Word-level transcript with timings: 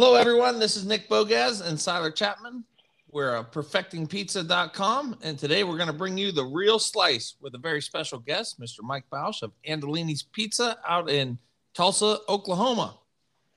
Hello, 0.00 0.14
everyone. 0.14 0.60
This 0.60 0.76
is 0.76 0.86
Nick 0.86 1.08
Bogacz 1.08 1.60
and 1.60 1.76
Siler 1.76 2.14
Chapman. 2.14 2.62
We're 3.10 3.38
uh, 3.38 3.42
perfectingpizza.com, 3.42 5.18
and 5.24 5.36
today 5.36 5.64
we're 5.64 5.76
going 5.76 5.88
to 5.88 5.92
bring 5.92 6.16
you 6.16 6.30
the 6.30 6.44
real 6.44 6.78
slice 6.78 7.34
with 7.40 7.56
a 7.56 7.58
very 7.58 7.82
special 7.82 8.20
guest, 8.20 8.60
Mr. 8.60 8.82
Mike 8.82 9.06
Bausch 9.12 9.42
of 9.42 9.50
Andolini's 9.68 10.22
Pizza 10.22 10.78
out 10.88 11.10
in 11.10 11.36
Tulsa, 11.74 12.18
Oklahoma. 12.28 12.96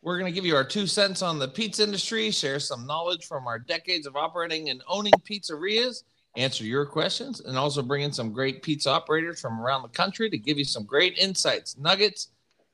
We're 0.01 0.17
going 0.17 0.33
to 0.33 0.35
give 0.35 0.43
you 0.43 0.55
our 0.55 0.63
two 0.63 0.87
cents 0.87 1.21
on 1.21 1.37
the 1.37 1.47
pizza 1.47 1.83
industry, 1.83 2.31
share 2.31 2.59
some 2.59 2.87
knowledge 2.87 3.27
from 3.27 3.45
our 3.45 3.59
decades 3.59 4.07
of 4.07 4.15
operating 4.15 4.71
and 4.71 4.81
owning 4.87 5.13
pizzerias, 5.29 6.05
answer 6.37 6.63
your 6.63 6.87
questions, 6.87 7.41
and 7.41 7.55
also 7.55 7.83
bring 7.83 8.01
in 8.01 8.11
some 8.11 8.33
great 8.33 8.63
pizza 8.63 8.89
operators 8.89 9.39
from 9.39 9.61
around 9.61 9.83
the 9.83 9.89
country 9.89 10.27
to 10.27 10.39
give 10.39 10.57
you 10.57 10.65
some 10.65 10.85
great 10.85 11.19
insights, 11.19 11.77
nuggets, 11.77 12.29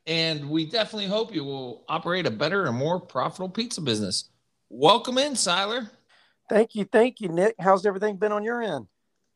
and 0.08 0.50
we 0.50 0.66
definitely 0.66 1.08
hope 1.08 1.36
you 1.36 1.44
will 1.44 1.84
operate 1.90 2.26
a 2.26 2.32
better 2.32 2.66
and 2.66 2.76
more 2.76 3.00
profitable 3.00 3.50
pizza 3.50 3.82
business. 3.82 4.30
Welcome 4.70 5.18
in, 5.18 5.34
Siler. 5.34 5.90
Thank 6.50 6.76
you. 6.76 6.86
Thank 6.86 7.20
you, 7.20 7.28
Nick. 7.28 7.56
How's 7.60 7.86
everything 7.86 8.16
been 8.16 8.32
on 8.32 8.44
your 8.44 8.64
end? 8.64 8.88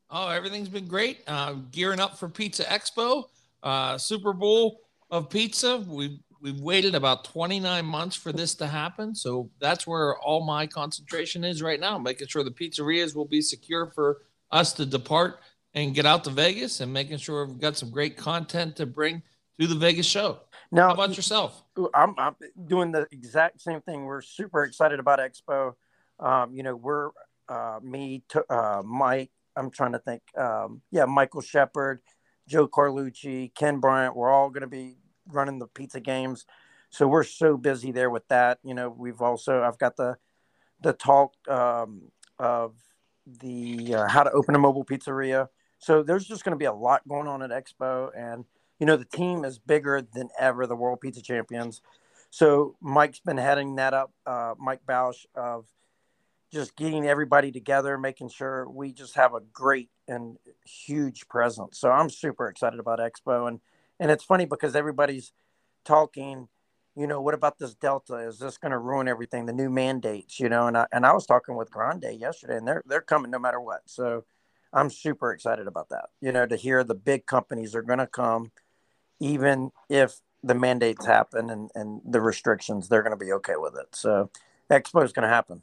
Oh, 0.09 0.29
everything's 0.29 0.69
been 0.69 0.87
great. 0.87 1.19
Uh, 1.27 1.53
gearing 1.71 1.99
up 1.99 2.17
for 2.17 2.29
Pizza 2.29 2.63
Expo, 2.63 3.25
uh, 3.63 3.97
Super 3.97 4.33
Bowl 4.33 4.81
of 5.09 5.29
pizza. 5.29 5.83
We've 5.87 6.19
we've 6.41 6.59
waited 6.59 6.95
about 6.95 7.25
29 7.25 7.85
months 7.85 8.15
for 8.15 8.31
this 8.31 8.55
to 8.55 8.67
happen. 8.67 9.13
So 9.13 9.49
that's 9.59 9.85
where 9.85 10.17
all 10.19 10.43
my 10.43 10.65
concentration 10.65 11.43
is 11.43 11.61
right 11.61 11.79
now, 11.79 11.97
making 11.97 12.27
sure 12.27 12.43
the 12.43 12.49
pizzerias 12.49 13.15
will 13.15 13.25
be 13.25 13.41
secure 13.41 13.91
for 13.93 14.21
us 14.51 14.73
to 14.73 14.85
depart 14.85 15.39
and 15.73 15.93
get 15.93 16.05
out 16.05 16.23
to 16.23 16.29
Vegas 16.29 16.81
and 16.81 16.91
making 16.91 17.17
sure 17.17 17.45
we've 17.45 17.59
got 17.59 17.77
some 17.77 17.91
great 17.91 18.17
content 18.17 18.75
to 18.77 18.85
bring 18.85 19.21
to 19.59 19.67
the 19.67 19.75
Vegas 19.75 20.07
show. 20.07 20.39
Now, 20.71 20.87
how 20.87 20.93
about 20.93 21.15
yourself? 21.15 21.63
I'm, 21.93 22.15
I'm 22.17 22.35
doing 22.65 22.91
the 22.91 23.07
exact 23.11 23.61
same 23.61 23.81
thing. 23.81 24.05
We're 24.05 24.21
super 24.21 24.63
excited 24.63 24.99
about 24.99 25.19
Expo. 25.19 25.73
Um, 26.19 26.53
you 26.53 26.63
know, 26.63 26.75
we're 26.75 27.09
uh, 27.49 27.79
me, 27.83 28.23
t- 28.29 28.39
uh, 28.49 28.81
Mike. 28.85 29.31
I'm 29.57 29.69
trying 29.69 29.91
to 29.91 29.99
think. 29.99 30.21
Um, 30.37 30.81
yeah, 30.91 31.05
Michael 31.05 31.41
Shepard, 31.41 31.99
Joe 32.47 32.69
Carlucci, 32.69 33.53
Ken 33.53 33.79
Bryant. 33.79 34.15
We're 34.15 34.31
all 34.31 34.49
going 34.49 34.61
to 34.61 34.67
be 34.67 34.95
running 35.27 35.59
the 35.59 35.67
pizza 35.67 35.99
games. 35.99 36.45
So 36.89 37.05
we're 37.07 37.23
so 37.23 37.57
busy 37.57 37.91
there 37.91 38.09
with 38.09 38.27
that. 38.29 38.59
You 38.63 38.73
know, 38.73 38.89
we've 38.89 39.21
also 39.21 39.61
I've 39.63 39.77
got 39.77 39.97
the 39.97 40.15
the 40.81 40.93
talk 40.93 41.33
um, 41.49 42.11
of 42.39 42.75
the 43.25 43.95
uh, 43.95 44.07
how 44.07 44.23
to 44.23 44.31
open 44.31 44.55
a 44.55 44.59
mobile 44.59 44.85
pizzeria. 44.85 45.47
So 45.79 46.03
there's 46.03 46.25
just 46.25 46.45
going 46.45 46.51
to 46.51 46.57
be 46.57 46.65
a 46.65 46.73
lot 46.73 47.05
going 47.07 47.27
on 47.27 47.41
at 47.41 47.49
Expo, 47.49 48.09
and 48.15 48.45
you 48.81 48.87
know 48.87 48.97
the 48.97 49.05
team 49.05 49.45
is 49.45 49.59
bigger 49.59 50.01
than 50.01 50.29
ever. 50.37 50.65
The 50.65 50.75
World 50.75 50.99
Pizza 51.01 51.21
Champions. 51.21 51.81
So 52.31 52.75
Mike's 52.81 53.19
been 53.19 53.37
heading 53.37 53.75
that 53.75 53.93
up. 53.93 54.11
Uh, 54.25 54.55
Mike 54.57 54.81
Bausch 54.89 55.25
of 55.35 55.65
just 56.51 56.75
getting 56.75 57.05
everybody 57.05 57.51
together, 57.51 57.97
making 57.97 58.29
sure 58.29 58.67
we 58.67 58.91
just 58.91 59.15
have 59.15 59.35
a 59.35 59.39
great 59.53 59.89
and 60.07 60.37
huge 60.65 61.27
presence. 61.27 61.79
So 61.79 61.91
I'm 61.91 62.09
super 62.09 62.47
excited 62.47 62.79
about 62.79 62.99
Expo, 62.99 63.47
and 63.47 63.59
and 63.99 64.09
it's 64.09 64.23
funny 64.23 64.45
because 64.45 64.75
everybody's 64.75 65.31
talking, 65.85 66.47
you 66.95 67.05
know, 67.05 67.21
what 67.21 67.35
about 67.35 67.59
this 67.59 67.75
Delta? 67.75 68.15
Is 68.15 68.39
this 68.39 68.57
going 68.57 68.71
to 68.71 68.79
ruin 68.79 69.07
everything? 69.07 69.45
The 69.45 69.53
new 69.53 69.69
mandates, 69.69 70.39
you 70.39 70.49
know, 70.49 70.65
and 70.65 70.75
I, 70.75 70.87
and 70.91 71.05
I 71.05 71.13
was 71.13 71.27
talking 71.27 71.55
with 71.55 71.69
Grande 71.69 72.19
yesterday 72.19 72.57
and 72.57 72.67
they're, 72.67 72.83
they're 72.87 73.01
coming 73.01 73.29
no 73.29 73.37
matter 73.39 73.61
what. 73.61 73.81
So 73.85 74.25
I'm 74.73 74.89
super 74.89 75.31
excited 75.31 75.67
about 75.67 75.89
that, 75.89 76.09
you 76.19 76.31
know, 76.31 76.47
to 76.47 76.55
hear 76.55 76.83
the 76.83 76.95
big 76.95 77.25
companies 77.25 77.75
are 77.75 77.81
going 77.81 77.99
to 77.99 78.07
come, 78.07 78.51
even 79.21 79.71
if 79.87 80.19
the 80.43 80.55
mandates 80.55 81.05
happen 81.05 81.49
and, 81.51 81.69
and 81.75 82.01
the 82.03 82.19
restrictions, 82.19 82.89
they're 82.89 83.03
going 83.03 83.17
to 83.17 83.25
be 83.25 83.31
okay 83.33 83.55
with 83.55 83.75
it. 83.75 83.95
So 83.95 84.29
Expo 84.69 85.05
is 85.05 85.13
going 85.13 85.23
to 85.23 85.33
happen. 85.33 85.61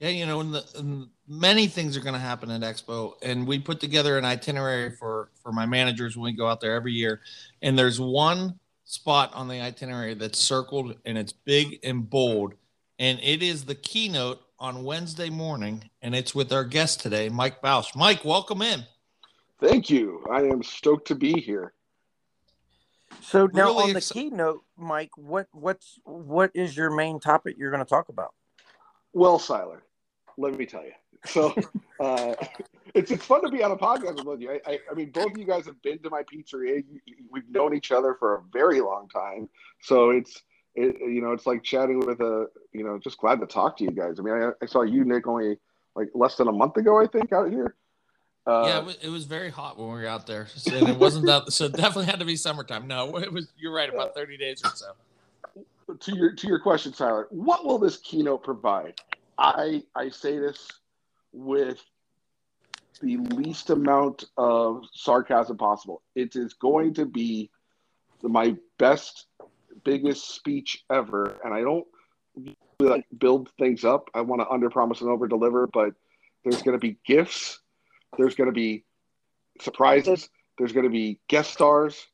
Yeah, 0.00 0.08
you 0.08 0.26
know, 0.26 0.40
and 0.40 0.54
the, 0.54 0.64
and 0.76 1.08
many 1.28 1.66
things 1.66 1.96
are 1.96 2.00
going 2.00 2.14
to 2.14 2.20
happen 2.20 2.50
at 2.50 2.62
Expo, 2.62 3.14
and 3.22 3.46
we 3.46 3.58
put 3.58 3.78
together 3.78 4.18
an 4.18 4.24
itinerary 4.24 4.90
for 4.90 5.30
for 5.40 5.52
my 5.52 5.66
managers 5.66 6.16
when 6.16 6.24
we 6.24 6.32
go 6.32 6.48
out 6.48 6.60
there 6.60 6.74
every 6.74 6.92
year. 6.92 7.20
And 7.62 7.78
there's 7.78 8.00
one 8.00 8.58
spot 8.84 9.32
on 9.34 9.46
the 9.46 9.60
itinerary 9.60 10.14
that's 10.14 10.38
circled 10.38 10.96
and 11.04 11.16
it's 11.16 11.32
big 11.32 11.78
and 11.84 12.10
bold, 12.10 12.54
and 12.98 13.20
it 13.22 13.42
is 13.42 13.64
the 13.64 13.76
keynote 13.76 14.40
on 14.58 14.84
Wednesday 14.84 15.30
morning, 15.30 15.88
and 16.02 16.14
it's 16.14 16.34
with 16.34 16.52
our 16.52 16.64
guest 16.64 17.00
today, 17.00 17.28
Mike 17.28 17.62
Bausch. 17.62 17.94
Mike, 17.94 18.24
welcome 18.24 18.62
in. 18.62 18.84
Thank 19.60 19.90
you. 19.90 20.24
I 20.30 20.42
am 20.42 20.62
stoked 20.62 21.06
to 21.08 21.14
be 21.14 21.40
here. 21.40 21.72
So 23.24 23.48
now 23.52 23.68
really 23.68 23.82
on 23.84 23.90
the 23.90 23.96
ex- 23.96 24.12
keynote, 24.12 24.62
Mike, 24.76 25.10
what 25.16 25.48
what's 25.52 25.98
what 26.04 26.50
is 26.54 26.76
your 26.76 26.90
main 26.90 27.20
topic 27.20 27.56
you're 27.58 27.70
going 27.70 27.82
to 27.82 27.88
talk 27.88 28.08
about? 28.10 28.34
Well, 29.12 29.38
Siler, 29.38 29.80
let 30.36 30.54
me 30.54 30.66
tell 30.66 30.84
you. 30.84 30.92
So 31.24 31.54
uh, 32.00 32.34
it's 32.94 33.10
it's 33.10 33.24
fun 33.24 33.42
to 33.42 33.48
be 33.48 33.62
on 33.62 33.70
a 33.70 33.76
podcast 33.76 34.24
with 34.24 34.40
you. 34.40 34.50
I, 34.50 34.60
I, 34.66 34.78
I, 34.90 34.94
mean, 34.94 35.10
both 35.10 35.32
of 35.32 35.38
you 35.38 35.46
guys 35.46 35.64
have 35.64 35.80
been 35.82 35.98
to 36.00 36.10
my 36.10 36.22
pizzeria. 36.22 36.84
We've 37.30 37.48
known 37.48 37.74
each 37.74 37.92
other 37.92 38.14
for 38.18 38.36
a 38.36 38.42
very 38.52 38.80
long 38.80 39.08
time. 39.08 39.48
So 39.80 40.10
it's 40.10 40.42
it, 40.74 40.96
you 41.00 41.22
know 41.22 41.32
it's 41.32 41.46
like 41.46 41.62
chatting 41.62 42.00
with 42.00 42.20
a 42.20 42.48
you 42.72 42.84
know 42.84 42.98
just 42.98 43.18
glad 43.18 43.40
to 43.40 43.46
talk 43.46 43.78
to 43.78 43.84
you 43.84 43.90
guys. 43.90 44.18
I 44.18 44.22
mean, 44.22 44.34
I, 44.34 44.50
I 44.62 44.66
saw 44.66 44.82
you 44.82 45.04
Nick 45.04 45.26
only 45.26 45.56
like 45.96 46.08
less 46.14 46.36
than 46.36 46.48
a 46.48 46.52
month 46.52 46.76
ago, 46.76 47.00
I 47.00 47.06
think, 47.06 47.32
out 47.32 47.50
here. 47.50 47.74
Uh, 48.46 48.64
yeah, 48.66 48.78
it 48.78 48.84
was, 48.84 48.96
it 49.02 49.08
was, 49.08 49.24
very 49.24 49.48
hot 49.50 49.78
when 49.78 49.86
we 49.86 49.94
were 49.94 50.06
out 50.06 50.26
there, 50.26 50.48
so, 50.54 50.74
and 50.76 50.88
it 50.88 50.98
wasn't 50.98 51.24
that. 51.24 51.50
So 51.50 51.64
it 51.64 51.72
definitely 51.72 52.04
had 52.06 52.18
to 52.18 52.26
be 52.26 52.36
summertime. 52.36 52.86
No, 52.86 53.16
it 53.16 53.32
was. 53.32 53.48
You're 53.58 53.72
right, 53.72 53.88
about 53.88 54.14
thirty 54.14 54.36
days 54.36 54.60
or 54.62 54.70
so. 54.74 54.92
To 55.98 56.14
your 56.14 56.32
to 56.32 56.46
your 56.46 56.58
question, 56.58 56.92
Siler, 56.92 57.24
what 57.30 57.64
will 57.64 57.78
this 57.78 57.96
keynote 57.96 58.44
provide? 58.44 59.00
I 59.38 59.82
I 59.94 60.10
say 60.10 60.38
this 60.38 60.68
with 61.32 61.82
the 63.00 63.16
least 63.16 63.70
amount 63.70 64.24
of 64.36 64.84
sarcasm 64.92 65.56
possible. 65.56 66.02
It 66.14 66.36
is 66.36 66.54
going 66.54 66.94
to 66.94 67.06
be 67.06 67.50
my 68.22 68.56
best, 68.78 69.26
biggest 69.84 70.34
speech 70.34 70.84
ever, 70.90 71.38
and 71.44 71.52
I 71.52 71.60
don't 71.60 71.86
like 72.80 73.06
build 73.18 73.50
things 73.58 73.84
up. 73.84 74.08
I 74.14 74.20
want 74.20 74.42
to 74.42 74.48
under 74.48 74.70
promise 74.70 75.00
and 75.00 75.10
over 75.10 75.28
deliver, 75.28 75.66
but 75.66 75.92
there's 76.44 76.62
going 76.62 76.78
to 76.78 76.80
be 76.80 76.98
gifts, 77.06 77.60
there's 78.16 78.34
going 78.34 78.48
to 78.48 78.54
be 78.54 78.84
surprises, 79.60 80.28
there's 80.58 80.72
going 80.72 80.84
to 80.84 80.90
be 80.90 81.20
guest 81.28 81.52
stars, 81.52 82.06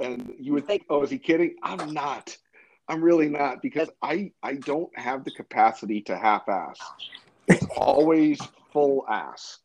and 0.00 0.34
you 0.38 0.52
would 0.52 0.66
think, 0.66 0.84
oh, 0.90 1.02
is 1.02 1.10
he 1.10 1.18
kidding? 1.18 1.56
I'm 1.62 1.92
not. 1.92 2.36
I'm 2.88 3.02
really 3.02 3.28
not 3.28 3.62
because 3.62 3.88
I 4.02 4.32
I 4.42 4.54
don't 4.54 4.90
have 4.98 5.24
the 5.24 5.30
capacity 5.30 6.02
to 6.02 6.16
half 6.16 6.48
ass. 6.48 6.78
It's 7.48 7.66
always 7.76 8.40
full 8.72 9.06
ass. 9.08 9.58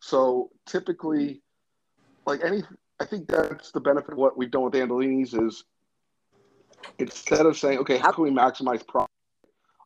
So 0.00 0.50
typically, 0.66 1.40
like 2.26 2.40
any, 2.44 2.62
I 3.00 3.04
think 3.04 3.28
that's 3.28 3.70
the 3.70 3.80
benefit 3.80 4.12
of 4.12 4.18
what 4.18 4.36
we've 4.36 4.50
done 4.50 4.64
with 4.64 4.74
Andolini's 4.74 5.34
is 5.34 5.64
instead 6.98 7.46
of 7.46 7.56
saying, 7.56 7.78
okay, 7.78 7.96
how 7.96 8.12
can 8.12 8.24
we 8.24 8.30
maximize 8.30 8.86
profit 8.86 9.10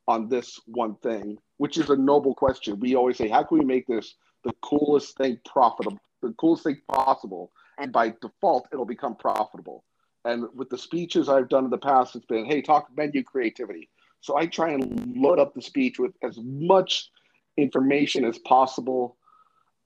on 0.09 0.27
this 0.27 0.59
one 0.66 0.97
thing, 0.97 1.37
which 1.59 1.77
is 1.77 1.91
a 1.91 1.97
noble 1.97 2.34
question. 2.34 2.81
We 2.81 2.97
always 2.97 3.19
say, 3.19 3.28
how 3.28 3.43
can 3.43 3.59
we 3.59 3.65
make 3.65 3.87
this 3.87 4.15
the 4.44 4.53
coolest 4.62 5.16
thing 5.16 5.38
profitable, 5.44 5.99
the 6.22 6.32
coolest 6.32 6.65
thing 6.65 6.81
possible, 6.88 7.53
and 7.78 7.93
by 7.93 8.15
default, 8.21 8.69
it'll 8.72 8.84
become 8.84 9.16
profitable. 9.16 9.84
And 10.25 10.47
with 10.54 10.69
the 10.69 10.78
speeches 10.78 11.28
I've 11.28 11.49
done 11.49 11.65
in 11.65 11.71
the 11.71 11.78
past, 11.78 12.16
it's 12.16 12.26
been, 12.26 12.44
hey, 12.44 12.60
talk 12.60 12.88
menu 12.97 13.22
creativity. 13.22 13.88
So 14.21 14.37
I 14.37 14.47
try 14.47 14.71
and 14.71 15.16
load 15.16 15.38
up 15.38 15.54
the 15.54 15.62
speech 15.62 15.98
with 15.98 16.12
as 16.22 16.38
much 16.43 17.10
information 17.56 18.25
as 18.25 18.38
possible 18.38 19.16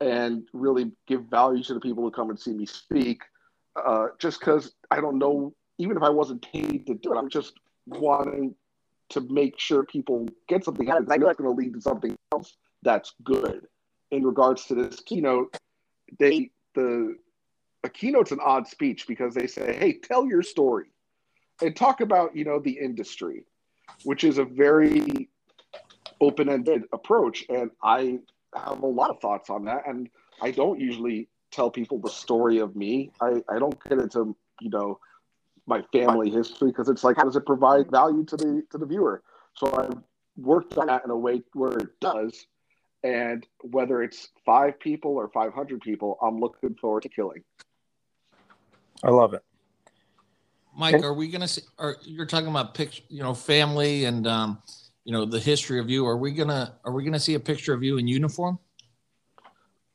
and 0.01 0.49
really 0.53 0.91
give 1.07 1.25
value 1.27 1.63
to 1.65 1.75
the 1.75 1.81
people 1.81 2.03
who 2.03 2.11
come 2.11 2.31
and 2.31 2.39
see 2.39 2.53
me 2.53 2.67
speak. 2.67 3.23
Uh, 3.77 4.09
just 4.19 4.41
because 4.41 4.75
I 4.91 5.01
don't 5.01 5.19
know, 5.19 5.55
even 5.79 5.97
if 5.97 6.03
I 6.03 6.11
wasn't 6.11 6.43
paid 6.43 6.87
to 6.87 6.95
do 6.95 7.13
it, 7.13 7.19
I'm 7.19 7.31
just 7.31 7.55
wanting 7.87 8.55
to 9.11 9.21
make 9.21 9.59
sure 9.59 9.85
people 9.85 10.27
get 10.49 10.65
something 10.65 10.91
out 10.91 10.99
of 10.99 11.05
it. 11.05 11.13
I 11.13 11.17
know 11.17 11.29
it's 11.29 11.39
going 11.39 11.55
to 11.55 11.63
lead 11.63 11.75
to 11.75 11.81
something 11.81 12.17
else 12.33 12.57
that's 12.83 13.15
good. 13.23 13.67
In 14.13 14.25
regards 14.25 14.67
to 14.67 14.75
this 14.75 15.01
keynote, 15.01 15.57
they 16.19 16.51
the 16.75 17.17
a 17.83 17.89
keynote's 17.89 18.31
an 18.31 18.41
odd 18.45 18.69
speech 18.69 19.09
because 19.09 19.35
they 19.35 19.47
say, 19.47 19.75
"Hey, 19.75 19.95
tell 19.95 20.27
your 20.27 20.43
story 20.43 20.93
and 21.63 21.75
talk 21.75 22.03
about 22.03 22.37
you 22.37 22.45
know 22.45 22.61
the 22.61 22.79
industry," 22.79 23.47
which 24.05 24.23
is 24.23 24.37
a 24.37 24.45
very 24.45 25.31
open-ended 26.21 26.85
approach, 26.93 27.47
and 27.49 27.71
I 27.83 28.21
have 28.55 28.83
a 28.83 28.87
lot 28.87 29.11
of 29.11 29.19
thoughts 29.21 29.49
on 29.49 29.65
that. 29.65 29.89
And 29.89 30.11
I 30.43 30.51
don't 30.51 30.79
usually 30.79 31.29
tell 31.51 31.71
people 31.71 31.99
the 31.99 32.11
story 32.11 32.59
of 32.59 32.77
me. 32.77 33.11
I, 33.21 33.43
I 33.49 33.59
don't 33.59 33.83
get 33.85 33.99
into 33.99 34.37
you 34.61 34.69
know 34.69 35.01
my 35.67 35.83
family 35.91 36.31
history 36.31 36.69
because 36.69 36.91
it's 36.91 37.03
like 37.03 37.17
how 37.17 37.25
does 37.25 37.37
it 37.37 37.47
provide 37.47 37.91
value 37.91 38.25
to 38.27 38.37
the 38.37 38.63
to 38.71 38.77
the 38.77 38.87
viewer? 38.87 39.23
So 39.55 39.73
I've 39.73 39.99
worked 40.37 40.77
on 40.77 40.89
that 40.89 41.03
in 41.05 41.11
a 41.11 41.17
way 41.17 41.43
where 41.55 41.79
it 41.79 41.99
does. 42.01 42.47
And 43.05 43.47
whether 43.63 44.03
it's 44.03 44.29
five 44.47 44.79
people 44.79 45.13
or 45.13 45.29
500 45.29 45.81
people, 45.81 46.19
I'm 46.23 46.39
looking 46.39 46.75
forward 46.75 47.03
to 47.03 47.09
killing. 47.09 47.43
I 49.03 49.11
love 49.11 49.35
it. 49.35 49.43
Mike, 50.77 51.03
are 51.03 51.13
we 51.13 51.29
going 51.29 51.41
to 51.41 51.49
see? 51.49 51.63
Are 51.79 51.97
you're 52.03 52.27
talking 52.27 52.49
about 52.49 52.75
picture, 52.75 53.03
you 53.09 53.23
know, 53.23 53.35
family 53.35 54.05
and 54.05 54.27
um, 54.27 54.63
you 55.05 55.13
know 55.13 55.25
the 55.25 55.41
history 55.41 55.79
of 55.81 55.91
you. 55.91 56.07
Are 56.07 56.17
we 56.17 56.33
gonna 56.33 56.75
are 56.85 56.93
we 56.93 57.05
gonna 57.05 57.21
see 57.21 57.35
a 57.35 57.41
picture 57.41 57.75
of 57.75 57.83
you 57.83 57.99
in 57.99 58.07
uniform? 58.07 58.59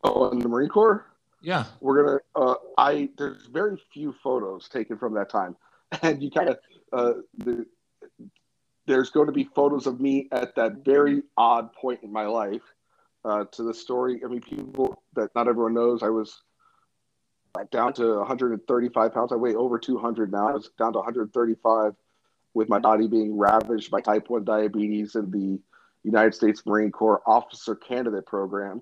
Oh, 0.03 0.29
in 0.29 0.39
the 0.39 0.47
Marine 0.47 0.69
Corps. 0.69 1.05
Yeah, 1.41 1.65
we're 1.79 2.03
gonna. 2.03 2.19
Uh, 2.35 2.55
I 2.77 3.09
there's 3.17 3.47
very 3.47 3.81
few 3.93 4.13
photos 4.23 4.67
taken 4.67 4.97
from 4.97 5.13
that 5.15 5.29
time, 5.29 5.55
and 6.01 6.21
you 6.21 6.29
kind 6.29 6.49
of 6.49 6.59
uh, 6.93 7.13
the, 7.37 7.65
there's 8.85 9.09
going 9.09 9.27
to 9.27 9.33
be 9.33 9.43
photos 9.55 9.87
of 9.87 9.99
me 9.99 10.27
at 10.31 10.55
that 10.55 10.85
very 10.85 11.21
odd 11.35 11.73
point 11.73 12.01
in 12.03 12.11
my 12.11 12.25
life. 12.25 12.61
Uh, 13.25 13.43
to 13.51 13.63
the 13.63 13.73
story, 13.73 14.21
I 14.23 14.27
mean, 14.27 14.41
people 14.41 15.01
that 15.15 15.29
not 15.35 15.47
everyone 15.47 15.73
knows, 15.73 16.01
I 16.01 16.09
was 16.09 16.41
down 17.71 17.93
to 17.93 18.17
135 18.17 19.13
pounds. 19.13 19.31
I 19.31 19.35
weigh 19.35 19.55
over 19.55 19.79
200 19.79 20.31
now. 20.31 20.49
I 20.49 20.53
was 20.53 20.69
down 20.77 20.93
to 20.93 20.99
135 20.99 21.93
with 22.53 22.69
my 22.69 22.79
body 22.79 23.07
being 23.07 23.37
ravaged 23.37 23.91
by 23.91 24.01
type 24.01 24.29
1 24.29 24.43
diabetes 24.43 25.15
in 25.15 25.31
the 25.31 25.59
United 26.03 26.33
States 26.33 26.63
Marine 26.65 26.91
Corps 26.91 27.21
Officer 27.25 27.75
Candidate 27.75 28.25
Program 28.25 28.81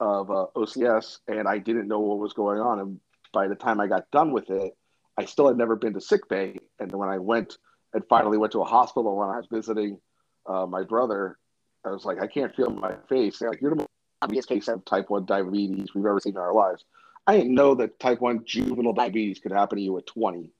of 0.00 0.30
uh, 0.30 0.46
OCS, 0.54 1.18
and 1.28 1.48
I 1.48 1.58
didn't 1.58 1.88
know 1.88 2.00
what 2.00 2.18
was 2.18 2.32
going 2.32 2.60
on. 2.60 2.80
And 2.80 3.00
by 3.32 3.48
the 3.48 3.54
time 3.54 3.80
I 3.80 3.86
got 3.86 4.10
done 4.10 4.32
with 4.32 4.50
it, 4.50 4.76
I 5.18 5.24
still 5.24 5.48
had 5.48 5.56
never 5.56 5.76
been 5.76 5.94
to 5.94 6.00
sick 6.00 6.28
bay. 6.28 6.58
And 6.78 6.92
when 6.92 7.08
I 7.08 7.18
went 7.18 7.56
and 7.94 8.04
finally 8.08 8.38
went 8.38 8.52
to 8.52 8.60
a 8.60 8.64
hospital 8.64 9.16
when 9.16 9.28
I 9.28 9.38
was 9.38 9.46
visiting 9.50 9.98
uh, 10.46 10.66
my 10.66 10.82
brother, 10.82 11.38
I 11.86 11.90
was 11.90 12.04
like, 12.04 12.20
I 12.20 12.26
can't 12.26 12.54
feel 12.54 12.70
my 12.70 12.94
face. 13.08 13.38
They're 13.38 13.50
like, 13.50 13.60
you're 13.60 13.70
the 13.70 13.76
most 13.76 13.88
obvious 14.22 14.46
case 14.46 14.68
of 14.68 14.84
type 14.84 15.08
1 15.08 15.24
diabetes 15.24 15.94
we've 15.94 16.04
ever 16.04 16.20
seen 16.20 16.34
in 16.34 16.38
our 16.38 16.52
lives. 16.52 16.84
I 17.26 17.36
didn't 17.36 17.54
know 17.54 17.74
that 17.76 17.98
type 18.00 18.20
1 18.20 18.44
juvenile 18.44 18.92
diabetes 18.92 19.38
could 19.38 19.52
happen 19.52 19.78
to 19.78 19.84
you 19.84 19.96
at 19.98 20.06
20. 20.06 20.50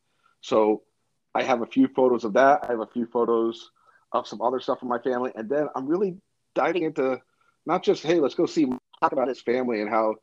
So 0.40 0.82
I 1.34 1.42
have 1.42 1.62
a 1.62 1.66
few 1.66 1.88
photos 1.88 2.24
of 2.24 2.32
that. 2.34 2.60
I 2.64 2.68
have 2.72 2.80
a 2.80 2.86
few 2.86 3.06
photos 3.06 3.70
of 4.12 4.26
some 4.26 4.40
other 4.40 4.60
stuff 4.60 4.80
from 4.80 4.88
my 4.88 4.98
family. 4.98 5.32
And 5.34 5.48
then 5.48 5.68
I'm 5.74 5.86
really 5.86 6.16
diving 6.54 6.84
into 6.84 7.20
not 7.66 7.82
just, 7.82 8.02
hey, 8.02 8.20
let's 8.20 8.34
go 8.34 8.46
see, 8.46 8.66
talk 9.00 9.12
about 9.12 9.28
his 9.28 9.42
family 9.42 9.80
and 9.80 9.90
how, 9.90 10.14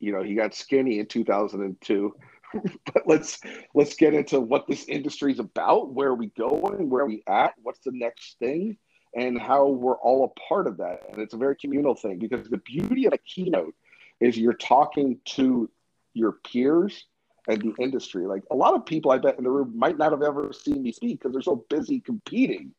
you 0.00 0.12
know, 0.12 0.22
he 0.22 0.34
got 0.34 0.54
skinny 0.54 0.98
in 0.98 1.06
2002. 1.06 2.14
but 2.92 3.02
let's 3.06 3.40
let's 3.74 3.96
get 3.96 4.14
into 4.14 4.40
what 4.40 4.66
this 4.68 4.84
industry 4.88 5.32
is 5.32 5.40
about, 5.40 5.92
where 5.92 6.08
are 6.08 6.14
we 6.14 6.28
going, 6.38 6.88
where 6.88 7.02
are 7.02 7.08
we 7.08 7.22
at, 7.26 7.54
what's 7.62 7.80
the 7.80 7.90
next 7.92 8.38
thing, 8.38 8.76
and 9.16 9.40
how 9.40 9.66
we're 9.66 9.96
all 9.96 10.24
a 10.24 10.40
part 10.40 10.66
of 10.66 10.76
that. 10.76 11.00
And 11.10 11.20
it's 11.20 11.34
a 11.34 11.38
very 11.38 11.56
communal 11.56 11.94
thing 11.94 12.18
because 12.18 12.48
the 12.48 12.58
beauty 12.58 13.06
of 13.06 13.14
a 13.14 13.18
keynote 13.18 13.74
is 14.20 14.36
you're 14.36 14.52
talking 14.52 15.18
to 15.24 15.70
your 16.12 16.32
peers 16.32 17.06
and 17.48 17.60
the 17.60 17.74
industry. 17.82 18.26
Like 18.26 18.42
a 18.50 18.54
lot 18.54 18.74
of 18.74 18.84
people, 18.84 19.10
I 19.10 19.18
bet 19.18 19.38
in 19.38 19.44
the 19.44 19.50
room 19.50 19.72
might 19.76 19.96
not 19.96 20.12
have 20.12 20.22
ever 20.22 20.52
seen 20.52 20.82
me 20.82 20.92
speak 20.92 21.18
because 21.18 21.32
they're 21.32 21.42
so 21.42 21.64
busy 21.70 22.00
competing. 22.00 22.72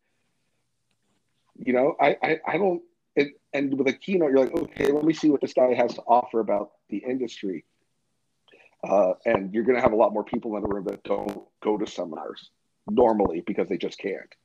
You 1.57 1.73
know, 1.73 1.95
I 1.99 2.15
I, 2.21 2.39
I 2.47 2.57
don't. 2.57 2.83
It, 3.15 3.29
and 3.51 3.75
with 3.75 3.87
a 3.87 3.93
keynote, 3.93 4.29
you're 4.29 4.45
like, 4.45 4.53
okay, 4.53 4.91
let 4.91 5.03
me 5.03 5.13
see 5.13 5.31
what 5.31 5.41
this 5.41 5.53
guy 5.53 5.73
has 5.73 5.95
to 5.95 6.01
offer 6.01 6.39
about 6.39 6.73
the 6.89 6.97
industry. 6.97 7.65
Uh, 8.87 9.13
and 9.25 9.51
you're 9.51 9.63
going 9.63 9.75
to 9.75 9.81
have 9.81 9.91
a 9.91 9.95
lot 9.95 10.13
more 10.13 10.23
people 10.23 10.55
in 10.55 10.61
the 10.61 10.69
room 10.69 10.85
that 10.85 11.03
don't 11.03 11.41
go 11.63 11.77
to 11.79 11.87
seminars 11.87 12.51
normally 12.87 13.41
because 13.41 13.67
they 13.67 13.77
just 13.77 13.97
can't. 13.97 14.35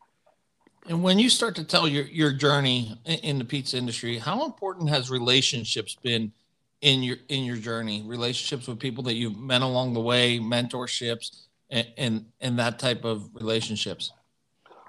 And 0.88 1.02
when 1.02 1.18
you 1.18 1.30
start 1.30 1.54
to 1.56 1.64
tell 1.64 1.86
your 1.86 2.04
your 2.04 2.32
journey 2.32 2.98
in 3.04 3.38
the 3.38 3.44
pizza 3.44 3.76
industry, 3.76 4.18
how 4.18 4.44
important 4.44 4.88
has 4.88 5.10
relationships 5.10 5.96
been 6.02 6.32
in 6.80 7.02
your 7.02 7.16
in 7.28 7.44
your 7.44 7.56
journey? 7.56 8.02
Relationships 8.04 8.66
with 8.66 8.80
people 8.80 9.04
that 9.04 9.14
you've 9.14 9.38
met 9.38 9.62
along 9.62 9.94
the 9.94 10.00
way 10.00 10.38
mentorships 10.38 11.46
and 11.70 11.86
and, 11.96 12.26
and 12.40 12.58
that 12.58 12.78
type 12.78 13.04
of 13.04 13.28
relationships? 13.34 14.12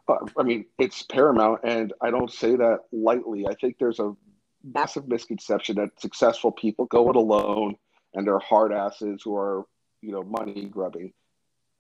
Uh, 0.08 0.18
i 0.38 0.44
mean 0.44 0.66
it's 0.80 1.04
paramount 1.04 1.62
and 1.64 1.94
i 2.02 2.12
don't 2.12 2.32
say 2.32 2.56
that 2.56 2.80
lightly. 2.92 3.48
I 3.48 3.54
think 3.54 3.78
there's 3.80 4.00
a 4.00 4.14
massive 4.64 5.08
misconception 5.08 5.76
that 5.78 6.00
successful 6.02 6.52
people 6.52 6.86
go 6.86 7.10
it 7.10 7.16
alone 7.16 7.76
and 8.14 8.26
they're 8.28 8.40
hard 8.40 8.74
asses 8.74 9.22
who 9.24 9.38
are 9.38 9.66
you 10.02 10.12
know 10.12 10.24
money 10.24 10.66
grubbing. 10.66 11.14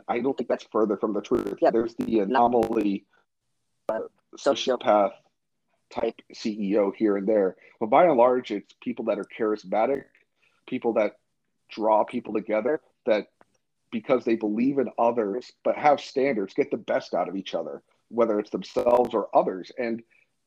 I 0.08 0.20
don't 0.20 0.38
think 0.38 0.50
that's 0.50 0.66
further 0.72 0.98
from 0.98 1.14
the 1.14 1.22
truth. 1.22 1.58
Yeah 1.62 1.72
there's 1.72 1.96
the 1.96 2.20
anomaly 2.20 3.06
sociopath 4.38 5.12
type 5.90 6.22
CEO 6.34 6.92
here 6.96 7.18
and 7.18 7.28
there. 7.28 7.56
But 7.80 7.90
by 7.90 8.06
and 8.06 8.18
large, 8.18 8.52
it's 8.52 8.74
people 8.82 9.06
that 9.06 9.20
are 9.20 9.28
charismatic, 9.38 10.06
people 10.68 10.94
that 10.94 11.18
draw 11.70 12.04
people 12.04 12.34
together, 12.34 12.82
that 13.06 13.28
because 13.92 14.26
they 14.26 14.36
believe 14.36 14.80
in 14.80 14.90
others 14.98 15.52
but 15.64 15.78
have 15.78 16.00
standards, 16.00 16.54
get 16.54 16.72
the 16.72 16.78
best 16.78 17.14
out 17.14 17.30
of 17.30 17.36
each 17.36 17.54
other, 17.54 17.84
whether 18.10 18.40
it's 18.40 18.50
themselves 18.50 19.14
or 19.14 19.30
others. 19.36 19.72
And 19.78 20.02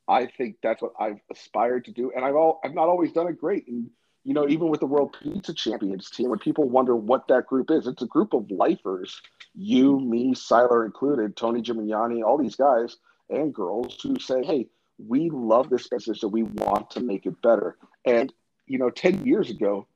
I 0.09 0.27
think 0.27 0.57
that's 0.63 0.83
what 0.83 0.93
I've 0.99 1.21
aspired 1.31 1.85
to 1.87 1.93
do. 1.93 2.13
And 2.15 2.25
I've 2.25 2.35
all 2.35 2.61
I've 2.65 2.75
not 2.75 2.89
always 2.89 3.13
done 3.13 3.29
it 3.29 3.39
great. 3.39 3.69
And 3.69 3.91
you 4.25 4.35
know, 4.35 4.49
even 4.49 4.69
with 4.69 4.81
the 4.81 4.87
World 4.87 5.17
Pizza 5.23 5.55
Champions 5.55 6.11
team, 6.11 6.31
when 6.31 6.41
people 6.41 6.69
wonder 6.69 6.97
what 6.97 7.29
that 7.29 7.47
group 7.47 7.71
is, 7.71 7.87
it's 7.87 8.03
a 8.03 8.07
group 8.07 8.35
of 8.35 8.51
lifers, 8.51 9.23
you, 9.55 10.01
me, 10.01 10.35
Siler 10.35 10.85
included, 10.85 11.37
Tony 11.37 11.63
Gemignani, 11.63 12.25
all 12.25 12.37
these 12.37 12.57
guys 12.57 12.97
and 13.31 13.55
girls 13.55 13.99
who 14.03 14.19
say, 14.19 14.43
hey, 14.45 14.69
we 14.99 15.31
love 15.31 15.69
this 15.69 15.89
business 15.89 16.23
and 16.23 16.33
we 16.33 16.43
want 16.43 16.91
to 16.91 17.01
make 17.01 17.27
it 17.27 17.41
better. 17.43 17.77
And, 18.05 18.33
you 18.67 18.79
know, 18.79 18.91
10 18.91 19.27
years 19.27 19.51
ago, 19.51 19.87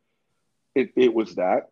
it, 0.74 0.90
it 0.96 1.14
was 1.14 1.36
that. 1.36 1.70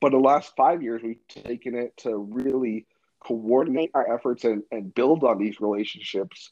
But 0.00 0.12
the 0.12 0.18
last 0.18 0.52
five 0.56 0.82
years, 0.82 1.02
we've 1.02 1.26
taken 1.28 1.74
it 1.74 1.96
to 1.98 2.16
really 2.16 2.86
coordinate 3.20 3.90
our 3.94 4.12
efforts 4.12 4.44
and, 4.44 4.62
and 4.70 4.94
build 4.94 5.24
on 5.24 5.38
these 5.38 5.60
relationships 5.60 6.50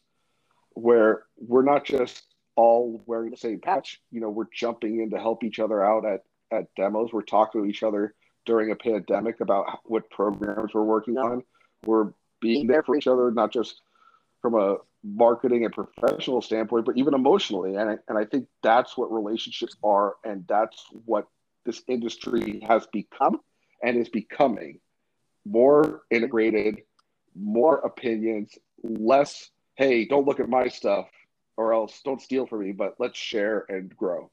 where 0.75 1.25
we're 1.37 1.63
not 1.63 1.85
just 1.85 2.23
all 2.57 3.03
wearing 3.07 3.31
the 3.31 3.37
same 3.37 3.61
patch. 3.61 4.01
You 4.11 4.21
know, 4.21 4.31
we're 4.31 4.45
jumping 4.55 5.01
in 5.01 5.11
to 5.11 5.19
help 5.19 5.43
each 5.43 5.59
other 5.59 5.83
out 5.83 6.05
at, 6.05 6.25
at 6.53 6.75
demos. 6.77 7.13
We're 7.13 7.23
talking 7.23 7.63
to 7.63 7.69
each 7.69 7.83
other 7.83 8.15
during 8.45 8.71
a 8.71 8.77
pandemic 8.77 9.41
about 9.41 9.81
what 9.85 10.11
programs 10.11 10.75
we're 10.75 10.83
working 10.83 11.17
on. 11.17 11.43
We're 11.85 12.13
being 12.41 12.67
there 12.67 12.83
for 12.83 12.97
each 12.97 13.07
other, 13.07 13.31
not 13.31 13.53
just 13.53 13.81
from 14.41 14.55
a 14.55 14.77
marketing 15.05 15.65
and 15.65 15.73
professional 15.73 16.43
standpoint, 16.43 16.85
but 16.85 16.97
even 16.97 17.15
emotionally. 17.15 17.77
And 17.77 17.91
I, 17.91 17.97
and 18.09 18.19
I 18.19 18.25
think 18.25 18.47
that's 18.63 18.97
what 18.97 19.13
relationships 19.13 19.77
are, 19.83 20.17
and 20.25 20.45
that's 20.49 20.85
what 21.05 21.27
this 21.65 21.83
industry 21.89 22.65
has 22.67 22.87
become 22.93 23.41
and 23.83 23.97
is 23.97 24.09
becoming 24.09 24.81
more 25.45 26.03
integrated, 26.11 26.83
more 27.39 27.79
opinions, 27.79 28.57
less, 28.83 29.51
hey, 29.77 30.05
don't 30.05 30.27
look 30.27 30.41
at 30.41 30.49
my 30.49 30.69
stuff 30.69 31.09
or 31.57 31.73
else 31.73 32.01
don't 32.05 32.23
steal 32.23 32.47
from 32.47 32.61
me, 32.61 32.73
but 32.73 32.95
let's 32.99 33.19
share 33.19 33.65
and 33.69 33.97
grow. 33.97 34.31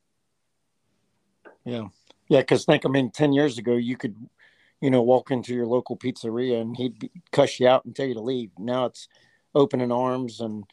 Yeah. 1.64 1.88
Yeah. 2.28 2.42
Cause 2.44 2.66
think, 2.66 2.86
I 2.86 2.90
mean, 2.90 3.12
10 3.12 3.34
years 3.34 3.58
ago, 3.58 3.74
you 3.76 3.98
could, 3.98 4.16
you 4.82 4.90
know, 4.90 5.02
walk 5.02 5.32
into 5.32 5.54
your 5.54 5.66
local 5.66 5.98
pizzeria 5.98 6.62
and 6.62 6.76
he'd 6.76 7.10
cuss 7.32 7.60
you 7.60 7.68
out 7.68 7.86
and 7.86 7.96
tell 7.96 8.06
you 8.06 8.14
to 8.14 8.22
leave. 8.22 8.52
Now 8.58 8.86
it's, 8.86 9.08
opening 9.56 9.92
arms 9.92 10.42
and 10.42 10.66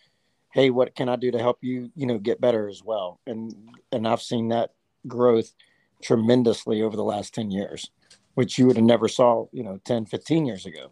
hey 0.53 0.69
what 0.71 0.95
can 0.95 1.09
i 1.09 1.17
do 1.17 1.31
to 1.31 1.39
help 1.39 1.59
you 1.63 1.91
you 1.95 2.07
know 2.07 2.19
get 2.19 2.41
better 2.41 2.69
as 2.69 2.83
well? 2.85 3.21
And 3.27 3.55
and 3.91 4.07
i've 4.07 4.23
seen 4.23 4.49
that 4.49 4.73
growth 5.07 5.55
tremendously 6.03 6.83
over 6.83 6.97
the 6.97 7.05
last 7.05 7.35
10 7.35 7.51
years 7.51 7.91
which 8.35 8.59
you 8.59 8.67
would 8.67 8.77
have 8.77 8.85
never 8.85 9.09
saw 9.09 9.47
you 9.53 9.63
know 9.63 9.79
10 9.85 10.07
15 10.07 10.47
years 10.47 10.67
ago. 10.67 10.91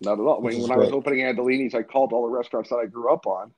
Not 0.00 0.20
at 0.20 0.20
all. 0.20 0.42
When, 0.42 0.60
when 0.60 0.70
i 0.70 0.76
was 0.76 0.90
opening 0.90 1.20
andolini's 1.20 1.74
i 1.74 1.82
called 1.82 2.12
all 2.12 2.22
the 2.22 2.36
restaurants 2.36 2.70
that 2.70 2.76
i 2.76 2.86
grew 2.86 3.12
up 3.12 3.26
on 3.26 3.52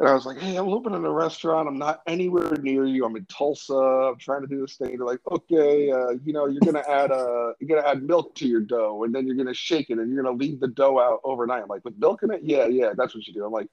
and 0.00 0.08
I 0.08 0.14
was 0.14 0.24
like, 0.24 0.38
hey, 0.38 0.56
I'm 0.56 0.68
opening 0.70 1.04
a 1.04 1.10
restaurant. 1.10 1.68
I'm 1.68 1.78
not 1.78 2.00
anywhere 2.06 2.54
near 2.54 2.86
you. 2.86 3.04
I'm 3.04 3.16
in 3.16 3.26
Tulsa. 3.26 3.74
I'm 3.74 4.16
trying 4.16 4.40
to 4.40 4.46
do 4.46 4.62
this 4.62 4.76
thing. 4.76 4.96
They're 4.96 5.06
like, 5.06 5.20
okay, 5.30 5.90
uh, 5.90 6.12
you 6.24 6.32
know, 6.32 6.46
you're 6.46 6.62
gonna 6.64 6.82
add 6.88 7.12
uh 7.12 7.52
you're 7.60 7.68
gonna 7.68 7.86
add 7.86 8.02
milk 8.02 8.34
to 8.36 8.48
your 8.48 8.62
dough 8.62 9.04
and 9.04 9.14
then 9.14 9.26
you're 9.26 9.36
gonna 9.36 9.52
shake 9.52 9.90
it 9.90 9.98
and 9.98 10.10
you're 10.10 10.22
gonna 10.22 10.34
leave 10.34 10.58
the 10.58 10.68
dough 10.68 10.98
out 10.98 11.20
overnight. 11.22 11.62
I'm 11.62 11.68
like, 11.68 11.84
with 11.84 11.98
milk 11.98 12.22
in 12.22 12.30
it? 12.30 12.40
Yeah, 12.42 12.64
yeah, 12.64 12.94
that's 12.96 13.14
what 13.14 13.26
you 13.26 13.34
do. 13.34 13.44
I'm 13.44 13.52
like, 13.52 13.68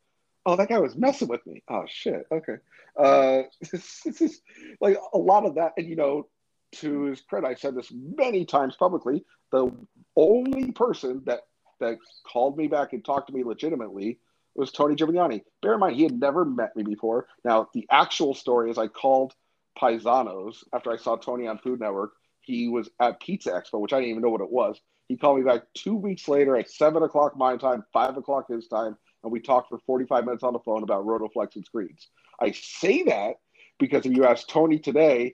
oh, 0.45 0.57
that 0.57 0.67
guy 0.67 0.79
was 0.79 0.97
messing 0.97 1.29
with 1.29 1.47
me. 1.47 1.63
Oh 1.69 1.85
shit. 1.87 2.27
Okay. 2.29 2.57
Uh 2.97 3.43
it's, 3.61 4.01
it's 4.05 4.41
like 4.81 4.97
a 5.13 5.17
lot 5.17 5.45
of 5.45 5.55
that. 5.55 5.75
And 5.77 5.87
you 5.87 5.95
know, 5.95 6.27
to 6.73 7.03
his 7.03 7.21
credit, 7.21 7.47
I 7.47 7.53
said 7.55 7.73
this 7.73 7.89
many 7.93 8.43
times 8.43 8.75
publicly. 8.75 9.23
The 9.53 9.71
only 10.17 10.73
person 10.73 11.21
that 11.25 11.43
that 11.79 11.99
called 12.29 12.57
me 12.57 12.67
back 12.67 12.91
and 12.91 13.05
talked 13.05 13.27
to 13.27 13.33
me 13.33 13.45
legitimately 13.45 14.19
it 14.57 14.59
was 14.59 14.71
Tony 14.71 14.95
Gemignani. 14.95 15.43
Bear 15.61 15.75
in 15.75 15.79
mind, 15.79 15.95
he 15.95 16.03
had 16.03 16.19
never 16.19 16.43
met 16.43 16.75
me 16.75 16.83
before. 16.83 17.27
Now, 17.45 17.69
the 17.75 17.85
actual 17.91 18.33
story 18.33 18.71
is 18.71 18.79
I 18.79 18.87
called 18.87 19.33
Pyzano's 19.79 20.63
after 20.73 20.91
I 20.91 20.97
saw 20.97 21.15
Tony 21.15 21.47
on 21.47 21.59
Food 21.59 21.79
Network. 21.79 22.13
He 22.41 22.67
was 22.67 22.89
at 22.99 23.19
Pizza 23.19 23.51
Expo, 23.51 23.79
which 23.79 23.93
I 23.93 23.97
didn't 23.97 24.09
even 24.09 24.23
know 24.23 24.29
what 24.29 24.41
it 24.41 24.51
was. 24.51 24.79
He 25.07 25.15
called 25.15 25.37
me 25.37 25.43
back 25.43 25.61
two 25.75 25.95
weeks 25.95 26.27
later 26.27 26.57
at 26.57 26.71
seven 26.71 27.03
o'clock 27.03 27.37
my 27.37 27.55
time, 27.55 27.83
five 27.93 28.17
o'clock 28.17 28.47
his 28.49 28.67
time, 28.67 28.97
and 29.23 29.31
we 29.31 29.39
talked 29.39 29.69
for 29.69 29.77
45 29.85 30.25
minutes 30.25 30.43
on 30.43 30.53
the 30.53 30.59
phone 30.59 30.81
about 30.81 31.05
Rotoflex 31.05 31.55
and 31.55 31.63
screens. 31.63 32.07
I 32.41 32.51
say 32.51 33.03
that 33.03 33.35
because 33.77 34.05
if 34.07 34.15
you 34.15 34.25
ask 34.25 34.47
Tony 34.47 34.79
today, 34.79 35.33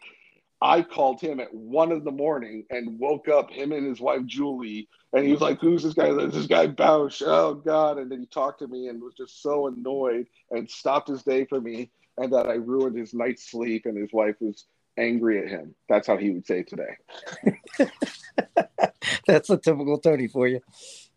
I 0.64 0.82
called 0.82 1.20
him 1.20 1.42
at 1.42 1.54
one 1.54 1.92
in 1.92 2.06
the 2.06 2.12
morning 2.12 2.64
and 2.70 2.98
woke 2.98 3.28
up 3.28 3.52
him 3.52 3.74
and 3.74 3.86
his 3.86 4.00
wife 4.00 4.26
Julie, 4.26 4.88
and 5.12 5.26
he 5.26 5.34
was 5.34 5.42
like, 5.42 5.60
"Who's 5.60 5.84
this 5.84 5.94
guy? 5.94 6.14
This 6.14 6.48
guy 6.48 6.68
Bausch? 6.68 7.22
Oh 7.26 7.56
God!" 7.56 7.98
And 7.98 8.10
then 8.10 8.22
he 8.22 8.26
talked 8.28 8.60
to 8.60 8.68
me 8.68 8.88
and 8.88 9.02
was 9.02 9.14
just 9.14 9.44
so 9.44 9.68
annoyed 9.68 10.26
and 10.52 10.70
stopped 10.72 11.10
his 11.10 11.22
day 11.22 11.44
for 11.44 11.60
me, 11.60 11.92
and 12.18 12.32
that 12.32 12.48
I 12.48 12.54
ruined 12.54 12.98
his 12.98 13.14
night's 13.14 13.52
sleep, 13.52 13.86
and 13.86 13.98
his 13.98 14.14
wife 14.14 14.38
was 14.40 14.64
angry 14.98 15.40
at 15.40 15.50
him. 15.50 15.76
That's 15.90 16.08
how 16.08 16.16
he 16.16 16.30
would 16.30 16.48
say 16.48 16.64
today. 16.64 16.96
That's 19.28 19.50
a 19.50 19.58
typical 19.58 19.98
Tony 19.98 20.30
for 20.30 20.48
you. 20.48 20.62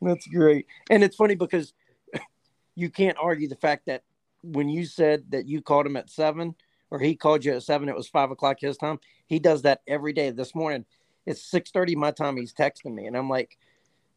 That's 0.02 0.26
great, 0.26 0.66
and 0.90 1.04
it's 1.04 1.14
funny 1.14 1.36
because 1.36 1.72
you 2.74 2.90
can't 2.90 3.16
argue 3.20 3.46
the 3.46 3.54
fact 3.54 3.86
that 3.86 4.02
when 4.42 4.68
you 4.68 4.86
said 4.86 5.30
that 5.30 5.46
you 5.46 5.62
called 5.62 5.86
him 5.86 5.96
at 5.96 6.10
seven 6.10 6.56
or 6.90 6.98
he 6.98 7.14
called 7.14 7.44
you 7.44 7.52
at 7.54 7.62
seven, 7.62 7.88
it 7.88 7.94
was 7.94 8.08
five 8.08 8.32
o'clock 8.32 8.58
his 8.60 8.76
time. 8.76 8.98
He 9.26 9.38
does 9.38 9.62
that 9.62 9.82
every 9.86 10.12
day. 10.12 10.30
This 10.30 10.54
morning, 10.54 10.84
it's 11.26 11.42
six 11.42 11.70
thirty 11.70 11.96
my 11.96 12.10
time. 12.10 12.36
He's 12.36 12.54
texting 12.54 12.94
me, 12.94 13.06
and 13.06 13.16
I'm 13.16 13.28
like, 13.28 13.58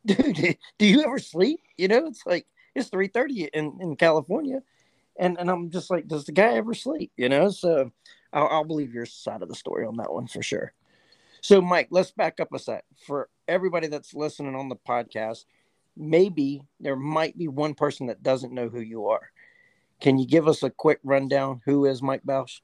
dude, 0.06 0.58
do 0.78 0.86
you 0.86 1.04
ever 1.04 1.20
sleep? 1.20 1.62
You 1.78 1.88
know, 1.88 2.06
it's 2.08 2.25
like 2.25 2.46
it's 2.75 2.89
three 2.89 3.08
thirty 3.08 3.46
in 3.46 3.78
in 3.82 3.96
California, 3.96 4.62
and 5.18 5.38
and 5.39 5.50
I'm 5.50 5.70
just 5.70 5.89
like, 5.89 6.08
does 6.08 6.25
the 6.25 6.32
guy 6.32 6.54
ever 6.54 6.74
sleep? 6.74 7.12
You 7.18 7.30
know, 7.30 7.50
so 7.50 7.92
I'll, 8.34 8.48
I'll 8.48 8.63
believe 8.63 8.94
your 8.94 9.06
side 9.06 9.42
of 9.42 9.50
the 9.50 9.56
story 9.56 9.86
on 9.86 9.98
that 9.98 10.13
one 10.13 10.28
for 10.28 10.42
sure. 10.42 10.74
So, 11.42 11.62
Mike, 11.62 11.88
let's 11.89 12.12
back 12.12 12.39
up 12.39 12.54
a 12.54 12.60
sec 12.60 12.84
for 13.08 13.30
everybody 13.48 13.88
that's 13.88 14.13
listening 14.13 14.56
on 14.56 14.70
the 14.70 14.75
podcast. 14.75 15.46
Maybe 15.96 16.63
there 16.80 16.96
might 16.96 17.38
be 17.38 17.48
one 17.48 17.74
person 17.74 18.08
that 18.08 18.24
doesn't 18.24 18.54
know 18.54 18.70
who 18.70 18.82
you 18.82 19.08
are. 19.08 19.32
Can 20.01 20.18
you 20.18 20.28
give 20.28 20.48
us 20.48 20.63
a 20.63 20.70
quick 20.70 21.00
rundown? 21.04 21.62
Who 21.66 21.86
is 21.86 22.01
Mike 22.01 22.24
Bausch? 22.25 22.62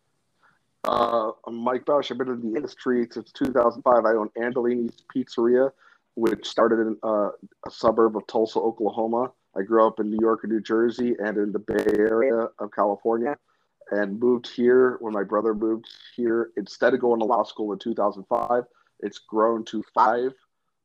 Uh, 0.86 1.32
I'm 1.48 1.56
Mike 1.56 1.84
Bausch. 1.86 2.12
I've 2.12 2.20
been 2.20 2.30
in 2.30 2.42
the 2.42 2.56
industry 2.56 3.08
since 3.10 3.32
2005. 3.32 4.06
I 4.06 4.12
own 4.12 4.30
Andolini's 4.38 5.04
Pizzeria, 5.14 5.72
which 6.14 6.46
started 6.48 6.80
in 6.80 6.98
uh, 7.02 7.30
a 7.66 7.72
suburb 7.72 8.16
of 8.16 8.28
Tulsa, 8.28 8.60
Oklahoma. 8.60 9.32
I 9.58 9.64
grew 9.64 9.88
up 9.88 10.00
in 10.00 10.12
New 10.12 10.20
York 10.22 10.42
and 10.44 10.52
New 10.52 10.62
Jersey 10.62 11.16
and 11.18 11.38
in 11.38 11.52
the 11.52 11.60
Bay 11.60 11.86
Area 11.98 12.50
of 12.60 12.72
California 12.72 13.36
and 13.90 14.20
moved 14.20 14.48
here 14.48 14.98
when 15.00 15.12
my 15.12 15.24
brother 15.24 15.56
moved 15.56 15.88
here. 16.16 16.52
Instead 16.56 16.94
of 16.94 17.00
going 17.00 17.20
to 17.20 17.26
law 17.26 17.44
school 17.44 17.74
in 17.74 17.80
2005, 17.80 18.64
it's 19.00 19.18
grown 19.18 19.66
to 19.66 19.84
five 19.92 20.34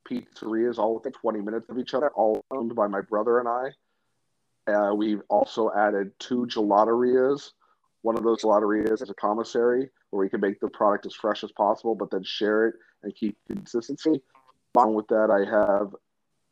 pizzerias, 0.09 0.79
all 0.79 0.95
within 0.95 1.11
20 1.11 1.41
minutes 1.41 1.69
of 1.69 1.77
each 1.77 1.93
other, 1.93 2.09
all 2.15 2.43
owned 2.49 2.73
by 2.73 2.87
my 2.87 3.01
brother 3.01 3.39
and 3.39 3.47
I. 3.47 4.71
Uh, 4.71 4.95
we've 4.95 5.21
also 5.29 5.71
added 5.77 6.11
two 6.17 6.47
gelaterias. 6.47 7.51
One 8.01 8.17
of 8.17 8.23
those 8.23 8.41
gelaterias 8.41 9.01
is 9.01 9.09
a 9.09 9.13
commissary 9.13 9.89
where 10.09 10.23
we 10.23 10.29
can 10.29 10.41
make 10.41 10.59
the 10.59 10.69
product 10.69 11.05
as 11.05 11.13
fresh 11.13 11.43
as 11.43 11.51
possible, 11.51 11.95
but 11.95 12.09
then 12.11 12.23
share 12.23 12.67
it 12.67 12.75
and 13.03 13.15
keep 13.15 13.37
consistency. 13.47 14.21
Along 14.75 14.93
with 14.93 15.07
that, 15.07 15.29
I 15.29 15.49
have 15.49 15.95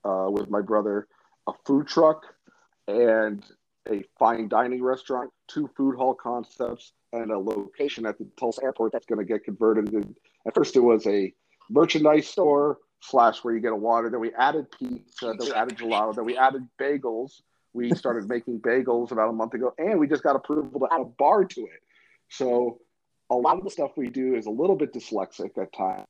uh, 0.03 0.29
with 0.29 0.49
my 0.49 0.61
brother 0.61 1.07
a 1.47 1.53
food 1.65 1.87
truck 1.87 2.23
and 2.87 3.43
a 3.89 4.03
fine 4.17 4.47
dining 4.47 4.83
restaurant, 4.83 5.31
two 5.47 5.69
food 5.75 5.95
hall 5.95 6.13
concepts, 6.13 6.93
and 7.13 7.31
a 7.31 7.37
location 7.37 8.05
at 8.05 8.17
the 8.17 8.27
Tulsa 8.39 8.63
airport 8.63 8.91
that's 8.91 9.05
going 9.05 9.19
to 9.19 9.25
get 9.25 9.43
converted. 9.43 9.93
In, 9.93 10.15
at 10.45 10.53
first, 10.53 10.75
it 10.75 10.81
was 10.81 11.07
a 11.07 11.33
merchandise 11.69 12.27
store 12.27 12.77
slash 13.01 13.43
where 13.43 13.53
you 13.53 13.59
get 13.59 13.71
a 13.71 13.75
water. 13.75 14.09
Then 14.09 14.19
we 14.19 14.33
added 14.33 14.67
pizza. 14.71 15.33
Then 15.37 15.37
we 15.39 15.53
added 15.53 15.77
gelato. 15.77 16.15
Then 16.15 16.25
we 16.25 16.37
added 16.37 16.67
bagels. 16.79 17.41
We 17.79 17.95
started 17.95 18.27
making 18.27 18.59
bagels 18.59 19.11
about 19.13 19.29
a 19.29 19.31
month 19.31 19.53
ago, 19.53 19.73
and 19.77 19.97
we 20.01 20.05
just 20.05 20.21
got 20.21 20.35
approval 20.35 20.81
to 20.81 20.87
add 20.93 20.99
a 20.99 21.05
bar 21.05 21.45
to 21.45 21.61
it. 21.61 21.81
So 22.27 22.79
a 23.29 23.35
lot 23.35 23.57
of 23.57 23.63
the 23.63 23.69
stuff 23.69 23.91
we 23.95 24.09
do 24.09 24.35
is 24.35 24.47
a 24.47 24.49
little 24.49 24.75
bit 24.75 24.93
dyslexic 24.93 25.57
at 25.57 25.71
times. 25.71 26.05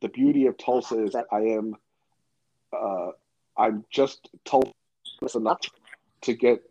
The 0.00 0.08
beauty 0.08 0.46
of 0.46 0.58
Tulsa 0.58 1.04
is 1.04 1.12
that 1.12 1.26
I 1.30 1.42
am, 1.58 1.76
uh, 2.76 3.10
I'm 3.56 3.84
just 3.90 4.28
Tulsa 4.44 4.72
enough 5.36 5.60
to 6.22 6.34
get 6.34 6.68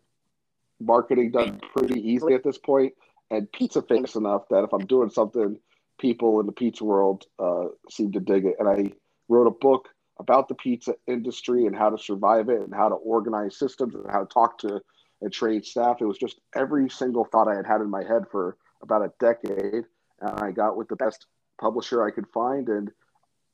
marketing 0.78 1.30
done 1.30 1.58
pretty 1.74 2.06
easily 2.06 2.34
at 2.34 2.44
this 2.44 2.58
point, 2.58 2.92
and 3.30 3.50
pizza 3.50 3.80
famous 3.80 4.14
enough 4.14 4.42
that 4.50 4.64
if 4.64 4.74
I'm 4.74 4.84
doing 4.84 5.08
something, 5.08 5.58
people 5.98 6.38
in 6.40 6.44
the 6.44 6.52
pizza 6.52 6.84
world 6.84 7.24
uh, 7.38 7.68
seem 7.88 8.12
to 8.12 8.20
dig 8.20 8.44
it. 8.44 8.56
And 8.58 8.68
I 8.68 8.92
wrote 9.30 9.46
a 9.46 9.50
book 9.50 9.88
about 10.18 10.48
the 10.48 10.54
pizza 10.54 10.94
industry 11.06 11.66
and 11.66 11.74
how 11.74 11.90
to 11.90 11.98
survive 11.98 12.48
it 12.48 12.60
and 12.60 12.74
how 12.74 12.88
to 12.88 12.94
organize 12.94 13.58
systems 13.58 13.94
and 13.94 14.10
how 14.10 14.20
to 14.20 14.26
talk 14.26 14.58
to 14.58 14.80
and 15.20 15.32
train 15.32 15.62
staff. 15.62 16.00
It 16.00 16.06
was 16.06 16.18
just 16.18 16.40
every 16.54 16.88
single 16.88 17.24
thought 17.24 17.48
I 17.48 17.56
had 17.56 17.66
had 17.66 17.80
in 17.80 17.90
my 17.90 18.04
head 18.04 18.24
for 18.30 18.56
about 18.82 19.02
a 19.02 19.12
decade. 19.18 19.84
And 20.20 20.40
I 20.40 20.52
got 20.52 20.76
with 20.76 20.88
the 20.88 20.96
best 20.96 21.26
publisher 21.60 22.04
I 22.04 22.10
could 22.10 22.28
find 22.32 22.68
and 22.68 22.90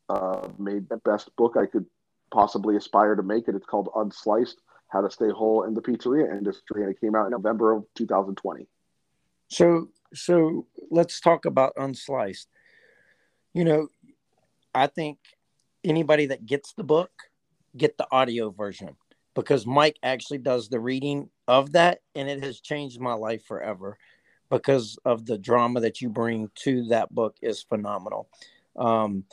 uh, 0.08 0.48
made 0.58 0.88
the 0.88 0.98
best 0.98 1.34
book 1.36 1.56
I 1.56 1.66
could 1.66 1.86
possibly 2.32 2.76
aspire 2.76 3.14
to 3.14 3.22
make 3.22 3.48
it. 3.48 3.54
It's 3.54 3.66
called 3.66 3.88
Unsliced 3.94 4.56
How 4.88 5.00
to 5.00 5.10
Stay 5.10 5.30
Whole 5.30 5.64
in 5.64 5.74
the 5.74 5.82
Pizzeria 5.82 6.30
Industry. 6.30 6.82
And 6.82 6.90
it 6.90 7.00
came 7.00 7.14
out 7.14 7.26
in 7.26 7.30
November 7.30 7.72
of 7.72 7.84
2020. 7.96 8.66
So, 9.48 9.88
so 10.14 10.66
let's 10.90 11.20
talk 11.20 11.44
about 11.44 11.74
Unsliced. 11.76 12.46
You 13.54 13.64
know, 13.64 13.88
I 14.74 14.86
think 14.86 15.18
anybody 15.84 16.26
that 16.26 16.46
gets 16.46 16.72
the 16.74 16.84
book 16.84 17.10
get 17.76 17.96
the 17.96 18.06
audio 18.10 18.50
version 18.50 18.96
because 19.34 19.66
Mike 19.66 19.98
actually 20.02 20.38
does 20.38 20.68
the 20.68 20.80
reading 20.80 21.28
of 21.46 21.72
that 21.72 22.00
and 22.14 22.28
it 22.28 22.42
has 22.42 22.60
changed 22.60 23.00
my 23.00 23.14
life 23.14 23.44
forever 23.46 23.96
because 24.50 24.98
of 25.04 25.24
the 25.26 25.38
drama 25.38 25.80
that 25.80 26.00
you 26.00 26.08
bring 26.08 26.50
to 26.56 26.84
that 26.86 27.14
book 27.14 27.36
is 27.40 27.62
phenomenal. 27.62 28.28
Um, 28.76 29.24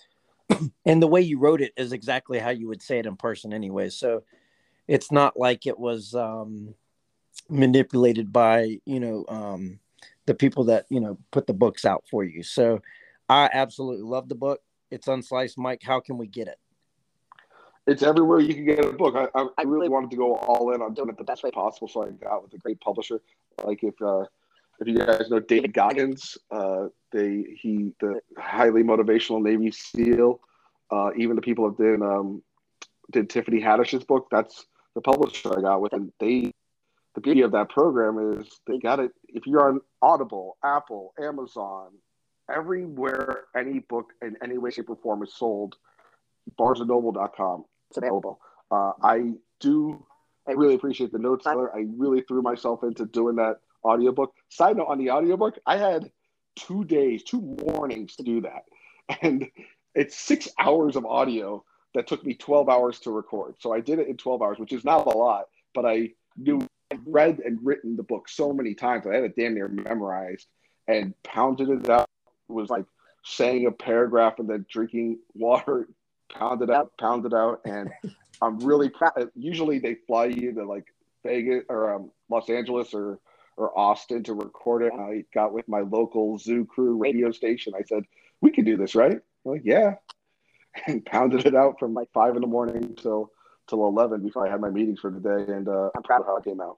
and 0.85 1.01
the 1.01 1.07
way 1.07 1.21
you 1.21 1.39
wrote 1.39 1.61
it 1.61 1.73
is 1.75 1.91
exactly 1.91 2.37
how 2.37 2.51
you 2.51 2.67
would 2.67 2.81
say 2.81 2.99
it 2.99 3.07
in 3.07 3.17
person 3.17 3.51
anyway. 3.51 3.89
So 3.89 4.23
it's 4.87 5.11
not 5.11 5.37
like 5.37 5.65
it 5.65 5.79
was 5.79 6.13
um, 6.13 6.75
manipulated 7.49 8.31
by, 8.31 8.77
you 8.85 8.99
know, 8.99 9.25
um, 9.27 9.79
the 10.27 10.35
people 10.35 10.65
that, 10.65 10.85
you 10.89 10.99
know, 10.99 11.17
put 11.31 11.47
the 11.47 11.53
books 11.53 11.83
out 11.83 12.03
for 12.09 12.23
you. 12.23 12.43
So 12.43 12.81
I 13.27 13.49
absolutely 13.51 14.03
love 14.03 14.29
the 14.29 14.35
book 14.35 14.61
it's 14.91 15.07
unsliced. 15.07 15.57
Mike, 15.57 15.81
how 15.83 15.99
can 15.99 16.17
we 16.17 16.27
get 16.27 16.47
it? 16.47 16.57
It's 17.85 18.03
everywhere 18.03 18.39
you 18.39 18.53
can 18.53 18.65
get 18.65 18.83
a 18.83 18.91
book. 18.91 19.15
I, 19.15 19.27
I, 19.39 19.47
I 19.59 19.63
really 19.63 19.87
wanted 19.87 20.11
to 20.11 20.17
go 20.17 20.35
all 20.35 20.73
in 20.73 20.81
on 20.81 20.93
doing 20.93 21.09
it 21.09 21.17
the 21.17 21.23
best 21.23 21.43
way 21.43 21.51
possible, 21.51 21.87
so 21.87 22.03
I 22.03 22.09
got 22.09 22.43
with 22.43 22.53
a 22.53 22.57
great 22.57 22.81
publisher. 22.81 23.21
Like 23.63 23.81
if 23.83 23.95
uh, 24.01 24.25
if 24.79 24.87
you 24.87 24.97
guys 24.97 25.29
know 25.29 25.39
David 25.39 25.73
Goggins, 25.73 26.37
uh, 26.51 26.87
they 27.11 27.45
he 27.61 27.93
the 28.01 28.19
highly 28.37 28.83
motivational 28.83 29.41
Navy 29.41 29.71
SEAL. 29.71 30.41
Uh, 30.91 31.11
even 31.17 31.35
the 31.35 31.41
people 31.41 31.69
that 31.69 31.81
did 31.81 32.01
um, 32.01 32.43
did 33.11 33.29
Tiffany 33.29 33.61
Haddish's 33.61 34.03
book. 34.03 34.27
That's 34.29 34.65
the 34.93 35.01
publisher 35.01 35.57
I 35.57 35.61
got 35.61 35.81
with, 35.81 35.93
and 35.93 36.11
they 36.19 36.51
the 37.15 37.21
beauty 37.21 37.41
of 37.41 37.51
that 37.53 37.69
program 37.69 38.37
is 38.37 38.47
they 38.67 38.77
got 38.79 38.99
it. 38.99 39.11
If 39.29 39.47
you're 39.47 39.67
on 39.67 39.81
Audible, 40.01 40.57
Apple, 40.63 41.13
Amazon, 41.19 41.91
everywhere 42.53 43.45
any 43.55 43.79
book 43.79 44.13
in 44.21 44.37
any 44.43 44.57
way, 44.57 44.71
shape, 44.71 44.89
or 44.89 44.95
form 44.95 45.23
is 45.23 45.33
sold, 45.33 45.75
barnesandnoble.com. 46.59 47.65
It's 47.89 47.97
available. 47.97 48.39
Uh, 48.71 48.93
I 49.01 49.33
do. 49.59 50.05
I 50.47 50.51
really 50.51 50.75
appreciate 50.75 51.11
the 51.11 51.19
notes, 51.19 51.45
Siler. 51.45 51.73
I 51.73 51.85
really 51.97 52.21
threw 52.21 52.41
myself 52.41 52.83
into 52.83 53.05
doing 53.05 53.35
that 53.35 53.59
audiobook. 53.83 54.33
Side 54.49 54.77
note 54.77 54.87
on 54.87 54.97
the 54.97 55.11
audiobook, 55.11 55.57
I 55.65 55.77
had 55.77 56.11
two 56.55 56.83
days, 56.85 57.23
two 57.23 57.41
mornings 57.41 58.15
to 58.17 58.23
do 58.23 58.41
that. 58.41 58.63
And 59.21 59.49
it's 59.95 60.17
six 60.17 60.49
hours 60.59 60.97
of 60.97 61.05
audio 61.05 61.63
that 61.93 62.07
took 62.07 62.25
me 62.25 62.33
12 62.33 62.67
hours 62.67 62.99
to 62.99 63.11
record. 63.11 63.55
So 63.59 63.73
I 63.73 63.79
did 63.79 63.99
it 63.99 64.09
in 64.09 64.17
12 64.17 64.41
hours, 64.41 64.59
which 64.59 64.73
is 64.73 64.83
not 64.83 65.07
a 65.07 65.17
lot, 65.17 65.45
but 65.73 65.85
I 65.85 66.09
knew, 66.35 66.59
I 66.91 66.97
read 67.05 67.39
and 67.39 67.57
written 67.63 67.95
the 67.95 68.03
book 68.03 68.27
so 68.27 68.51
many 68.51 68.75
times. 68.75 69.05
that 69.05 69.11
I 69.11 69.15
had 69.15 69.23
it 69.23 69.35
damn 69.37 69.53
near 69.53 69.69
memorized 69.69 70.47
and 70.89 71.13
pounded 71.23 71.69
it 71.69 71.89
out 71.89 72.06
was 72.47 72.69
like 72.69 72.85
saying 73.23 73.65
a 73.65 73.71
paragraph 73.71 74.39
and 74.39 74.49
then 74.49 74.65
drinking 74.69 75.19
water, 75.33 75.87
pounded 76.29 76.69
it 76.69 76.75
out, 76.75 76.91
pounded 76.99 77.33
it 77.33 77.35
out. 77.35 77.61
And 77.65 77.91
I'm 78.41 78.59
really 78.59 78.89
proud. 78.89 79.29
Usually 79.35 79.79
they 79.79 79.95
fly 80.07 80.25
you 80.25 80.53
to 80.53 80.65
like 80.65 80.85
Vegas 81.23 81.63
or 81.69 81.95
um, 81.95 82.11
Los 82.29 82.49
Angeles 82.49 82.93
or 82.93 83.19
or 83.57 83.77
Austin 83.77 84.23
to 84.23 84.33
record 84.33 84.83
it. 84.83 84.93
I 84.93 85.25
got 85.33 85.51
with 85.51 85.67
my 85.67 85.79
local 85.79 86.37
Zoo 86.37 86.65
Crew 86.65 86.95
radio 86.95 87.31
station. 87.31 87.73
I 87.75 87.81
said, 87.83 88.03
"We 88.41 88.51
can 88.51 88.65
do 88.65 88.77
this, 88.77 88.95
right?" 88.95 89.19
Like, 89.43 89.61
"Yeah," 89.63 89.95
and 90.87 91.05
pounded 91.05 91.45
it 91.45 91.55
out 91.55 91.79
from 91.79 91.93
like 91.93 92.11
five 92.13 92.35
in 92.35 92.41
the 92.41 92.47
morning 92.47 92.95
till 92.95 93.31
till 93.67 93.85
eleven 93.87 94.21
before 94.21 94.47
I 94.47 94.51
had 94.51 94.61
my 94.61 94.69
meetings 94.69 94.99
for 94.99 95.11
the 95.11 95.19
day. 95.19 95.51
And 95.51 95.67
uh, 95.67 95.89
I'm 95.95 96.03
proud 96.03 96.21
of 96.21 96.27
how 96.27 96.37
it 96.37 96.43
came 96.43 96.61
out. 96.61 96.77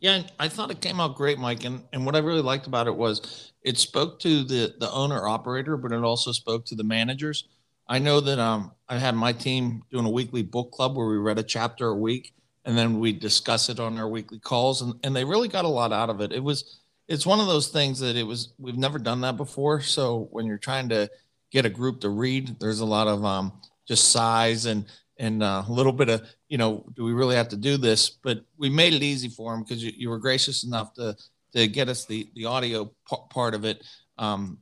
Yeah, 0.00 0.14
and 0.14 0.32
I 0.38 0.48
thought 0.48 0.70
it 0.70 0.80
came 0.80 1.00
out 1.00 1.16
great, 1.16 1.38
Mike. 1.38 1.64
And, 1.64 1.82
and 1.92 2.06
what 2.06 2.14
I 2.14 2.20
really 2.20 2.42
liked 2.42 2.66
about 2.66 2.86
it 2.86 2.94
was 2.94 3.52
it 3.62 3.78
spoke 3.78 4.20
to 4.20 4.44
the 4.44 4.74
the 4.78 4.90
owner 4.92 5.26
operator, 5.26 5.76
but 5.76 5.92
it 5.92 6.02
also 6.02 6.32
spoke 6.32 6.64
to 6.66 6.74
the 6.74 6.84
managers. 6.84 7.44
I 7.88 7.98
know 7.98 8.20
that 8.20 8.38
um 8.38 8.72
I 8.88 8.98
had 8.98 9.14
my 9.16 9.32
team 9.32 9.82
doing 9.90 10.06
a 10.06 10.10
weekly 10.10 10.42
book 10.42 10.70
club 10.70 10.96
where 10.96 11.08
we 11.08 11.18
read 11.18 11.38
a 11.38 11.42
chapter 11.42 11.88
a 11.88 11.96
week 11.96 12.34
and 12.64 12.76
then 12.78 13.00
we 13.00 13.12
discuss 13.12 13.68
it 13.68 13.80
on 13.80 13.98
our 13.98 14.08
weekly 14.08 14.38
calls 14.38 14.82
and, 14.82 14.94
and 15.02 15.16
they 15.16 15.24
really 15.24 15.48
got 15.48 15.64
a 15.64 15.68
lot 15.68 15.92
out 15.92 16.10
of 16.10 16.20
it. 16.20 16.32
It 16.32 16.44
was 16.44 16.80
it's 17.08 17.26
one 17.26 17.40
of 17.40 17.46
those 17.46 17.68
things 17.68 17.98
that 18.00 18.14
it 18.16 18.22
was 18.24 18.52
we've 18.58 18.76
never 18.76 18.98
done 18.98 19.20
that 19.22 19.36
before. 19.36 19.80
So 19.80 20.28
when 20.30 20.46
you're 20.46 20.58
trying 20.58 20.88
to 20.90 21.10
get 21.50 21.66
a 21.66 21.70
group 21.70 22.00
to 22.02 22.10
read, 22.10 22.60
there's 22.60 22.80
a 22.80 22.86
lot 22.86 23.08
of 23.08 23.24
um, 23.24 23.52
just 23.86 24.12
size 24.12 24.66
and 24.66 24.84
and 25.18 25.42
uh, 25.42 25.64
a 25.66 25.72
little 25.72 25.92
bit 25.92 26.08
of 26.08 26.22
you 26.48 26.58
know, 26.58 26.84
do 26.94 27.04
we 27.04 27.12
really 27.12 27.36
have 27.36 27.48
to 27.48 27.56
do 27.56 27.76
this? 27.76 28.10
But 28.10 28.44
we 28.56 28.70
made 28.70 28.94
it 28.94 29.02
easy 29.02 29.28
for 29.28 29.52
them 29.52 29.62
because 29.62 29.82
you, 29.82 29.92
you, 29.96 30.08
were 30.08 30.18
gracious 30.18 30.64
enough 30.64 30.94
to 30.94 31.16
to 31.52 31.66
get 31.66 31.88
us 31.88 32.06
the 32.06 32.28
the 32.34 32.46
audio 32.46 32.86
p- 33.08 33.16
part 33.30 33.54
of 33.54 33.64
it. 33.64 33.82
Um, 34.18 34.58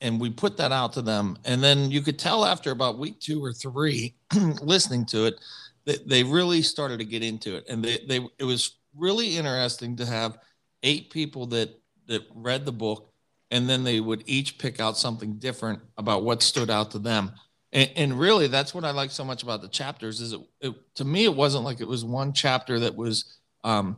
and 0.00 0.20
we 0.20 0.30
put 0.30 0.56
that 0.58 0.70
out 0.70 0.92
to 0.92 1.02
them, 1.02 1.36
and 1.44 1.62
then 1.62 1.90
you 1.90 2.02
could 2.02 2.18
tell 2.18 2.44
after 2.44 2.70
about 2.70 2.98
week 2.98 3.18
two 3.18 3.44
or 3.44 3.52
three, 3.52 4.14
listening 4.62 5.04
to 5.06 5.26
it, 5.26 5.40
that 5.86 6.08
they 6.08 6.22
really 6.22 6.62
started 6.62 6.98
to 7.00 7.04
get 7.04 7.22
into 7.22 7.56
it, 7.56 7.64
and 7.68 7.84
they 7.84 7.98
they 8.08 8.26
it 8.38 8.44
was 8.44 8.78
really 8.96 9.36
interesting 9.36 9.96
to 9.96 10.06
have 10.06 10.38
eight 10.82 11.10
people 11.10 11.46
that 11.46 11.70
that 12.06 12.22
read 12.34 12.64
the 12.64 12.72
book 12.72 13.12
and 13.50 13.68
then 13.68 13.84
they 13.84 14.00
would 14.00 14.22
each 14.26 14.58
pick 14.58 14.80
out 14.80 14.96
something 14.96 15.34
different 15.34 15.80
about 15.96 16.22
what 16.22 16.42
stood 16.42 16.70
out 16.70 16.90
to 16.90 16.98
them 16.98 17.32
and, 17.72 17.90
and 17.96 18.18
really 18.18 18.46
that's 18.46 18.74
what 18.74 18.84
i 18.84 18.90
like 18.90 19.10
so 19.10 19.24
much 19.24 19.42
about 19.42 19.62
the 19.62 19.68
chapters 19.68 20.20
is 20.20 20.32
it, 20.32 20.40
it, 20.60 20.74
to 20.94 21.04
me 21.04 21.24
it 21.24 21.34
wasn't 21.34 21.64
like 21.64 21.80
it 21.80 21.88
was 21.88 22.04
one 22.04 22.32
chapter 22.32 22.78
that 22.80 22.94
was 22.94 23.38
um 23.64 23.96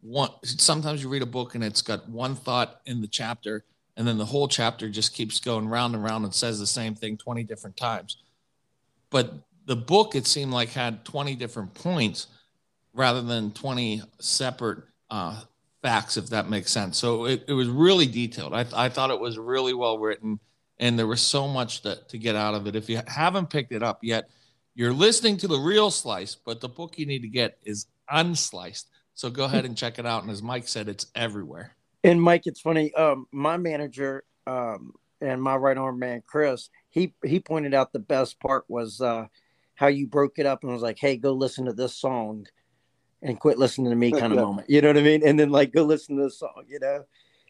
one 0.00 0.30
sometimes 0.42 1.02
you 1.02 1.08
read 1.08 1.22
a 1.22 1.26
book 1.26 1.54
and 1.54 1.64
it's 1.64 1.82
got 1.82 2.08
one 2.08 2.34
thought 2.34 2.80
in 2.86 3.00
the 3.00 3.08
chapter 3.08 3.64
and 3.96 4.06
then 4.06 4.18
the 4.18 4.24
whole 4.24 4.48
chapter 4.48 4.88
just 4.88 5.14
keeps 5.14 5.40
going 5.40 5.68
round 5.68 5.94
and 5.94 6.02
round 6.02 6.24
and 6.24 6.34
says 6.34 6.58
the 6.58 6.66
same 6.66 6.94
thing 6.94 7.16
20 7.16 7.44
different 7.44 7.76
times 7.76 8.18
but 9.10 9.32
the 9.66 9.76
book 9.76 10.14
it 10.14 10.26
seemed 10.26 10.52
like 10.52 10.70
had 10.70 11.04
20 11.04 11.36
different 11.36 11.72
points 11.74 12.26
rather 12.94 13.22
than 13.22 13.50
20 13.52 14.02
separate 14.20 14.84
uh, 15.10 15.40
facts, 15.82 16.16
if 16.16 16.30
that 16.30 16.48
makes 16.48 16.70
sense. 16.70 16.96
So 16.96 17.26
it, 17.26 17.44
it 17.46 17.52
was 17.52 17.68
really 17.68 18.06
detailed. 18.06 18.54
I, 18.54 18.64
I 18.74 18.88
thought 18.88 19.10
it 19.10 19.20
was 19.20 19.36
really 19.36 19.74
well 19.74 19.98
written, 19.98 20.40
and 20.78 20.98
there 20.98 21.06
was 21.06 21.20
so 21.20 21.46
much 21.48 21.82
that, 21.82 22.08
to 22.10 22.18
get 22.18 22.36
out 22.36 22.54
of 22.54 22.66
it. 22.66 22.76
If 22.76 22.88
you 22.88 23.00
haven't 23.06 23.50
picked 23.50 23.72
it 23.72 23.82
up 23.82 24.00
yet, 24.02 24.28
you're 24.74 24.92
listening 24.92 25.36
to 25.38 25.48
the 25.48 25.58
real 25.58 25.90
slice, 25.90 26.34
but 26.34 26.60
the 26.60 26.68
book 26.68 26.98
you 26.98 27.06
need 27.06 27.22
to 27.22 27.28
get 27.28 27.58
is 27.62 27.86
unsliced. 28.12 28.86
So 29.14 29.30
go 29.30 29.44
ahead 29.44 29.64
and 29.64 29.76
check 29.76 29.98
it 29.98 30.06
out. 30.06 30.22
And 30.22 30.32
as 30.32 30.42
Mike 30.42 30.66
said, 30.66 30.88
it's 30.88 31.06
everywhere. 31.14 31.76
And 32.02 32.20
Mike, 32.20 32.46
it's 32.46 32.60
funny. 32.60 32.92
Um, 32.94 33.26
my 33.30 33.56
manager 33.56 34.24
um, 34.46 34.92
and 35.20 35.40
my 35.40 35.54
right 35.54 35.78
arm 35.78 36.00
man, 36.00 36.22
Chris, 36.26 36.68
he 36.90 37.14
he 37.24 37.40
pointed 37.40 37.72
out 37.72 37.92
the 37.92 38.00
best 38.00 38.40
part 38.40 38.64
was 38.68 39.00
uh, 39.00 39.26
how 39.74 39.86
you 39.86 40.06
broke 40.06 40.38
it 40.38 40.46
up 40.46 40.64
and 40.64 40.72
was 40.72 40.82
like, 40.82 40.98
"Hey, 40.98 41.16
go 41.16 41.32
listen 41.32 41.64
to 41.66 41.72
this 41.72 41.96
song." 41.96 42.46
and 43.24 43.40
quit 43.40 43.58
listening 43.58 43.90
to 43.90 43.96
me 43.96 44.12
kind 44.12 44.26
of 44.26 44.32
yeah. 44.34 44.40
moment. 44.40 44.70
You 44.70 44.82
know 44.82 44.88
what 44.88 44.98
I 44.98 45.02
mean? 45.02 45.26
And 45.26 45.40
then 45.40 45.50
like 45.50 45.72
go 45.72 45.82
listen 45.82 46.16
to 46.16 46.24
the 46.24 46.30
song, 46.30 46.64
you 46.68 46.78
know? 46.78 47.04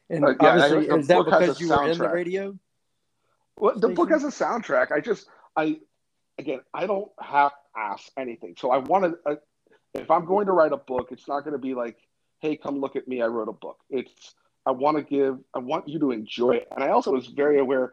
And 0.08 0.24
uh, 0.24 0.34
yeah, 0.40 0.48
obviously, 0.48 0.86
is 0.86 1.06
that 1.08 1.24
because 1.24 1.60
you 1.60 1.68
were 1.68 1.90
in 1.90 1.98
the 1.98 2.08
radio? 2.08 2.56
Well, 3.56 3.78
the 3.78 3.88
book 3.88 4.10
has 4.10 4.24
a 4.24 4.28
soundtrack. 4.28 4.92
I 4.92 5.00
just, 5.00 5.26
I, 5.56 5.78
again, 6.38 6.60
I 6.72 6.86
don't 6.86 7.10
have 7.20 7.52
ask 7.76 8.10
anything. 8.16 8.54
So 8.58 8.70
I 8.70 8.78
want 8.78 9.04
to, 9.04 9.30
uh, 9.30 9.36
if 9.94 10.10
I'm 10.10 10.24
going 10.24 10.46
to 10.46 10.52
write 10.52 10.72
a 10.72 10.76
book, 10.76 11.08
it's 11.10 11.28
not 11.28 11.40
going 11.40 11.52
to 11.52 11.58
be 11.58 11.74
like, 11.74 11.96
hey, 12.40 12.56
come 12.56 12.80
look 12.80 12.96
at 12.96 13.08
me. 13.08 13.22
I 13.22 13.26
wrote 13.26 13.48
a 13.48 13.52
book. 13.52 13.78
It's, 13.90 14.34
I 14.66 14.70
want 14.70 14.96
to 14.96 15.02
give, 15.02 15.38
I 15.54 15.58
want 15.58 15.88
you 15.88 15.98
to 16.00 16.10
enjoy 16.10 16.52
it. 16.52 16.68
And 16.70 16.82
I 16.82 16.88
also 16.88 17.12
was 17.12 17.26
very 17.26 17.58
aware, 17.58 17.92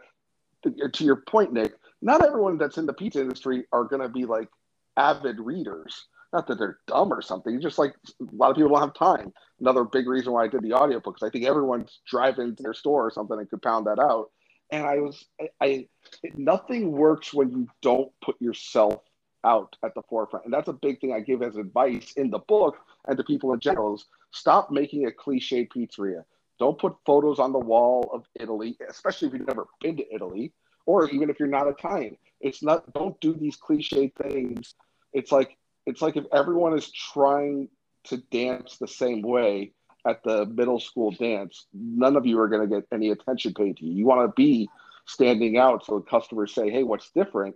to, 0.63 0.89
to 0.89 1.03
your 1.03 1.17
point, 1.17 1.53
Nick, 1.53 1.73
not 2.01 2.25
everyone 2.25 2.57
that's 2.57 2.77
in 2.77 2.85
the 2.85 2.93
pizza 2.93 3.21
industry 3.21 3.65
are 3.71 3.83
going 3.83 4.01
to 4.01 4.09
be 4.09 4.25
like 4.25 4.49
avid 4.97 5.39
readers 5.39 6.05
not 6.33 6.47
that 6.47 6.57
they're 6.57 6.79
dumb 6.87 7.11
or 7.11 7.21
something, 7.21 7.59
just 7.59 7.77
like 7.77 7.93
a 8.21 8.35
lot 8.35 8.51
of 8.51 8.55
people 8.55 8.69
don't 8.69 8.81
have 8.81 8.93
time. 8.93 9.33
Another 9.59 9.83
big 9.83 10.07
reason 10.07 10.31
why 10.31 10.45
I 10.45 10.47
did 10.47 10.61
the 10.61 10.73
audiobook 10.73 11.15
because 11.15 11.27
I 11.27 11.29
think 11.29 11.45
everyone's 11.45 11.99
driving 12.07 12.55
to 12.55 12.63
their 12.63 12.73
store 12.73 13.05
or 13.05 13.11
something 13.11 13.37
and 13.37 13.49
could 13.49 13.61
pound 13.61 13.87
that 13.87 13.99
out. 13.99 14.29
And 14.71 14.85
I 14.85 14.99
was, 14.99 15.25
I, 15.39 15.49
I 15.61 15.87
nothing 16.35 16.91
works 16.91 17.33
when 17.33 17.51
you 17.51 17.67
don't 17.81 18.11
put 18.23 18.41
yourself 18.41 19.01
out 19.43 19.75
at 19.83 19.93
the 19.95 20.01
forefront. 20.03 20.45
And 20.45 20.53
that's 20.53 20.67
a 20.69 20.73
big 20.73 21.01
thing 21.01 21.13
I 21.13 21.19
give 21.19 21.41
as 21.41 21.57
advice 21.57 22.13
in 22.13 22.29
the 22.29 22.39
book 22.39 22.77
and 23.07 23.17
to 23.17 23.23
people 23.23 23.53
in 23.53 23.59
general 23.59 23.95
is 23.95 24.05
stop 24.31 24.71
making 24.71 25.05
a 25.05 25.11
cliche 25.11 25.67
pizzeria. 25.67 26.23
Don't 26.59 26.77
put 26.77 26.95
photos 27.05 27.39
on 27.39 27.51
the 27.51 27.59
wall 27.59 28.09
of 28.13 28.25
Italy, 28.39 28.77
especially 28.87 29.27
if 29.27 29.33
you've 29.33 29.47
never 29.47 29.65
been 29.81 29.97
to 29.97 30.13
Italy, 30.13 30.53
or 30.85 31.09
even 31.09 31.29
if 31.29 31.39
you're 31.39 31.47
not 31.47 31.67
Italian. 31.67 32.17
It's 32.39 32.61
not, 32.61 32.93
don't 32.93 33.19
do 33.19 33.33
these 33.33 33.55
cliche 33.55 34.11
things. 34.21 34.75
It's 35.11 35.31
like 35.31 35.57
it's 35.85 36.01
like 36.01 36.17
if 36.17 36.25
everyone 36.31 36.77
is 36.77 36.91
trying 36.91 37.67
to 38.05 38.17
dance 38.31 38.77
the 38.77 38.87
same 38.87 39.21
way 39.21 39.73
at 40.05 40.23
the 40.23 40.45
middle 40.45 40.79
school 40.79 41.11
dance, 41.11 41.65
none 41.73 42.15
of 42.15 42.25
you 42.25 42.39
are 42.39 42.47
going 42.47 42.67
to 42.67 42.75
get 42.75 42.87
any 42.91 43.09
attention 43.09 43.53
paid 43.53 43.77
to 43.77 43.85
you. 43.85 43.93
You 43.93 44.05
want 44.05 44.27
to 44.27 44.33
be 44.35 44.69
standing 45.05 45.57
out 45.57 45.85
so 45.85 45.99
customers 45.99 46.53
say, 46.53 46.69
"Hey, 46.69 46.83
what's 46.83 47.11
different?" 47.11 47.55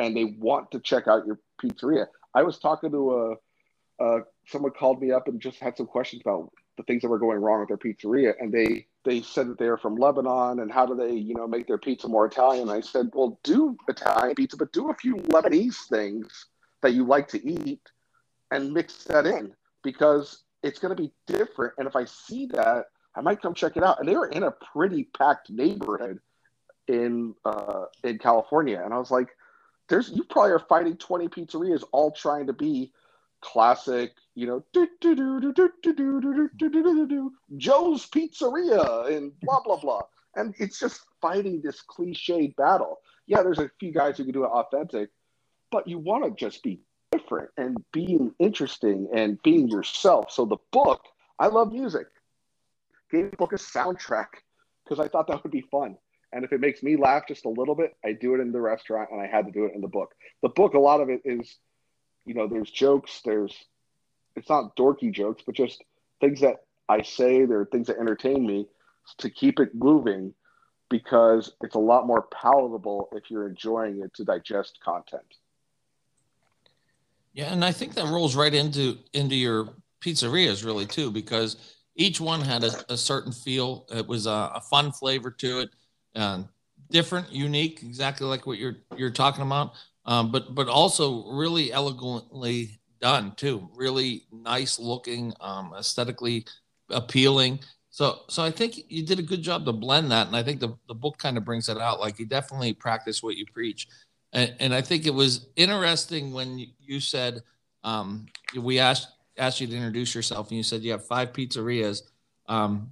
and 0.00 0.16
they 0.16 0.24
want 0.24 0.70
to 0.70 0.80
check 0.80 1.06
out 1.06 1.26
your 1.26 1.38
pizzeria. 1.62 2.06
I 2.34 2.42
was 2.42 2.58
talking 2.58 2.90
to 2.90 3.36
a, 4.00 4.04
a 4.04 4.20
someone 4.46 4.72
called 4.72 5.00
me 5.00 5.12
up 5.12 5.28
and 5.28 5.40
just 5.40 5.58
had 5.58 5.76
some 5.76 5.86
questions 5.86 6.22
about 6.24 6.50
the 6.76 6.82
things 6.84 7.02
that 7.02 7.08
were 7.08 7.18
going 7.18 7.38
wrong 7.38 7.60
with 7.60 7.68
their 7.68 7.76
pizzeria, 7.76 8.34
and 8.40 8.52
they 8.52 8.86
they 9.04 9.22
said 9.22 9.48
that 9.48 9.58
they 9.58 9.66
are 9.66 9.78
from 9.78 9.96
Lebanon 9.96 10.60
and 10.60 10.70
how 10.70 10.86
do 10.86 10.94
they 10.94 11.12
you 11.12 11.34
know 11.34 11.46
make 11.46 11.66
their 11.66 11.78
pizza 11.78 12.08
more 12.08 12.26
Italian? 12.26 12.68
I 12.68 12.80
said, 12.80 13.10
well, 13.14 13.38
do 13.42 13.76
Italian 13.88 14.34
pizza, 14.34 14.56
but 14.56 14.72
do 14.72 14.90
a 14.90 14.94
few 14.94 15.16
Lebanese 15.16 15.88
things 15.88 16.46
that 16.82 16.94
you 16.94 17.04
like 17.04 17.28
to 17.28 17.46
eat 17.46 17.80
and 18.50 18.72
mix 18.72 19.04
that 19.04 19.26
in 19.26 19.52
because 19.82 20.44
it's 20.62 20.78
going 20.78 20.94
to 20.94 21.02
be 21.02 21.12
different. 21.26 21.74
And 21.78 21.86
if 21.86 21.96
I 21.96 22.04
see 22.04 22.46
that, 22.46 22.86
I 23.14 23.20
might 23.20 23.42
come 23.42 23.54
check 23.54 23.76
it 23.76 23.82
out. 23.82 23.98
And 23.98 24.08
they 24.08 24.16
were 24.16 24.28
in 24.28 24.42
a 24.42 24.50
pretty 24.72 25.04
packed 25.04 25.50
neighborhood 25.50 26.20
in 26.90 27.34
uh, 27.44 27.84
in 28.04 28.18
California, 28.18 28.80
and 28.84 28.92
I 28.92 28.98
was 28.98 29.10
like, 29.10 29.28
"There's 29.88 30.10
you 30.10 30.24
probably 30.24 30.52
are 30.52 30.58
fighting 30.58 30.96
20 30.96 31.28
pizzerias 31.28 31.84
all 31.92 32.10
trying 32.10 32.46
to 32.48 32.52
be 32.52 32.92
classic, 33.40 34.12
you 34.34 34.46
know, 34.46 34.64
Joe's 37.56 38.06
Pizzeria 38.06 39.16
and 39.16 39.32
blah 39.40 39.60
blah 39.62 39.80
blah." 39.80 40.02
And 40.36 40.54
it's 40.58 40.78
just 40.78 41.00
fighting 41.20 41.60
this 41.62 41.82
cliched 41.88 42.54
battle. 42.56 42.98
Yeah, 43.26 43.42
there's 43.42 43.58
a 43.58 43.70
few 43.80 43.92
guys 43.92 44.16
who 44.16 44.24
can 44.24 44.32
do 44.32 44.44
it 44.44 44.48
authentic, 44.48 45.10
but 45.70 45.88
you 45.88 45.98
want 45.98 46.24
to 46.24 46.30
just 46.30 46.62
be 46.62 46.80
different 47.12 47.50
and 47.56 47.76
being 47.92 48.32
interesting 48.38 49.08
and 49.14 49.42
being 49.42 49.68
yourself. 49.68 50.30
So 50.30 50.44
the 50.44 50.56
book, 50.72 51.02
I 51.38 51.48
love 51.48 51.72
music. 51.72 52.06
Gave 53.10 53.30
the 53.30 53.36
book 53.36 53.52
a 53.52 53.56
soundtrack 53.56 54.26
because 54.84 55.00
I 55.00 55.08
thought 55.08 55.26
that 55.28 55.42
would 55.42 55.52
be 55.52 55.64
fun. 55.70 55.96
And 56.32 56.44
if 56.44 56.52
it 56.52 56.60
makes 56.60 56.82
me 56.82 56.96
laugh 56.96 57.24
just 57.26 57.44
a 57.44 57.48
little 57.48 57.74
bit, 57.74 57.96
I 58.04 58.12
do 58.12 58.34
it 58.34 58.40
in 58.40 58.52
the 58.52 58.60
restaurant 58.60 59.10
and 59.10 59.20
I 59.20 59.26
had 59.26 59.46
to 59.46 59.52
do 59.52 59.64
it 59.64 59.74
in 59.74 59.80
the 59.80 59.88
book. 59.88 60.14
The 60.42 60.48
book, 60.48 60.74
a 60.74 60.78
lot 60.78 61.00
of 61.00 61.10
it 61.10 61.22
is, 61.24 61.58
you 62.24 62.34
know, 62.34 62.46
there's 62.46 62.70
jokes, 62.70 63.20
there's, 63.24 63.54
it's 64.36 64.48
not 64.48 64.76
dorky 64.76 65.12
jokes, 65.12 65.42
but 65.44 65.56
just 65.56 65.82
things 66.20 66.40
that 66.40 66.64
I 66.88 67.02
say, 67.02 67.44
there 67.44 67.60
are 67.60 67.66
things 67.66 67.88
that 67.88 67.98
entertain 67.98 68.46
me 68.46 68.68
to 69.18 69.30
keep 69.30 69.58
it 69.58 69.74
moving 69.74 70.34
because 70.88 71.52
it's 71.62 71.74
a 71.74 71.80
lot 71.80 72.06
more 72.06 72.22
palatable 72.32 73.08
if 73.12 73.30
you're 73.30 73.48
enjoying 73.48 74.02
it 74.02 74.14
to 74.14 74.24
digest 74.24 74.78
content. 74.84 75.22
Yeah, 77.32 77.52
and 77.52 77.64
I 77.64 77.72
think 77.72 77.94
that 77.94 78.06
rolls 78.06 78.34
right 78.34 78.52
into 78.52 78.98
into 79.12 79.36
your 79.36 79.68
pizzerias 80.00 80.64
really 80.64 80.86
too, 80.86 81.10
because 81.10 81.56
each 81.96 82.20
one 82.20 82.40
had 82.40 82.64
a, 82.64 82.72
a 82.92 82.96
certain 82.96 83.32
feel. 83.32 83.86
It 83.94 84.06
was 84.06 84.26
a, 84.26 84.52
a 84.54 84.60
fun 84.60 84.92
flavor 84.92 85.30
to 85.30 85.60
it, 85.60 85.70
and 86.14 86.48
different, 86.90 87.30
unique, 87.32 87.82
exactly 87.82 88.26
like 88.26 88.46
what 88.46 88.58
you're 88.58 88.78
you're 88.96 89.10
talking 89.10 89.42
about. 89.42 89.72
Um, 90.06 90.32
but 90.32 90.54
but 90.54 90.68
also 90.68 91.24
really 91.30 91.72
elegantly 91.72 92.80
done 93.00 93.32
too. 93.36 93.68
Really 93.76 94.22
nice 94.32 94.78
looking, 94.78 95.32
um, 95.40 95.72
aesthetically 95.78 96.46
appealing. 96.90 97.60
So 97.90 98.20
so 98.28 98.42
I 98.42 98.50
think 98.50 98.80
you 98.88 99.04
did 99.06 99.18
a 99.20 99.22
good 99.22 99.42
job 99.42 99.64
to 99.66 99.72
blend 99.72 100.10
that, 100.10 100.26
and 100.26 100.34
I 100.36 100.42
think 100.42 100.58
the 100.60 100.76
the 100.88 100.94
book 100.94 101.18
kind 101.18 101.36
of 101.38 101.44
brings 101.44 101.68
it 101.68 101.78
out. 101.78 102.00
Like 102.00 102.18
you 102.18 102.26
definitely 102.26 102.72
practice 102.72 103.22
what 103.22 103.36
you 103.36 103.44
preach. 103.52 103.86
And, 104.32 104.54
and 104.60 104.74
I 104.74 104.80
think 104.80 105.06
it 105.06 105.14
was 105.14 105.48
interesting 105.56 106.32
when 106.32 106.66
you 106.78 107.00
said 107.00 107.42
um, 107.82 108.26
we 108.56 108.78
asked 108.78 109.08
asked 109.38 109.60
you 109.60 109.66
to 109.66 109.74
introduce 109.74 110.14
yourself, 110.14 110.48
and 110.48 110.56
you 110.56 110.62
said 110.62 110.82
you 110.82 110.92
have 110.92 111.06
five 111.06 111.32
pizzerias, 111.32 112.02
um, 112.46 112.90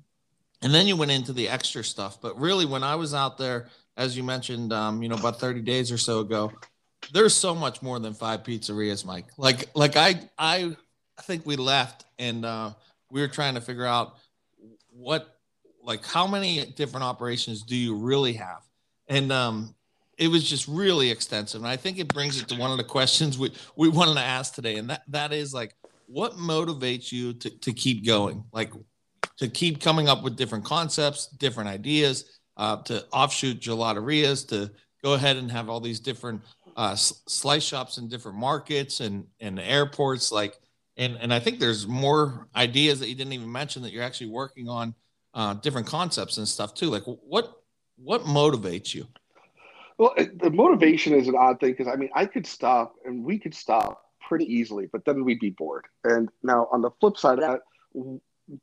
and 0.62 0.74
then 0.74 0.86
you 0.86 0.96
went 0.96 1.10
into 1.10 1.32
the 1.32 1.48
extra 1.48 1.84
stuff. 1.84 2.20
But 2.20 2.38
really, 2.40 2.64
when 2.64 2.82
I 2.82 2.94
was 2.94 3.14
out 3.14 3.38
there, 3.38 3.68
as 3.96 4.16
you 4.16 4.24
mentioned, 4.24 4.72
um, 4.72 5.02
you 5.02 5.08
know, 5.08 5.16
about 5.16 5.38
thirty 5.38 5.60
days 5.60 5.92
or 5.92 5.98
so 5.98 6.20
ago, 6.20 6.52
there's 7.12 7.34
so 7.34 7.54
much 7.54 7.82
more 7.82 7.98
than 7.98 8.14
five 8.14 8.42
pizzerias, 8.42 9.04
Mike. 9.04 9.26
Like 9.36 9.70
like 9.74 9.96
I 9.96 10.20
I 10.38 10.74
think 11.22 11.46
we 11.46 11.56
left 11.56 12.04
and 12.18 12.44
uh, 12.44 12.72
we 13.10 13.20
were 13.20 13.28
trying 13.28 13.54
to 13.54 13.60
figure 13.60 13.86
out 13.86 14.14
what 14.90 15.38
like 15.82 16.04
how 16.04 16.26
many 16.26 16.64
different 16.64 17.04
operations 17.04 17.62
do 17.62 17.76
you 17.76 17.94
really 17.96 18.34
have 18.34 18.62
and 19.08 19.32
um 19.32 19.74
it 20.18 20.28
was 20.28 20.48
just 20.48 20.66
really 20.68 21.10
extensive. 21.10 21.60
And 21.60 21.68
I 21.68 21.76
think 21.76 21.98
it 21.98 22.12
brings 22.12 22.40
it 22.40 22.48
to 22.48 22.56
one 22.56 22.70
of 22.70 22.76
the 22.76 22.84
questions 22.84 23.38
we, 23.38 23.52
we 23.76 23.88
wanted 23.88 24.14
to 24.14 24.20
ask 24.20 24.54
today. 24.54 24.76
And 24.76 24.90
that, 24.90 25.02
that 25.08 25.32
is 25.32 25.54
like, 25.54 25.74
what 26.06 26.32
motivates 26.32 27.12
you 27.12 27.34
to, 27.34 27.50
to 27.50 27.72
keep 27.72 28.04
going? 28.04 28.44
Like, 28.52 28.72
to 29.38 29.48
keep 29.48 29.80
coming 29.80 30.08
up 30.08 30.22
with 30.22 30.36
different 30.36 30.64
concepts, 30.64 31.28
different 31.28 31.68
ideas, 31.68 32.38
uh, 32.56 32.78
to 32.82 33.04
offshoot 33.12 33.60
gelaterias, 33.60 34.48
to 34.48 34.70
go 35.02 35.14
ahead 35.14 35.36
and 35.36 35.50
have 35.50 35.68
all 35.68 35.80
these 35.80 36.00
different 36.00 36.42
uh, 36.76 36.94
slice 36.96 37.62
shops 37.62 37.98
in 37.98 38.08
different 38.08 38.36
markets 38.36 39.00
and 39.00 39.24
and 39.40 39.60
airports. 39.60 40.32
Like, 40.32 40.58
and 40.96 41.16
and 41.20 41.32
I 41.32 41.38
think 41.38 41.60
there's 41.60 41.86
more 41.86 42.48
ideas 42.56 42.98
that 43.00 43.08
you 43.08 43.14
didn't 43.14 43.32
even 43.32 43.50
mention 43.50 43.82
that 43.82 43.92
you're 43.92 44.02
actually 44.02 44.30
working 44.30 44.68
on 44.68 44.94
uh, 45.34 45.54
different 45.54 45.86
concepts 45.86 46.38
and 46.38 46.48
stuff 46.48 46.74
too. 46.74 46.86
Like, 46.90 47.04
what 47.04 47.62
what 47.96 48.22
motivates 48.22 48.92
you? 48.94 49.06
Well, 49.98 50.14
the 50.16 50.50
motivation 50.50 51.12
is 51.12 51.26
an 51.26 51.34
odd 51.36 51.58
thing 51.58 51.72
because 51.72 51.88
I 51.88 51.96
mean, 51.96 52.10
I 52.14 52.24
could 52.24 52.46
stop 52.46 52.94
and 53.04 53.24
we 53.24 53.38
could 53.38 53.54
stop 53.54 54.04
pretty 54.20 54.44
easily, 54.44 54.86
but 54.86 55.04
then 55.04 55.24
we'd 55.24 55.40
be 55.40 55.50
bored. 55.50 55.86
And 56.04 56.28
now 56.42 56.68
on 56.72 56.82
the 56.82 56.90
flip 57.00 57.16
side 57.16 57.40
of 57.40 57.40
that, 57.40 58.20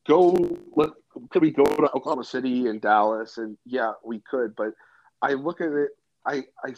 go 0.08 0.58
let 0.76 0.92
could 1.30 1.42
we 1.42 1.52
go 1.52 1.66
to 1.66 1.92
Oklahoma 1.94 2.24
City 2.24 2.68
and 2.68 2.82
Dallas 2.82 3.38
and 3.38 3.58
yeah, 3.66 3.94
we 4.04 4.20
could, 4.20 4.56
but 4.56 4.74
I 5.22 5.34
look 5.34 5.60
at 5.60 5.68
it 5.68 5.90
I 6.26 6.44
I 6.64 6.76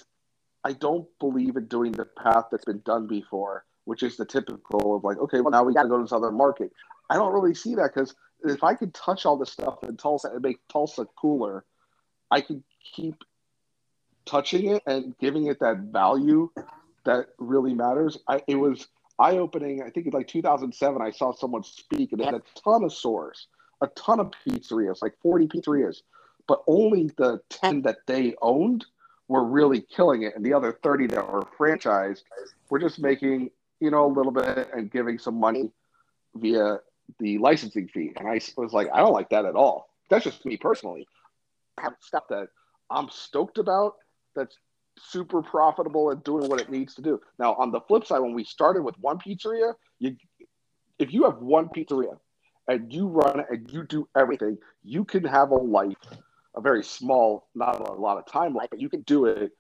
I 0.64 0.74
don't 0.74 1.08
believe 1.20 1.56
in 1.56 1.68
doing 1.68 1.92
the 1.92 2.06
path 2.06 2.46
that's 2.52 2.66
been 2.66 2.82
done 2.86 3.08
before, 3.08 3.64
which 3.86 4.04
is 4.04 4.18
the 4.18 4.26
typical 4.26 4.96
of 4.96 5.04
like, 5.04 5.18
okay, 5.18 5.40
well 5.42 5.52
now 5.52 5.64
we 5.64 5.74
got 5.74 5.84
to 5.84 5.90
go 5.90 5.98
to 5.98 6.04
this 6.04 6.12
other 6.12 6.32
market. 6.32 6.72
I 7.10 7.16
don't 7.16 7.34
really 7.34 7.54
see 7.54 7.76
that 7.76 7.94
because 7.94 8.16
if 8.44 8.64
I 8.64 8.74
could 8.74 8.94
touch 8.94 9.26
all 9.26 9.38
this 9.38 9.52
stuff 9.52 9.84
in 9.84 9.98
Tulsa 9.98 10.30
and 10.30 10.42
make 10.42 10.60
Tulsa 10.68 11.06
cooler, 11.16 11.64
I 12.32 12.42
could 12.42 12.64
keep 12.96 13.24
touching 14.28 14.72
it 14.72 14.84
and 14.86 15.18
giving 15.18 15.48
it 15.48 15.60
that 15.60 15.78
value 15.78 16.50
that 17.06 17.30
really 17.38 17.74
matters. 17.74 18.18
I, 18.28 18.42
it 18.48 18.56
was 18.56 18.88
eye 19.18 19.38
opening. 19.38 19.82
I 19.82 19.90
think 19.90 20.06
in 20.06 20.12
like 20.12 20.28
2007, 20.28 21.02
I 21.02 21.12
saw 21.12 21.34
someone 21.34 21.64
speak 21.64 22.12
and 22.12 22.22
they 22.22 22.26
had 22.26 22.36
a 22.36 22.44
ton 22.64 22.84
of 22.84 22.94
stores, 22.94 23.48
a 23.82 23.88
ton 23.88 24.20
of 24.20 24.32
pizzerias, 24.46 25.02
like 25.02 25.16
40 25.22 25.48
pizzerias, 25.48 26.02
but 26.48 26.62
only 26.68 27.10
the 27.18 27.40
10 27.50 27.82
that 27.84 28.00
they 28.06 28.36
owned 28.42 28.86
were 29.28 29.44
really 29.44 29.82
killing 29.82 30.24
it. 30.24 30.36
And 30.36 30.46
the 30.46 30.54
other 30.54 30.78
30 30.84 31.08
that 31.08 31.32
were 31.32 31.48
franchised 31.58 32.24
were 32.70 32.80
just 32.80 33.00
making, 33.00 33.50
you 33.80 33.92
know, 33.92 34.06
a 34.06 34.14
little 34.14 34.32
bit 34.32 34.70
and 34.74 34.92
giving 34.92 35.18
some 35.18 35.40
money 35.40 35.72
via 36.36 36.80
the 37.20 37.38
licensing 37.38 37.88
fee. 37.88 38.12
And 38.18 38.28
I 38.28 38.40
was 38.58 38.74
like, 38.74 38.90
I 38.94 39.00
don't 39.00 39.14
like 39.14 39.30
that 39.30 39.46
at 39.46 39.56
all. 39.56 39.90
That's 40.10 40.24
just 40.24 40.46
me 40.46 40.58
personally. 40.58 41.08
I 41.78 41.84
have 41.84 41.96
stuff 42.00 42.24
that 42.30 42.50
I'm 42.90 43.10
stoked 43.10 43.58
about 43.58 43.96
that's 44.38 44.58
super 44.98 45.42
profitable 45.42 46.12
and 46.12 46.24
doing 46.24 46.50
what 46.50 46.62
it 46.62 46.70
needs 46.70 46.96
to 46.96 47.02
do. 47.02 47.20
Now, 47.40 47.56
on 47.56 47.72
the 47.72 47.82
flip 47.82 48.06
side, 48.06 48.20
when 48.20 48.34
we 48.34 48.44
started 48.44 48.84
with 48.84 48.96
one 49.00 49.20
pizzeria, 49.20 49.74
you 50.00 50.16
if 51.00 51.14
you 51.14 51.24
have 51.24 51.38
one 51.38 51.70
pizzeria 51.70 52.18
and 52.68 52.92
you 52.92 53.08
run 53.08 53.40
it 53.42 53.46
and 53.50 53.72
you 53.72 53.84
do 53.84 54.08
everything, 54.18 54.58
you 54.84 55.06
can 55.06 55.24
have 55.24 55.52
a 55.52 55.56
life, 55.56 55.96
a 56.56 56.62
very 56.62 56.84
small, 56.84 57.48
not 57.56 57.80
a 57.80 57.94
lot 57.94 58.18
of 58.18 58.26
time 58.26 58.54
life, 58.54 58.68
but 58.70 58.82
you 58.82 58.90
can 58.90 59.02
do 59.02 59.26
it. 59.26 59.52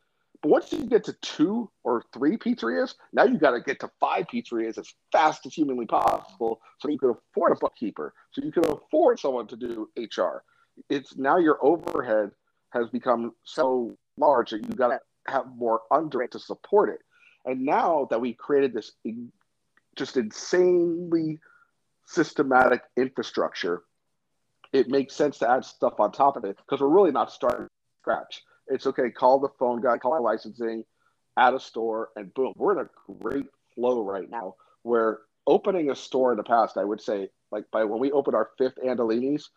But 0.42 0.50
once 0.50 0.72
you 0.72 0.86
get 0.86 1.04
to 1.06 1.14
two 1.22 1.70
or 1.84 2.04
three 2.14 2.38
pizzerias, 2.38 2.96
now 3.14 3.24
you 3.24 3.38
got 3.38 3.52
to 3.52 3.62
get 3.62 3.80
to 3.80 3.90
five 4.00 4.26
pizzerias 4.28 4.78
as 4.78 4.92
fast 5.12 5.46
as 5.46 5.54
humanly 5.54 5.86
possible 5.86 6.60
so 6.80 6.90
you 6.90 7.00
can 7.00 7.10
afford 7.10 7.54
a 7.54 7.56
bookkeeper, 7.56 8.14
so 8.32 8.44
you 8.44 8.52
can 8.52 8.66
afford 8.66 9.20
someone 9.20 9.48
to 9.48 9.56
do 9.56 9.90
HR. 9.98 10.44
It's 10.90 11.18
now 11.18 11.38
your 11.38 11.58
overhead 11.64 12.32
has 12.72 12.90
become 12.90 13.32
so 13.44 13.98
large 14.18 14.52
that 14.52 14.64
you 14.64 14.76
got 14.76 14.90
to 14.90 15.00
have 15.28 15.46
more 15.56 15.82
under 15.92 16.22
it 16.22 16.32
to 16.32 16.40
support 16.40 16.90
it. 16.90 17.00
And 17.46 17.66
now 17.66 18.08
that 18.10 18.20
we 18.20 18.34
created 18.34 18.74
this 18.74 18.92
just 19.96 20.18
insanely 20.18 21.40
systematic 22.06 22.82
infrastructure, 22.96 23.84
it 24.74 24.90
makes 24.90 25.16
sense 25.16 25.38
to 25.40 25.50
add 25.50 25.66
stuff 25.66 26.00
on 26.00 26.12
top 26.12 26.38
of 26.38 26.44
it 26.44 26.58
because 26.58 26.82
we're 26.82 26.88
really 26.88 27.12
not 27.12 27.32
starting 27.32 27.68
scratch. 28.02 28.44
It's 28.68 28.86
okay, 28.88 29.10
call 29.10 29.40
the 29.40 29.50
phone 29.60 29.82
guy, 29.82 29.98
call 29.98 30.16
the 30.16 30.22
licensing, 30.22 30.84
add 31.38 31.54
a 31.54 31.60
store, 31.60 32.10
and 32.16 32.34
boom, 32.34 32.54
we're 32.58 32.80
in 32.80 32.86
a 32.86 33.14
great 33.22 33.46
flow 33.76 34.02
right 34.04 34.30
now 34.30 34.56
where 34.84 35.20
opening 35.46 35.90
a 35.90 35.96
store 35.96 36.32
in 36.32 36.38
the 36.38 36.44
past, 36.44 36.78
I 36.78 36.84
would 36.84 37.02
say, 37.02 37.30
like 37.52 37.64
by 37.72 37.84
when 37.86 38.00
we 38.00 38.12
opened 38.12 38.36
our 38.36 38.50
fifth 38.58 38.78
Andolini's, 38.84 39.50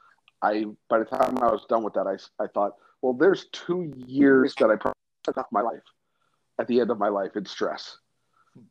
I 0.43 0.65
by 0.89 1.01
the 1.01 1.05
time 1.05 1.39
I 1.39 1.51
was 1.51 1.67
done 1.69 1.83
with 1.83 1.95
that, 1.95 2.07
I, 2.07 2.43
I 2.43 2.47
thought, 2.47 2.77
well, 3.03 3.13
there's 3.15 3.47
two 3.53 3.93
years 3.97 4.55
that 4.59 4.71
I 4.71 4.77
took 5.25 5.39
off 5.39 5.47
my 5.51 5.63
life 5.63 5.83
at 6.59 6.67
the 6.67 6.81
end 6.81 6.91
of 6.91 6.99
my 6.99 7.09
life 7.09 7.37
in 7.37 7.47
stress. 7.47 7.97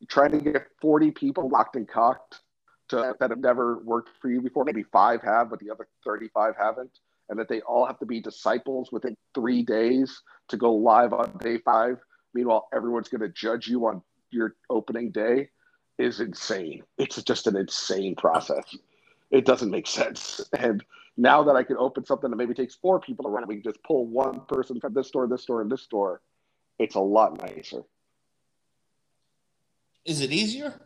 Trying 0.08 0.32
to 0.32 0.40
get 0.40 0.68
40 0.82 1.12
people 1.12 1.50
locked 1.50 1.76
and 1.76 1.88
cocked 1.88 2.42
to, 2.90 3.16
that 3.20 3.30
have 3.30 3.40
never 3.40 3.80
worked 3.80 4.10
for 4.22 4.30
you 4.30 4.42
before. 4.42 4.66
Maybe 4.66 4.84
five 4.84 5.22
have, 5.24 5.50
but 5.50 5.60
the 5.60 5.72
other 5.72 5.88
35 6.06 6.54
haven't. 6.60 7.00
And 7.30 7.40
that 7.40 7.48
they 7.48 7.62
all 7.62 7.86
have 7.86 8.00
to 8.00 8.06
be 8.06 8.20
disciples 8.20 8.92
within 8.92 9.16
three 9.36 9.62
days 9.64 10.22
to 10.50 10.58
go 10.58 10.74
live 10.74 11.14
on 11.14 11.38
day 11.42 11.60
five. 11.60 11.98
Meanwhile, 12.34 12.68
everyone's 12.74 13.08
going 13.08 13.22
to 13.22 13.30
judge 13.30 13.68
you 13.68 13.86
on 13.88 14.02
your 14.32 14.56
opening 14.70 15.12
day 15.12 15.50
is 15.98 16.20
insane. 16.22 16.84
It's 16.98 17.22
just 17.24 17.48
an 17.48 17.56
insane 17.56 18.16
process. 18.16 18.76
It 19.32 19.46
doesn't 19.46 19.70
make 19.70 19.88
sense. 19.88 20.42
And 20.58 20.84
now 21.20 21.44
that 21.44 21.56
I 21.58 21.64
can 21.64 21.76
open 21.78 22.06
something 22.06 22.30
that 22.30 22.38
maybe 22.38 22.54
takes 22.54 22.76
four 22.76 23.02
people 23.02 23.26
to 23.26 23.30
run, 23.30 23.46
we 23.46 23.56
can 23.56 23.64
just 23.64 23.84
pull 23.84 24.08
one 24.08 24.40
person 24.48 24.80
from 24.80 24.94
this 24.94 25.10
store, 25.10 25.28
this 25.28 25.44
store, 25.44 25.62
and 25.62 25.70
this 25.70 25.82
store. 25.82 26.22
It's 26.80 26.96
a 26.96 27.02
lot 27.02 27.38
nicer. 27.38 27.84
Is 30.06 30.22
it 30.22 30.32
easier? 30.32 30.80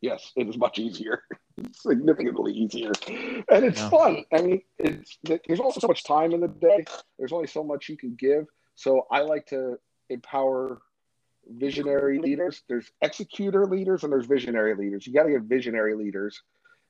Yes, 0.00 0.32
it 0.34 0.48
is 0.48 0.58
much 0.58 0.80
easier, 0.80 1.22
significantly 1.72 2.52
easier, 2.52 2.90
and 3.08 3.64
it's 3.64 3.80
yeah. 3.80 3.90
fun. 3.90 4.24
I 4.36 4.42
mean, 4.42 4.62
it's 4.76 5.18
there's 5.22 5.60
also 5.60 5.78
so 5.78 5.86
much 5.86 6.02
time 6.02 6.32
in 6.32 6.40
the 6.40 6.48
day. 6.48 6.84
There's 7.16 7.32
only 7.32 7.46
so 7.46 7.62
much 7.62 7.88
you 7.88 7.96
can 7.96 8.16
give. 8.16 8.46
So 8.74 9.06
I 9.10 9.20
like 9.20 9.46
to 9.46 9.78
empower 10.10 10.82
visionary 11.48 12.18
leaders. 12.18 12.62
There's 12.68 12.90
executor 13.00 13.66
leaders 13.66 14.02
and 14.02 14.12
there's 14.12 14.26
visionary 14.26 14.74
leaders. 14.74 15.06
You 15.06 15.14
got 15.14 15.22
to 15.22 15.30
get 15.30 15.42
visionary 15.42 15.94
leaders 15.94 16.42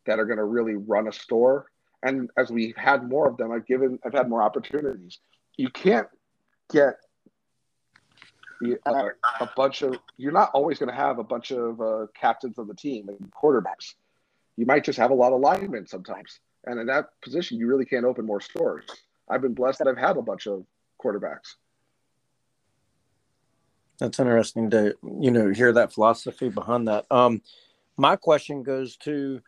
that 0.06 0.18
are 0.18 0.24
going 0.24 0.38
to 0.38 0.44
really 0.44 0.74
run 0.74 1.06
a 1.06 1.12
store 1.12 1.66
and 2.04 2.30
as 2.36 2.50
we've 2.50 2.76
had 2.76 3.08
more 3.08 3.28
of 3.28 3.38
them, 3.38 3.50
I've 3.50 3.66
given, 3.66 3.98
I've 4.04 4.12
had 4.12 4.28
more 4.28 4.42
opportunities. 4.42 5.18
You 5.56 5.70
can't 5.70 6.06
get 6.70 6.96
uh, 8.86 9.08
a 9.40 9.48
bunch 9.56 9.82
of. 9.82 9.96
You're 10.16 10.32
not 10.32 10.50
always 10.52 10.78
going 10.78 10.90
to 10.90 10.94
have 10.94 11.18
a 11.18 11.24
bunch 11.24 11.50
of 11.50 11.80
uh, 11.80 12.06
captains 12.14 12.58
of 12.58 12.68
the 12.68 12.74
team 12.74 13.08
and 13.08 13.32
quarterbacks. 13.32 13.94
You 14.56 14.66
might 14.66 14.84
just 14.84 14.98
have 14.98 15.10
a 15.10 15.14
lot 15.14 15.32
of 15.32 15.40
linemen 15.40 15.86
sometimes, 15.86 16.40
and 16.66 16.78
in 16.78 16.86
that 16.86 17.06
position, 17.22 17.58
you 17.58 17.66
really 17.66 17.86
can't 17.86 18.04
open 18.04 18.26
more 18.26 18.40
stores. 18.40 18.84
I've 19.28 19.40
been 19.40 19.54
blessed 19.54 19.78
that 19.78 19.88
I've 19.88 19.96
had 19.96 20.16
a 20.16 20.22
bunch 20.22 20.46
of 20.46 20.64
quarterbacks. 21.02 21.54
That's 23.98 24.18
interesting 24.18 24.70
to 24.70 24.94
you 25.02 25.30
know 25.30 25.50
hear 25.50 25.72
that 25.72 25.92
philosophy 25.92 26.50
behind 26.50 26.86
that. 26.88 27.06
Um, 27.10 27.40
my 27.96 28.16
question 28.16 28.62
goes 28.62 28.96
to 28.98 29.40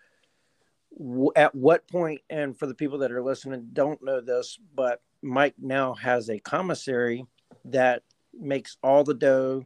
at 1.34 1.54
what 1.54 1.86
point 1.88 2.20
and 2.30 2.58
for 2.58 2.66
the 2.66 2.74
people 2.74 2.98
that 2.98 3.12
are 3.12 3.22
listening 3.22 3.68
don't 3.74 4.02
know 4.02 4.20
this 4.20 4.58
but 4.74 5.02
mike 5.20 5.54
now 5.58 5.92
has 5.92 6.30
a 6.30 6.38
commissary 6.38 7.26
that 7.64 8.02
makes 8.38 8.76
all 8.82 9.04
the 9.04 9.14
dough. 9.14 9.64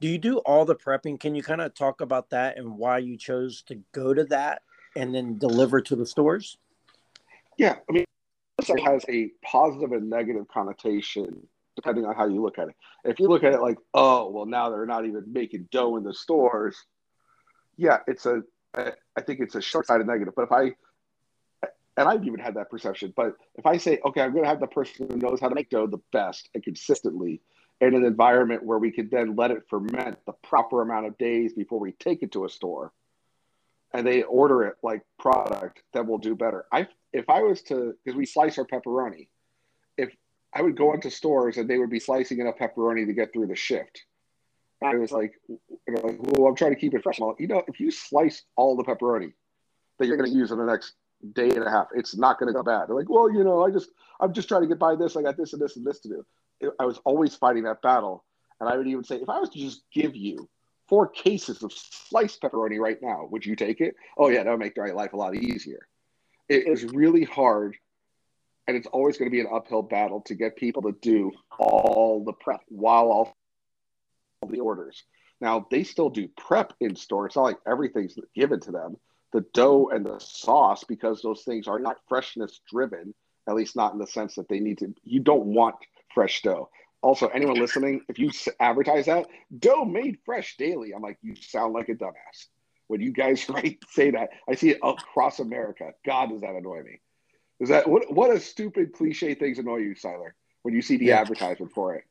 Do 0.00 0.08
you 0.08 0.18
do 0.18 0.38
all 0.38 0.64
the 0.64 0.74
prepping? 0.74 1.18
Can 1.18 1.34
you 1.34 1.42
kind 1.42 1.60
of 1.60 1.74
talk 1.74 2.00
about 2.00 2.30
that 2.30 2.58
and 2.58 2.76
why 2.76 2.98
you 2.98 3.16
chose 3.16 3.62
to 3.62 3.80
go 3.92 4.12
to 4.12 4.24
that 4.24 4.62
and 4.96 5.14
then 5.14 5.38
deliver 5.38 5.80
to 5.80 5.96
the 5.96 6.06
stores? 6.06 6.58
Yeah 7.56 7.76
i 7.88 7.92
mean 7.92 8.04
this 8.58 8.70
has 8.84 9.04
a 9.08 9.30
positive 9.44 9.92
and 9.92 10.10
negative 10.10 10.46
connotation 10.48 11.46
depending 11.76 12.04
on 12.04 12.14
how 12.14 12.26
you 12.26 12.40
look 12.40 12.58
at 12.58 12.68
it. 12.68 12.74
If 13.04 13.18
you 13.18 13.28
look 13.28 13.44
at 13.44 13.52
it 13.52 13.60
like 13.60 13.78
oh 13.94 14.30
well 14.30 14.46
now 14.46 14.70
they're 14.70 14.86
not 14.86 15.06
even 15.06 15.32
making 15.32 15.68
dough 15.70 15.96
in 15.96 16.02
the 16.02 16.14
stores 16.14 16.76
yeah 17.76 17.98
it's 18.06 18.26
a 18.26 18.42
I 18.76 19.20
think 19.22 19.40
it's 19.40 19.54
a 19.54 19.60
short-sighted 19.60 20.06
negative. 20.06 20.34
But 20.34 20.44
if 20.44 20.52
I 20.52 20.74
and 21.96 22.08
I've 22.08 22.24
even 22.26 22.40
had 22.40 22.54
that 22.54 22.70
perception. 22.70 23.12
But 23.16 23.36
if 23.54 23.66
I 23.66 23.76
say, 23.76 24.00
okay, 24.04 24.20
I'm 24.20 24.32
going 24.32 24.44
to 24.44 24.48
have 24.48 24.60
the 24.60 24.66
person 24.66 25.08
who 25.08 25.16
knows 25.16 25.40
how 25.40 25.48
to 25.48 25.54
make 25.54 25.70
dough 25.70 25.86
the 25.86 26.00
best 26.12 26.48
and 26.54 26.62
consistently 26.62 27.40
in 27.80 27.94
an 27.94 28.04
environment 28.04 28.64
where 28.64 28.78
we 28.78 28.90
can 28.90 29.08
then 29.10 29.36
let 29.36 29.50
it 29.50 29.62
ferment 29.68 30.18
the 30.26 30.32
proper 30.32 30.82
amount 30.82 31.06
of 31.06 31.18
days 31.18 31.52
before 31.52 31.78
we 31.78 31.92
take 31.92 32.22
it 32.22 32.32
to 32.32 32.44
a 32.44 32.48
store, 32.48 32.92
and 33.92 34.06
they 34.06 34.22
order 34.22 34.64
it 34.64 34.76
like 34.82 35.02
product, 35.18 35.82
then 35.92 36.06
we'll 36.06 36.18
do 36.18 36.34
better. 36.34 36.66
I 36.72 36.88
if 37.12 37.28
I 37.28 37.42
was 37.42 37.62
to 37.62 37.94
because 38.04 38.16
we 38.16 38.26
slice 38.26 38.58
our 38.58 38.64
pepperoni, 38.64 39.28
if 39.96 40.14
I 40.52 40.62
would 40.62 40.76
go 40.76 40.94
into 40.94 41.10
stores 41.10 41.56
and 41.56 41.68
they 41.68 41.78
would 41.78 41.90
be 41.90 42.00
slicing 42.00 42.40
enough 42.40 42.56
pepperoni 42.58 43.06
to 43.06 43.12
get 43.12 43.32
through 43.32 43.48
the 43.48 43.56
shift 43.56 44.04
I 44.82 44.96
was 44.96 45.12
like, 45.12 45.32
like, 45.88 46.16
well, 46.18 46.48
I'm 46.48 46.56
trying 46.56 46.74
to 46.74 46.80
keep 46.80 46.94
it 46.94 47.02
fresh. 47.02 47.18
Well, 47.18 47.36
you 47.38 47.46
know, 47.46 47.62
if 47.68 47.80
you 47.80 47.90
slice 47.90 48.42
all 48.56 48.76
the 48.76 48.84
pepperoni 48.84 49.32
that 49.98 50.06
you're 50.06 50.16
going 50.16 50.30
to 50.30 50.36
use 50.36 50.50
in 50.50 50.58
the 50.58 50.64
next 50.64 50.94
day 51.32 51.48
and 51.48 51.64
a 51.64 51.70
half, 51.70 51.88
it's 51.94 52.16
not 52.16 52.38
going 52.38 52.48
to 52.48 52.52
go 52.52 52.62
bad. 52.62 52.88
They're 52.88 52.96
like, 52.96 53.08
well, 53.08 53.32
you 53.32 53.44
know, 53.44 53.64
I 53.64 53.70
just, 53.70 53.90
I'm 54.20 54.32
just 54.32 54.48
trying 54.48 54.62
to 54.62 54.68
get 54.68 54.78
by 54.78 54.96
this. 54.96 55.16
I 55.16 55.22
got 55.22 55.36
this 55.36 55.52
and 55.52 55.62
this 55.62 55.76
and 55.76 55.86
this 55.86 56.00
to 56.00 56.08
do. 56.08 56.72
I 56.78 56.84
was 56.84 56.98
always 57.04 57.34
fighting 57.34 57.64
that 57.64 57.82
battle. 57.82 58.24
And 58.60 58.68
I 58.68 58.76
would 58.76 58.86
even 58.86 59.04
say, 59.04 59.16
if 59.16 59.28
I 59.28 59.40
was 59.40 59.50
to 59.50 59.58
just 59.58 59.82
give 59.92 60.14
you 60.14 60.48
four 60.88 61.08
cases 61.08 61.62
of 61.62 61.72
sliced 61.72 62.42
pepperoni 62.42 62.78
right 62.78 62.98
now, 63.00 63.26
would 63.30 63.46
you 63.46 63.56
take 63.56 63.80
it? 63.80 63.94
Oh, 64.18 64.28
yeah, 64.28 64.42
that 64.42 64.50
would 64.50 64.60
make 64.60 64.76
my 64.76 64.90
life 64.90 65.12
a 65.12 65.16
lot 65.16 65.34
easier. 65.34 65.88
it 66.48 66.66
is 66.66 66.84
really 66.84 67.24
hard 67.24 67.76
and 68.66 68.76
it's 68.76 68.86
always 68.88 69.18
going 69.18 69.30
to 69.30 69.34
be 69.34 69.40
an 69.40 69.48
uphill 69.52 69.82
battle 69.82 70.22
to 70.22 70.34
get 70.34 70.56
people 70.56 70.82
to 70.82 70.92
do 71.02 71.30
all 71.58 72.24
the 72.24 72.32
prep 72.32 72.60
while 72.68 73.10
all 73.10 73.36
the 74.50 74.60
orders. 74.60 75.04
Now 75.40 75.66
they 75.70 75.84
still 75.84 76.10
do 76.10 76.28
prep 76.36 76.72
in 76.80 76.96
store. 76.96 77.26
It's 77.26 77.36
not 77.36 77.42
like 77.42 77.58
everything's 77.66 78.18
given 78.34 78.60
to 78.60 78.72
them. 78.72 78.96
The 79.32 79.44
dough 79.52 79.90
and 79.92 80.06
the 80.06 80.18
sauce, 80.20 80.84
because 80.84 81.20
those 81.20 81.42
things 81.42 81.66
are 81.66 81.78
not 81.78 81.98
freshness 82.08 82.60
driven, 82.70 83.14
at 83.48 83.54
least 83.54 83.76
not 83.76 83.92
in 83.92 83.98
the 83.98 84.06
sense 84.06 84.36
that 84.36 84.48
they 84.48 84.60
need 84.60 84.78
to. 84.78 84.94
You 85.02 85.20
don't 85.20 85.46
want 85.46 85.76
fresh 86.14 86.42
dough. 86.42 86.70
Also, 87.02 87.26
anyone 87.28 87.56
listening, 87.56 88.00
if 88.08 88.18
you 88.18 88.30
advertise 88.60 89.06
that 89.06 89.26
dough 89.58 89.84
made 89.84 90.18
fresh 90.24 90.56
daily, 90.56 90.94
I'm 90.94 91.02
like, 91.02 91.18
you 91.20 91.34
sound 91.36 91.74
like 91.74 91.90
a 91.90 91.94
dumbass. 91.94 92.46
When 92.86 93.00
you 93.00 93.12
guys 93.12 93.46
write 93.48 93.78
say 93.90 94.10
that, 94.12 94.30
I 94.48 94.54
see 94.54 94.70
it 94.70 94.78
across 94.82 95.40
America. 95.40 95.92
God, 96.06 96.30
does 96.30 96.40
that 96.40 96.54
annoy 96.54 96.82
me? 96.82 97.00
Is 97.60 97.68
that 97.68 97.88
what? 97.88 98.12
What 98.12 98.34
a 98.34 98.40
stupid 98.40 98.92
cliche 98.92 99.34
things 99.34 99.58
annoy 99.58 99.78
you, 99.78 99.94
Siler, 99.94 100.32
when 100.62 100.74
you 100.74 100.82
see 100.82 100.96
the 100.96 101.06
yeah. 101.06 101.20
advertisement 101.20 101.72
for 101.72 101.94
it? 101.94 102.04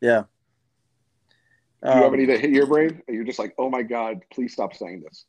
Yeah. 0.00 0.24
Do 1.82 1.90
you 1.90 1.94
um, 1.94 2.02
have 2.02 2.14
any 2.14 2.24
that 2.26 2.40
hit 2.40 2.50
your 2.50 2.66
brain? 2.66 3.02
you're 3.08 3.24
just 3.24 3.38
like, 3.38 3.54
oh 3.58 3.70
my 3.70 3.82
god, 3.82 4.22
please 4.32 4.52
stop 4.52 4.74
saying 4.74 5.02
this. 5.02 5.24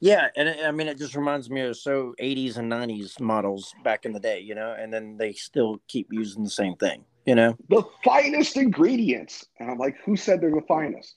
Yeah, 0.00 0.28
and 0.34 0.48
I 0.48 0.72
mean, 0.72 0.88
it 0.88 0.98
just 0.98 1.14
reminds 1.14 1.48
me 1.48 1.60
of 1.60 1.76
so 1.76 2.14
80s 2.20 2.56
and 2.56 2.70
90s 2.72 3.20
models 3.20 3.72
back 3.84 4.04
in 4.04 4.12
the 4.12 4.18
day, 4.18 4.40
you 4.40 4.56
know, 4.56 4.74
and 4.76 4.92
then 4.92 5.16
they 5.16 5.32
still 5.32 5.80
keep 5.86 6.08
using 6.10 6.42
the 6.42 6.50
same 6.50 6.74
thing, 6.74 7.04
you 7.24 7.36
know. 7.36 7.56
The 7.68 7.84
finest 8.02 8.56
ingredients, 8.56 9.46
and 9.60 9.70
I'm 9.70 9.78
like, 9.78 9.96
who 10.04 10.16
said 10.16 10.40
they're 10.40 10.50
the 10.50 10.62
finest? 10.66 11.14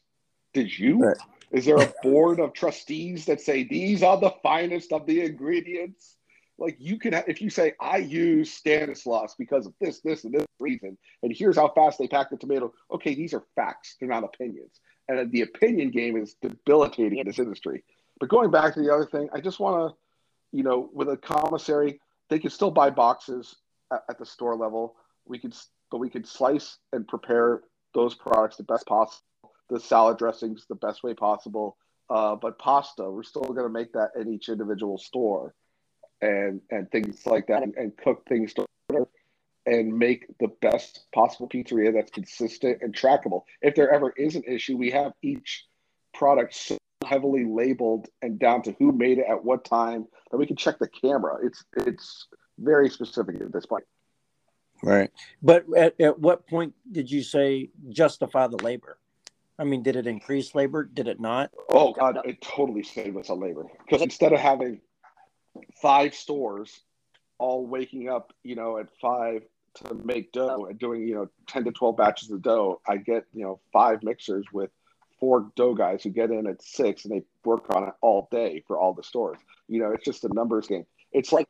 Did 0.54 0.78
you? 0.78 1.00
Right. 1.00 1.18
Is 1.52 1.66
there 1.66 1.78
a 1.78 1.94
board 2.04 2.40
of 2.40 2.54
trustees 2.54 3.26
that 3.26 3.42
say 3.42 3.64
these 3.64 4.04
are 4.04 4.20
the 4.20 4.36
finest 4.44 4.94
of 4.94 5.08
the 5.08 5.22
ingredients? 5.22 6.18
Like 6.58 6.78
you 6.80 6.98
can 6.98 7.14
if 7.28 7.42
you 7.42 7.50
say 7.50 7.74
I 7.82 7.98
use 7.98 8.54
Stanislaus 8.54 9.36
because 9.38 9.66
of 9.66 9.74
this, 9.82 10.00
this, 10.00 10.24
and 10.24 10.34
this 10.34 10.46
reason, 10.60 10.98
and 11.22 11.36
here's 11.36 11.58
how 11.58 11.70
fast 11.70 12.00
they 12.00 12.08
pack 12.08 12.30
the 12.30 12.38
tomato. 12.38 12.74
Okay, 12.92 13.14
these 13.14 13.34
are 13.34 13.44
facts; 13.56 13.96
they're 14.00 14.10
not 14.10 14.24
opinions. 14.24 14.80
And 15.08 15.32
the 15.32 15.42
opinion 15.42 15.92
game 15.92 16.18
is 16.18 16.36
debilitating 16.42 17.20
in 17.20 17.28
this 17.28 17.40
industry. 17.40 17.84
But 18.20 18.30
going 18.30 18.52
back 18.52 18.74
to 18.74 18.82
the 18.82 18.94
other 18.94 19.06
thing, 19.06 19.30
I 19.34 19.40
just 19.40 19.60
want 19.60 19.92
to, 19.92 20.58
you 20.58 20.64
know, 20.64 20.90
with 20.94 21.10
a 21.10 21.18
commissary, 21.18 22.00
they 22.30 22.40
can 22.40 22.50
still 22.50 22.72
buy 22.72 22.90
boxes 22.90 23.56
at, 23.92 24.04
at 24.10 24.18
the 24.18 24.26
store 24.26 24.56
level. 24.56 24.96
We 25.26 25.38
could, 25.38 25.54
but 25.92 25.98
we 25.98 26.10
could 26.10 26.26
slice 26.26 26.78
and 26.94 27.08
prepare 27.08 27.62
those 27.94 28.16
products 28.16 28.56
the 28.56 28.64
best 28.64 28.88
possible. 28.88 29.22
The 29.70 29.80
salad 29.80 30.18
dressings 30.18 30.66
the 30.68 30.76
best 30.76 31.04
way 31.04 31.14
possible. 31.14 31.78
Uh, 32.10 32.36
but 32.36 32.58
pasta, 32.60 33.04
we're 33.10 33.24
still 33.24 33.42
going 33.42 33.64
to 33.64 33.70
make 33.70 33.92
that 33.94 34.12
in 34.16 34.32
each 34.32 34.48
individual 34.48 34.98
store 34.98 35.54
and 36.22 36.62
and 36.72 36.90
things 36.92 37.26
like 37.26 37.48
that, 37.48 37.64
and, 37.64 37.76
and 37.76 37.96
cook 37.98 38.26
things 38.28 38.54
together 38.54 39.08
and 39.66 39.98
make 39.98 40.26
the 40.40 40.48
best 40.62 41.06
possible 41.14 41.50
pizzeria 41.50 41.94
that's 41.94 42.12
consistent 42.12 42.80
and 42.82 42.96
trackable. 42.96 43.44
If 43.62 43.76
there 43.76 43.92
ever 43.92 44.14
is 44.16 44.36
an 44.36 44.44
issue, 44.48 44.78
we 44.78 44.92
have 44.92 45.14
each 45.22 45.66
product 46.14 46.54
so 46.54 46.78
heavily 47.06 47.46
labeled 47.46 48.08
and 48.22 48.40
down 48.40 48.62
to 48.64 48.76
who 48.80 48.92
made 48.92 49.18
it 49.18 49.26
at 49.30 49.44
what 49.44 49.66
time 49.66 50.06
that 50.32 50.38
we 50.38 50.46
can 50.46 50.56
check 50.56 50.80
the 50.80 50.88
camera. 50.88 51.38
It's 51.44 51.64
it's 51.78 52.28
very 52.58 52.90
specific 52.90 53.42
at 53.42 53.52
this 53.52 53.66
point. 53.66 53.84
Right. 54.84 55.12
But 55.42 55.66
at, 55.76 56.00
at 56.00 56.20
what 56.20 56.48
point 56.48 56.74
did 56.92 57.10
you 57.10 57.24
say 57.24 57.70
justify 57.90 58.48
the 58.48 58.58
labor? 58.58 58.98
I 59.58 59.64
mean, 59.64 59.84
did 59.84 59.96
it 59.96 60.06
increase 60.06 60.54
labor? 60.54 60.84
Did 60.84 61.08
it 61.08 61.20
not? 61.20 61.52
Oh 61.70 61.94
God, 61.94 62.20
it 62.26 62.42
totally 62.42 62.84
saved 62.84 63.18
us 63.18 63.30
on 63.30 63.40
labor 63.40 63.66
because 63.84 64.02
instead 64.02 64.34
of 64.34 64.40
having 64.40 64.82
five 65.82 66.14
stores 66.14 66.82
all 67.38 67.66
waking 67.66 68.10
up, 68.10 68.34
you 68.44 68.56
know, 68.56 68.78
at 68.78 68.88
five 69.02 69.44
to 69.76 69.94
make 70.06 70.32
dough 70.32 70.60
oh. 70.62 70.66
and 70.66 70.80
doing, 70.80 71.08
you 71.08 71.16
know, 71.16 71.30
10 71.48 71.66
to 71.66 71.72
12 71.72 71.98
batches 71.98 72.32
of 72.32 72.42
dough, 72.42 72.82
I 72.88 72.98
get, 72.98 73.26
you 73.34 73.44
know, 73.44 73.60
five 73.74 74.04
mixers 74.04 74.46
with 74.54 74.70
four 75.20 75.52
dough 75.56 75.74
guys 75.74 76.04
who 76.04 76.10
get 76.10 76.32
in 76.32 76.48
at 76.48 76.62
six 76.62 77.06
and 77.06 77.14
they 77.14 77.24
work 77.44 77.74
on 77.76 77.88
it 77.88 77.94
all 78.02 78.28
day 78.32 78.64
for 78.68 78.78
all 78.78 78.94
the 78.94 79.04
stores. 79.04 79.40
You 79.68 79.80
know, 79.80 79.92
it's 79.92 80.06
just 80.06 80.24
a 80.24 80.34
numbers 80.34 80.68
game. 80.68 80.86
It's 81.12 81.32
like 81.32 81.48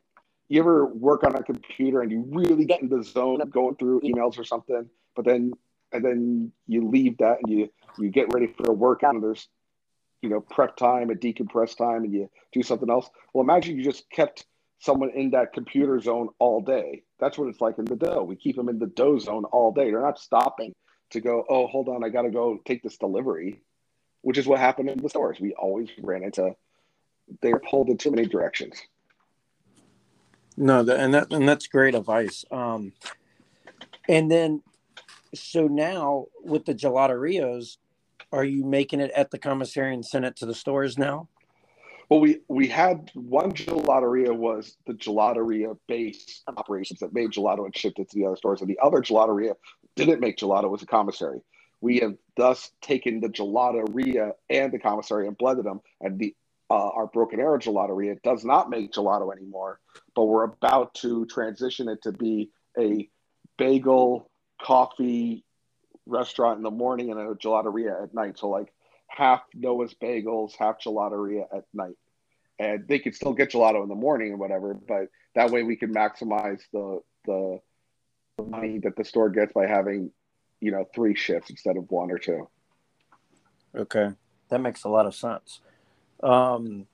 you 0.48 0.60
ever 0.60 0.86
work 0.86 1.24
on 1.24 1.34
a 1.34 1.42
computer 1.42 2.02
and 2.02 2.10
you 2.10 2.24
really 2.28 2.64
get 2.64 2.80
in 2.80 2.88
the 2.88 3.02
zone 3.02 3.40
of 3.40 3.50
going 3.50 3.76
through 3.76 4.00
emails 4.02 4.38
or 4.38 4.44
something, 4.44 4.88
but 5.14 5.24
then 5.24 5.52
and 5.92 6.04
then 6.04 6.52
you 6.66 6.88
leave 6.88 7.16
that 7.18 7.38
and 7.42 7.52
you 7.52 7.68
you 7.98 8.10
get 8.10 8.32
ready 8.32 8.46
for 8.46 8.70
a 8.70 8.74
workout 8.74 9.14
and 9.14 9.22
there's 9.22 9.48
you 10.22 10.28
know 10.28 10.40
prep 10.40 10.76
time 10.76 11.10
and 11.10 11.20
decompress 11.20 11.76
time 11.76 12.04
and 12.04 12.12
you 12.12 12.28
do 12.52 12.62
something 12.62 12.90
else. 12.90 13.08
Well 13.32 13.42
imagine 13.42 13.76
you 13.76 13.84
just 13.84 14.08
kept 14.10 14.46
someone 14.78 15.10
in 15.10 15.30
that 15.30 15.52
computer 15.52 16.00
zone 16.00 16.28
all 16.38 16.60
day. 16.60 17.02
That's 17.18 17.38
what 17.38 17.48
it's 17.48 17.60
like 17.60 17.78
in 17.78 17.86
the 17.86 17.96
dough. 17.96 18.24
We 18.24 18.36
keep 18.36 18.56
them 18.56 18.68
in 18.68 18.78
the 18.78 18.86
dough 18.86 19.18
zone 19.18 19.44
all 19.46 19.72
day. 19.72 19.90
They're 19.90 20.02
not 20.02 20.18
stopping 20.18 20.74
to 21.10 21.20
go 21.20 21.44
oh 21.48 21.68
hold 21.68 21.88
on 21.88 22.02
i 22.02 22.08
gotta 22.08 22.30
go 22.30 22.58
take 22.64 22.82
this 22.82 22.96
delivery 22.96 23.60
which 24.26 24.38
is 24.38 24.46
what 24.48 24.58
happened 24.58 24.90
in 24.90 24.98
the 25.00 25.08
stores. 25.08 25.38
We 25.38 25.54
always 25.54 25.88
ran 26.02 26.24
into 26.24 26.56
they 27.42 27.52
are 27.52 27.60
pulled 27.60 27.90
in 27.90 27.96
too 27.96 28.10
many 28.10 28.26
directions. 28.26 28.74
No 30.56 30.80
and 30.80 31.14
that 31.14 31.32
and 31.32 31.48
that's 31.48 31.68
great 31.68 31.94
advice. 31.94 32.44
Um 32.50 32.92
and 34.08 34.28
then 34.28 34.62
so 35.32 35.68
now 35.68 36.26
with 36.42 36.64
the 36.64 36.74
gelaterias 36.74 37.76
are 38.32 38.44
you 38.44 38.64
making 38.64 39.00
it 39.00 39.10
at 39.12 39.30
the 39.30 39.38
commissary 39.38 39.94
and 39.94 40.04
send 40.04 40.24
it 40.24 40.36
to 40.36 40.46
the 40.46 40.54
stores 40.54 40.98
now? 40.98 41.28
Well, 42.08 42.20
we 42.20 42.40
we 42.48 42.68
had 42.68 43.10
one 43.14 43.52
gelateria 43.52 44.34
was 44.34 44.76
the 44.86 44.94
gelateria 44.94 45.76
base 45.88 46.42
operations 46.46 47.00
that 47.00 47.12
made 47.12 47.32
gelato 47.32 47.64
and 47.64 47.76
shipped 47.76 47.98
it 47.98 48.08
to 48.10 48.18
the 48.18 48.26
other 48.26 48.36
stores, 48.36 48.60
and 48.60 48.70
the 48.70 48.78
other 48.82 48.98
gelateria 48.98 49.54
didn't 49.96 50.20
make 50.20 50.36
gelato 50.36 50.70
was 50.70 50.82
a 50.82 50.86
commissary. 50.86 51.40
We 51.80 51.98
have 51.98 52.14
thus 52.36 52.70
taken 52.80 53.20
the 53.20 53.28
gelateria 53.28 54.32
and 54.48 54.72
the 54.72 54.78
commissary 54.78 55.26
and 55.26 55.36
blended 55.36 55.66
them, 55.66 55.80
and 56.00 56.18
the 56.18 56.34
uh, 56.70 56.90
our 56.90 57.06
Broken 57.06 57.40
Arrow 57.40 57.58
gelateria 57.58 58.20
does 58.22 58.44
not 58.44 58.70
make 58.70 58.92
gelato 58.92 59.32
anymore, 59.32 59.80
but 60.14 60.24
we're 60.24 60.44
about 60.44 60.94
to 60.94 61.26
transition 61.26 61.88
it 61.88 62.02
to 62.02 62.12
be 62.12 62.50
a 62.78 63.08
bagel, 63.56 64.30
coffee, 64.60 65.44
restaurant 66.06 66.58
in 66.58 66.62
the 66.62 66.70
morning 66.70 67.10
and 67.10 67.20
a 67.20 67.34
gelateria 67.34 68.02
at 68.02 68.14
night. 68.14 68.38
So 68.38 68.48
like 68.48 68.72
half 69.08 69.42
Noah's 69.54 69.94
bagels, 69.94 70.52
half 70.58 70.80
gelateria 70.80 71.44
at 71.54 71.64
night. 71.74 71.96
And 72.58 72.88
they 72.88 72.98
could 72.98 73.14
still 73.14 73.34
get 73.34 73.52
gelato 73.52 73.82
in 73.82 73.88
the 73.88 73.94
morning 73.94 74.32
or 74.32 74.36
whatever, 74.36 74.72
but 74.74 75.08
that 75.34 75.50
way 75.50 75.62
we 75.62 75.76
can 75.76 75.92
maximize 75.92 76.62
the 76.72 77.00
the 77.26 77.60
money 78.42 78.78
that 78.78 78.96
the 78.96 79.04
store 79.04 79.28
gets 79.30 79.52
by 79.52 79.66
having, 79.66 80.10
you 80.60 80.70
know, 80.70 80.86
three 80.94 81.14
shifts 81.14 81.50
instead 81.50 81.76
of 81.76 81.90
one 81.90 82.10
or 82.10 82.18
two. 82.18 82.48
Okay. 83.74 84.10
That 84.48 84.60
makes 84.60 84.84
a 84.84 84.88
lot 84.88 85.06
of 85.06 85.14
sense. 85.14 85.60
Um, 86.22 86.86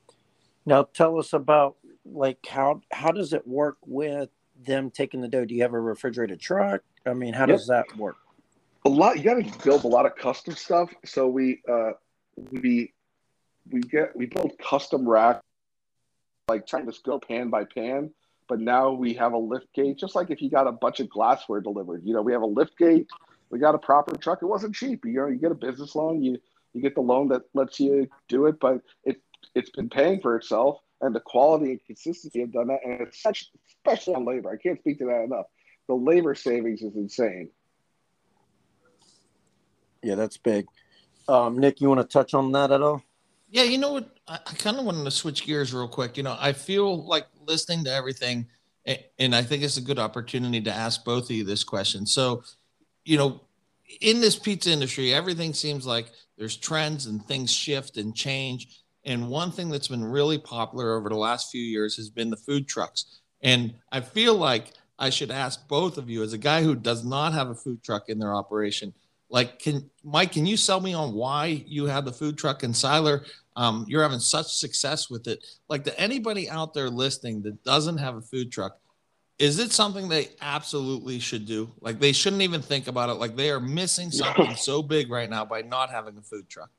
now 0.66 0.84
tell 0.84 1.18
us 1.18 1.32
about 1.32 1.76
like 2.04 2.38
how 2.46 2.80
how 2.92 3.12
does 3.12 3.32
it 3.32 3.46
work 3.46 3.76
with 3.86 4.30
them 4.60 4.90
taking 4.90 5.20
the 5.20 5.28
dough? 5.28 5.44
Do 5.44 5.54
you 5.54 5.62
have 5.62 5.74
a 5.74 5.80
refrigerated 5.80 6.40
truck? 6.40 6.82
I 7.06 7.14
mean, 7.14 7.34
how 7.34 7.46
yep. 7.46 7.58
does 7.58 7.66
that 7.68 7.96
work? 7.96 8.16
A 8.84 8.88
lot 8.88 9.16
you 9.16 9.24
got 9.24 9.34
to 9.34 9.64
build 9.64 9.84
a 9.84 9.88
lot 9.88 10.06
of 10.06 10.16
custom 10.16 10.54
stuff. 10.54 10.92
So 11.04 11.28
we 11.28 11.62
uh 11.68 11.92
we 12.50 12.92
we 13.70 13.80
get 13.80 14.16
we 14.16 14.26
build 14.26 14.52
custom 14.58 15.08
rack 15.08 15.40
like 16.48 16.66
trying 16.66 16.90
to 16.90 16.98
go 17.04 17.18
pan 17.18 17.50
by 17.50 17.64
pan 17.64 18.10
but 18.48 18.60
now 18.60 18.90
we 18.90 19.14
have 19.14 19.32
a 19.32 19.38
lift 19.38 19.72
gate 19.74 19.96
just 19.96 20.16
like 20.16 20.30
if 20.30 20.42
you 20.42 20.50
got 20.50 20.66
a 20.66 20.72
bunch 20.72 20.98
of 21.00 21.08
glassware 21.08 21.60
delivered 21.60 22.02
you 22.04 22.12
know 22.12 22.22
we 22.22 22.32
have 22.32 22.42
a 22.42 22.46
lift 22.46 22.76
gate 22.76 23.08
we 23.50 23.58
got 23.58 23.74
a 23.74 23.78
proper 23.78 24.16
truck. 24.16 24.42
It 24.42 24.46
wasn't 24.46 24.74
cheap 24.74 25.04
you 25.04 25.12
know 25.12 25.28
you 25.28 25.36
get 25.36 25.52
a 25.52 25.54
business 25.54 25.94
loan 25.94 26.22
you 26.22 26.38
you 26.72 26.82
get 26.82 26.94
the 26.94 27.00
loan 27.00 27.28
that 27.28 27.42
lets 27.54 27.78
you 27.78 28.08
do 28.28 28.46
it 28.46 28.58
but 28.58 28.80
it 29.04 29.20
it's 29.54 29.70
been 29.70 29.88
paying 29.88 30.20
for 30.20 30.36
itself 30.36 30.80
and 31.00 31.14
the 31.14 31.20
quality 31.20 31.70
and 31.72 31.84
consistency 31.86 32.40
have 32.40 32.52
done 32.52 32.68
that 32.68 32.80
and 32.84 33.00
it's 33.02 33.22
such 33.22 33.50
especially 33.68 34.14
on 34.14 34.24
labor 34.24 34.50
i 34.50 34.56
can't 34.56 34.80
speak 34.80 34.98
to 34.98 35.06
that 35.06 35.22
enough. 35.24 35.46
The 35.88 35.94
labor 35.94 36.34
savings 36.34 36.82
is 36.82 36.96
insane 36.96 37.50
yeah, 40.02 40.14
that's 40.14 40.36
big. 40.36 40.66
Um, 41.28 41.58
Nick, 41.58 41.80
you 41.80 41.88
want 41.88 42.00
to 42.00 42.06
touch 42.06 42.34
on 42.34 42.52
that 42.52 42.70
at 42.70 42.82
all? 42.82 43.02
Yeah, 43.50 43.64
you 43.64 43.78
know 43.78 43.92
what? 43.92 44.16
I, 44.26 44.34
I 44.34 44.54
kind 44.54 44.78
of 44.78 44.84
wanted 44.84 45.04
to 45.04 45.10
switch 45.10 45.44
gears 45.44 45.72
real 45.72 45.88
quick. 45.88 46.16
You 46.16 46.22
know, 46.22 46.36
I 46.40 46.52
feel 46.52 47.04
like 47.06 47.26
listening 47.46 47.84
to 47.84 47.92
everything, 47.92 48.46
and 49.18 49.34
I 49.34 49.42
think 49.42 49.62
it's 49.62 49.76
a 49.76 49.82
good 49.82 49.98
opportunity 49.98 50.60
to 50.62 50.72
ask 50.72 51.04
both 51.04 51.24
of 51.24 51.30
you 51.30 51.44
this 51.44 51.64
question. 51.64 52.06
So, 52.06 52.42
you 53.04 53.16
know, 53.16 53.40
in 54.00 54.20
this 54.20 54.38
pizza 54.38 54.70
industry, 54.70 55.12
everything 55.12 55.52
seems 55.52 55.86
like 55.86 56.06
there's 56.38 56.56
trends 56.56 57.06
and 57.06 57.24
things 57.24 57.52
shift 57.52 57.96
and 57.98 58.14
change. 58.14 58.80
And 59.04 59.28
one 59.28 59.50
thing 59.50 59.68
that's 59.68 59.88
been 59.88 60.04
really 60.04 60.38
popular 60.38 60.96
over 60.96 61.08
the 61.08 61.16
last 61.16 61.50
few 61.50 61.62
years 61.62 61.96
has 61.96 62.08
been 62.08 62.30
the 62.30 62.36
food 62.36 62.66
trucks. 62.66 63.20
And 63.42 63.74
I 63.90 64.00
feel 64.00 64.34
like 64.34 64.72
I 64.98 65.10
should 65.10 65.30
ask 65.30 65.66
both 65.68 65.98
of 65.98 66.08
you, 66.08 66.22
as 66.22 66.32
a 66.32 66.38
guy 66.38 66.62
who 66.62 66.74
does 66.74 67.04
not 67.04 67.32
have 67.32 67.50
a 67.50 67.54
food 67.54 67.82
truck 67.82 68.08
in 68.08 68.18
their 68.18 68.34
operation, 68.34 68.94
like, 69.32 69.58
can 69.58 69.90
Mike, 70.04 70.32
can 70.32 70.46
you 70.46 70.56
sell 70.56 70.78
me 70.80 70.92
on 70.92 71.14
why 71.14 71.64
you 71.66 71.86
have 71.86 72.04
the 72.04 72.12
food 72.12 72.36
truck? 72.36 72.62
in 72.62 72.72
Siler, 72.72 73.24
Um, 73.56 73.84
you're 73.88 74.02
having 74.02 74.20
such 74.20 74.52
success 74.52 75.10
with 75.10 75.26
it. 75.26 75.44
Like 75.68 75.84
to 75.84 75.98
anybody 75.98 76.48
out 76.48 76.74
there 76.74 76.90
listening 76.90 77.42
that 77.42 77.64
doesn't 77.64 77.98
have 77.98 78.16
a 78.16 78.20
food 78.20 78.52
truck, 78.52 78.78
is 79.38 79.58
it 79.58 79.72
something 79.72 80.08
they 80.08 80.28
absolutely 80.42 81.18
should 81.18 81.46
do? 81.46 81.72
Like 81.80 81.98
they 81.98 82.12
shouldn't 82.12 82.42
even 82.42 82.60
think 82.60 82.86
about 82.86 83.08
it. 83.08 83.14
Like 83.14 83.34
they 83.34 83.50
are 83.50 83.58
missing 83.58 84.10
something 84.10 84.54
so 84.54 84.82
big 84.82 85.10
right 85.10 85.28
now 85.28 85.44
by 85.44 85.62
not 85.62 85.90
having 85.90 86.16
a 86.18 86.22
food 86.22 86.48
truck. 86.48 86.70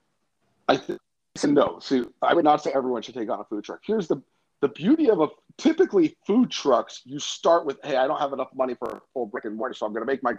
I 0.70 0.78
think 0.78 1.00
no. 1.44 1.80
See, 1.82 2.06
I 2.22 2.36
would 2.36 2.46
not 2.46 2.62
say 2.62 2.72
everyone 2.74 3.02
should 3.02 3.16
take 3.16 3.30
on 3.30 3.40
a 3.40 3.44
food 3.46 3.64
truck. 3.64 3.80
Here's 3.84 4.08
the 4.08 4.22
the 4.62 4.70
beauty 4.70 5.10
of 5.10 5.20
a 5.20 5.28
typically 5.58 6.16
food 6.26 6.52
trucks. 6.52 7.02
You 7.04 7.20
start 7.20 7.66
with, 7.66 7.80
hey, 7.84 7.98
I 7.98 8.08
don't 8.08 8.20
have 8.20 8.32
enough 8.32 8.50
money 8.56 8.76
for 8.76 8.88
a 8.88 9.02
full 9.14 9.26
brick 9.26 9.44
and 9.44 9.58
mortar, 9.58 9.74
so 9.74 9.86
I'm 9.86 9.92
going 9.92 10.06
to 10.06 10.12
make 10.12 10.24
my 10.24 10.36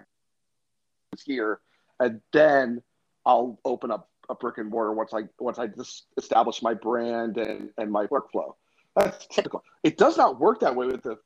here, 1.26 1.60
and 2.00 2.20
then 2.32 2.82
I'll 3.26 3.58
open 3.64 3.90
up 3.90 4.08
a 4.28 4.34
brick 4.34 4.58
and 4.58 4.70
mortar 4.70 4.92
once 4.92 5.12
I 5.12 5.22
once 5.38 5.58
I 5.58 5.66
just 5.66 6.06
establish 6.16 6.62
my 6.62 6.74
brand 6.74 7.36
and 7.36 7.70
and 7.78 7.90
my 7.90 8.06
workflow. 8.06 8.54
That's 8.96 9.26
typical. 9.26 9.62
It 9.82 9.98
does 9.98 10.16
not 10.16 10.38
work 10.38 10.60
that 10.60 10.74
way 10.74 10.86
with 10.86 11.02
the 11.02 11.18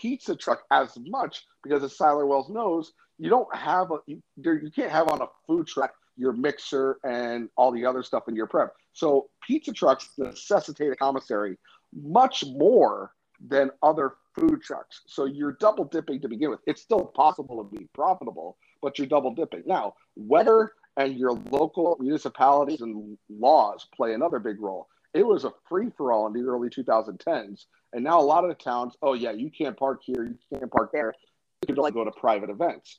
pizza 0.00 0.36
truck 0.36 0.62
as 0.70 0.96
much 1.06 1.44
because 1.62 1.82
as 1.82 1.96
Siler 1.96 2.26
Wells 2.26 2.50
knows, 2.50 2.92
you 3.18 3.30
don't 3.30 3.52
have 3.54 3.90
a 3.90 3.98
you, 4.06 4.22
you 4.36 4.70
can't 4.74 4.90
have 4.90 5.08
on 5.08 5.22
a 5.22 5.26
food 5.46 5.66
truck 5.66 5.92
your 6.16 6.32
mixer 6.32 6.98
and 7.04 7.48
all 7.56 7.72
the 7.72 7.86
other 7.86 8.02
stuff 8.02 8.24
in 8.28 8.36
your 8.36 8.46
prep. 8.46 8.74
So 8.92 9.30
pizza 9.46 9.72
trucks 9.72 10.10
necessitate 10.18 10.92
a 10.92 10.96
commissary 10.96 11.56
much 11.94 12.44
more 12.46 13.12
than 13.46 13.70
other 13.82 14.14
food 14.38 14.62
trucks. 14.62 15.02
So 15.06 15.24
you're 15.24 15.56
double 15.60 15.84
dipping 15.84 16.20
to 16.20 16.28
begin 16.28 16.50
with. 16.50 16.60
It's 16.66 16.82
still 16.82 17.06
possible 17.06 17.62
to 17.62 17.76
be 17.76 17.88
profitable, 17.94 18.56
but 18.82 18.98
you're 18.98 19.06
double 19.06 19.34
dipping. 19.34 19.62
Now, 19.64 19.94
weather 20.16 20.72
and 20.96 21.16
your 21.16 21.32
local 21.50 21.96
municipalities 22.00 22.80
and 22.82 23.16
laws 23.30 23.86
play 23.94 24.12
another 24.12 24.38
big 24.38 24.60
role. 24.60 24.88
It 25.14 25.26
was 25.26 25.44
a 25.44 25.52
free 25.68 25.90
for 25.96 26.12
all 26.12 26.26
in 26.26 26.32
the 26.32 26.46
early 26.48 26.68
2010s. 26.68 27.66
And 27.92 28.04
now 28.04 28.20
a 28.20 28.22
lot 28.22 28.44
of 28.44 28.50
the 28.50 28.54
towns, 28.54 28.94
oh, 29.02 29.14
yeah, 29.14 29.32
you 29.32 29.50
can't 29.50 29.76
park 29.76 30.00
here, 30.04 30.24
you 30.24 30.58
can't 30.58 30.70
park 30.70 30.90
there. 30.92 31.14
You 31.62 31.66
can 31.66 31.78
only 31.78 31.92
go 31.92 32.04
to 32.04 32.10
private 32.10 32.50
events. 32.50 32.98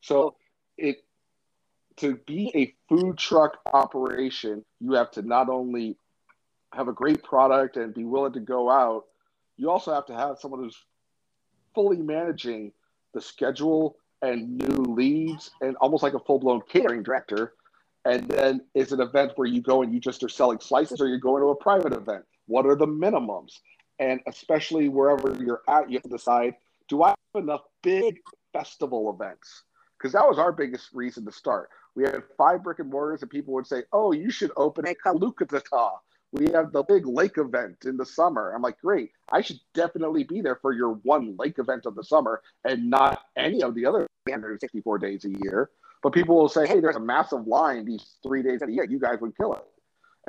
So 0.00 0.36
it 0.76 0.98
to 1.96 2.16
be 2.26 2.50
a 2.54 2.74
food 2.88 3.16
truck 3.16 3.58
operation, 3.72 4.64
you 4.80 4.92
have 4.92 5.12
to 5.12 5.22
not 5.22 5.48
only 5.48 5.96
have 6.72 6.88
a 6.88 6.92
great 6.92 7.22
product 7.22 7.76
and 7.76 7.94
be 7.94 8.04
willing 8.04 8.32
to 8.32 8.40
go 8.40 8.68
out, 8.68 9.04
you 9.56 9.70
also 9.70 9.94
have 9.94 10.06
to 10.06 10.14
have 10.14 10.38
someone 10.40 10.60
who's 10.60 10.82
fully 11.72 11.98
managing 11.98 12.72
the 13.12 13.20
schedule 13.20 13.96
and 14.24 14.56
new 14.56 14.82
leads 14.94 15.50
and 15.60 15.76
almost 15.76 16.02
like 16.02 16.14
a 16.14 16.18
full 16.18 16.38
blown 16.38 16.62
catering 16.68 17.02
director. 17.02 17.52
And 18.06 18.28
then 18.28 18.62
is 18.74 18.92
an 18.92 19.00
event 19.00 19.32
where 19.36 19.48
you 19.48 19.62
go 19.62 19.82
and 19.82 19.92
you 19.92 20.00
just 20.00 20.22
are 20.22 20.28
selling 20.28 20.60
slices 20.60 21.00
or 21.00 21.08
you're 21.08 21.18
going 21.18 21.42
to 21.42 21.48
a 21.48 21.56
private 21.56 21.92
event? 21.92 22.24
What 22.46 22.66
are 22.66 22.76
the 22.76 22.86
minimums? 22.86 23.60
And 23.98 24.20
especially 24.26 24.88
wherever 24.88 25.36
you're 25.40 25.62
at, 25.68 25.88
you 25.90 25.96
have 25.96 26.02
to 26.02 26.08
decide 26.08 26.54
do 26.88 27.02
I 27.02 27.10
have 27.10 27.44
enough 27.44 27.62
big 27.82 28.18
festival 28.52 29.10
events? 29.10 29.64
Because 29.96 30.12
that 30.12 30.26
was 30.26 30.38
our 30.38 30.52
biggest 30.52 30.90
reason 30.92 31.24
to 31.24 31.32
start. 31.32 31.70
We 31.94 32.02
had 32.02 32.22
five 32.36 32.62
brick 32.62 32.80
and 32.80 32.90
mortars, 32.90 33.22
and 33.22 33.30
people 33.30 33.54
would 33.54 33.66
say, 33.66 33.84
Oh, 33.92 34.12
you 34.12 34.30
should 34.30 34.50
open 34.56 34.86
a 34.86 34.94
Kalukatata 34.94 35.92
we 36.34 36.50
have 36.50 36.72
the 36.72 36.82
big 36.82 37.06
lake 37.06 37.38
event 37.38 37.84
in 37.84 37.96
the 37.96 38.04
summer. 38.04 38.52
I'm 38.54 38.60
like, 38.60 38.80
great. 38.80 39.12
I 39.30 39.40
should 39.40 39.60
definitely 39.72 40.24
be 40.24 40.40
there 40.40 40.56
for 40.56 40.72
your 40.72 40.94
one 41.04 41.36
lake 41.38 41.58
event 41.60 41.86
of 41.86 41.94
the 41.94 42.02
summer 42.02 42.42
and 42.64 42.90
not 42.90 43.22
any 43.36 43.62
of 43.62 43.74
the 43.76 43.86
other 43.86 44.08
364 44.26 44.98
days 44.98 45.24
a 45.24 45.30
year. 45.44 45.70
But 46.02 46.12
people 46.12 46.36
will 46.36 46.48
say, 46.48 46.66
hey, 46.66 46.80
there's 46.80 46.96
a 46.96 47.00
massive 47.00 47.46
line 47.46 47.84
these 47.84 48.16
three 48.22 48.42
days 48.42 48.60
the 48.60 48.72
year. 48.72 48.84
You 48.84 48.98
guys 48.98 49.20
would 49.20 49.36
kill 49.36 49.54
it. 49.54 49.64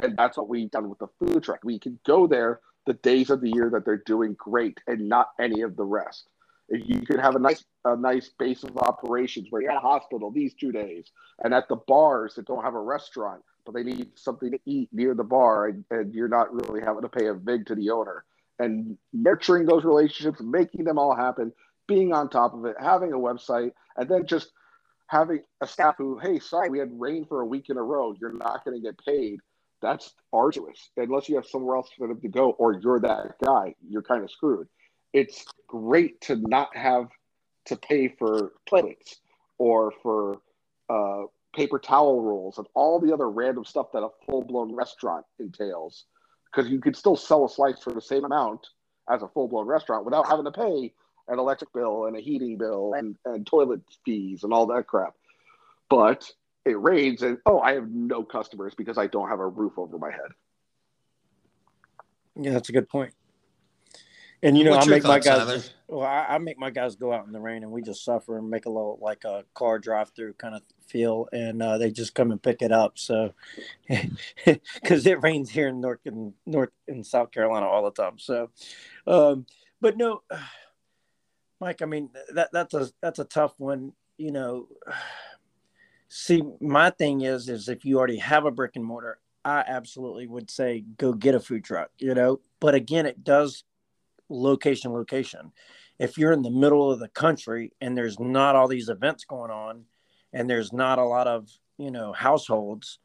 And 0.03 0.15
that's 0.15 0.37
what 0.37 0.47
we've 0.47 0.69
done 0.69 0.89
with 0.89 0.99
the 0.99 1.07
food 1.19 1.43
truck. 1.43 1.59
We 1.63 1.79
can 1.79 1.99
go 2.05 2.27
there 2.27 2.59
the 2.85 2.93
days 2.93 3.31
of 3.31 3.41
the 3.41 3.49
year 3.49 3.71
that 3.71 3.83
they're 3.83 4.03
doing 4.05 4.35
great 4.37 4.79
and 4.85 5.09
not 5.09 5.29
any 5.39 5.61
of 5.61 5.75
the 5.75 5.83
rest. 5.83 6.29
If 6.69 6.87
you 6.87 7.01
could 7.01 7.19
have 7.19 7.35
a 7.35 7.39
nice 7.39 7.63
a 7.83 7.95
nice 7.95 8.29
base 8.29 8.63
of 8.63 8.77
operations 8.77 9.47
where 9.49 9.61
you're 9.61 9.71
at 9.71 9.77
a 9.77 9.81
hospital 9.81 10.31
these 10.31 10.55
two 10.55 10.71
days 10.71 11.11
and 11.43 11.53
at 11.53 11.67
the 11.67 11.75
bars 11.75 12.35
that 12.35 12.47
don't 12.47 12.63
have 12.63 12.73
a 12.73 12.81
restaurant 12.81 13.43
but 13.65 13.73
they 13.73 13.83
need 13.83 14.11
something 14.15 14.51
to 14.51 14.59
eat 14.65 14.89
near 14.91 15.13
the 15.13 15.23
bar, 15.23 15.67
and, 15.67 15.83
and 15.91 16.13
you're 16.13 16.27
not 16.27 16.53
really 16.53 16.81
having 16.81 17.01
to 17.01 17.09
pay 17.09 17.27
a 17.27 17.33
vig 17.33 17.65
to 17.67 17.75
the 17.75 17.89
owner. 17.89 18.23
And 18.59 18.97
nurturing 19.11 19.65
those 19.65 19.83
relationships, 19.83 20.39
making 20.41 20.85
them 20.85 20.97
all 20.97 21.15
happen, 21.15 21.51
being 21.87 22.13
on 22.13 22.29
top 22.29 22.53
of 22.53 22.65
it, 22.65 22.75
having 22.79 23.11
a 23.11 23.17
website, 23.17 23.71
and 23.97 24.07
then 24.07 24.25
just 24.25 24.51
having 25.07 25.41
a 25.61 25.67
staff 25.67 25.95
who, 25.97 26.19
hey, 26.19 26.39
sorry, 26.39 26.69
we 26.69 26.79
had 26.79 26.99
rain 26.99 27.25
for 27.25 27.41
a 27.41 27.45
week 27.45 27.69
in 27.69 27.77
a 27.77 27.83
row. 27.83 28.15
You're 28.19 28.33
not 28.33 28.63
going 28.63 28.77
to 28.77 28.81
get 28.81 28.97
paid. 29.05 29.39
That's 29.81 30.13
arduous. 30.33 30.89
Unless 30.97 31.29
you 31.29 31.35
have 31.35 31.45
somewhere 31.45 31.75
else 31.75 31.89
for 31.97 32.07
them 32.07 32.21
to 32.21 32.27
go 32.27 32.51
or 32.51 32.79
you're 32.79 32.99
that 33.01 33.35
guy, 33.43 33.75
you're 33.87 34.01
kind 34.01 34.23
of 34.23 34.31
screwed. 34.31 34.67
It's 35.13 35.45
great 35.67 36.21
to 36.21 36.37
not 36.37 36.75
have 36.75 37.09
to 37.65 37.75
pay 37.75 38.07
for 38.07 38.53
toilets 38.65 39.17
or 39.57 39.93
for 40.01 40.39
uh, 40.89 41.23
paper 41.55 41.79
towel 41.79 42.21
rolls 42.21 42.57
and 42.57 42.67
all 42.73 42.99
the 42.99 43.13
other 43.13 43.29
random 43.29 43.63
stuff 43.65 43.91
that 43.93 44.03
a 44.03 44.09
full 44.25 44.43
blown 44.43 44.73
restaurant 44.73 45.25
entails. 45.39 46.05
Because 46.51 46.69
you 46.69 46.79
could 46.79 46.95
still 46.95 47.15
sell 47.15 47.45
a 47.45 47.49
slice 47.49 47.81
for 47.81 47.93
the 47.93 48.01
same 48.01 48.23
amount 48.23 48.67
as 49.09 49.21
a 49.21 49.27
full 49.27 49.47
blown 49.47 49.67
restaurant 49.67 50.05
without 50.05 50.27
having 50.27 50.45
to 50.45 50.51
pay 50.51 50.93
an 51.27 51.39
electric 51.39 51.73
bill 51.73 52.05
and 52.05 52.15
a 52.15 52.21
heating 52.21 52.57
bill 52.57 52.93
and, 52.95 53.17
and 53.25 53.47
toilet 53.47 53.81
fees 54.05 54.43
and 54.43 54.53
all 54.53 54.67
that 54.67 54.87
crap. 54.87 55.15
But 55.89 56.29
it 56.65 56.79
rains 56.79 57.21
and 57.21 57.37
oh, 57.45 57.59
I 57.59 57.73
have 57.73 57.89
no 57.89 58.23
customers 58.23 58.73
because 58.75 58.97
I 58.97 59.07
don't 59.07 59.29
have 59.29 59.39
a 59.39 59.47
roof 59.47 59.73
over 59.77 59.97
my 59.97 60.11
head. 60.11 60.31
Yeah, 62.35 62.51
that's 62.51 62.69
a 62.69 62.73
good 62.73 62.89
point. 62.89 63.13
And 64.45 64.55
you 64.55 64.63
know, 64.63 64.71
What's 64.71 64.85
I 64.85 64.91
make 64.91 65.03
my 65.03 65.17
guys. 65.17 65.71
Well, 65.87 66.05
I, 66.05 66.35
I, 66.35 66.37
make 66.37 66.59
my 66.59 66.69
guys 66.69 66.95
go 66.95 67.11
out 67.11 67.25
in 67.25 67.31
the 67.31 67.39
rain, 67.39 67.63
and 67.63 67.71
we 67.71 67.81
just 67.81 68.05
suffer 68.05 68.37
and 68.37 68.47
make 68.47 68.67
a 68.67 68.69
little 68.69 68.99
like 69.01 69.23
a 69.23 69.43
car 69.55 69.79
drive-through 69.79 70.33
kind 70.33 70.53
of 70.53 70.61
feel, 70.87 71.27
and 71.33 71.63
uh, 71.63 71.79
they 71.79 71.89
just 71.89 72.13
come 72.13 72.29
and 72.29 72.39
pick 72.39 72.61
it 72.61 72.71
up. 72.71 72.99
So, 72.99 73.33
because 73.89 75.07
it 75.07 75.23
rains 75.23 75.49
here 75.49 75.69
in 75.69 75.81
North 75.81 76.01
and 76.05 76.33
North 76.45 76.69
in 76.87 77.03
South 77.03 77.31
Carolina 77.31 77.65
all 77.65 77.85
the 77.85 78.03
time. 78.03 78.19
So, 78.19 78.51
um, 79.07 79.47
but 79.81 79.97
no, 79.97 80.21
Mike. 81.59 81.81
I 81.81 81.85
mean 81.85 82.11
that 82.35 82.49
that's 82.53 82.75
a 82.75 82.91
that's 83.01 83.17
a 83.17 83.25
tough 83.25 83.55
one. 83.57 83.93
You 84.19 84.31
know, 84.31 84.67
see, 86.07 86.43
my 86.61 86.91
thing 86.91 87.21
is 87.21 87.49
is 87.49 87.67
if 87.67 87.83
you 87.83 87.97
already 87.97 88.17
have 88.17 88.45
a 88.45 88.51
brick 88.51 88.75
and 88.75 88.85
mortar, 88.85 89.17
I 89.43 89.63
absolutely 89.65 90.27
would 90.27 90.51
say 90.51 90.85
go 90.97 91.13
get 91.13 91.33
a 91.33 91.39
food 91.39 91.63
truck. 91.63 91.89
You 91.97 92.13
know, 92.13 92.41
but 92.59 92.75
again, 92.75 93.07
it 93.07 93.23
does 93.23 93.63
location 94.29 94.91
location. 94.91 95.51
If 95.99 96.17
you're 96.17 96.33
in 96.33 96.41
the 96.41 96.49
middle 96.51 96.91
of 96.91 96.99
the 96.99 97.07
country 97.07 97.71
and 97.81 97.97
there's 97.97 98.19
not 98.19 98.55
all 98.55 98.67
these 98.67 98.89
events 98.89 99.25
going 99.25 99.51
on 99.51 99.85
and 100.33 100.49
there's 100.49 100.73
not 100.73 100.99
a 100.99 101.03
lot 101.03 101.27
of 101.27 101.49
you 101.77 101.91
know 101.91 102.13
households 102.13 102.99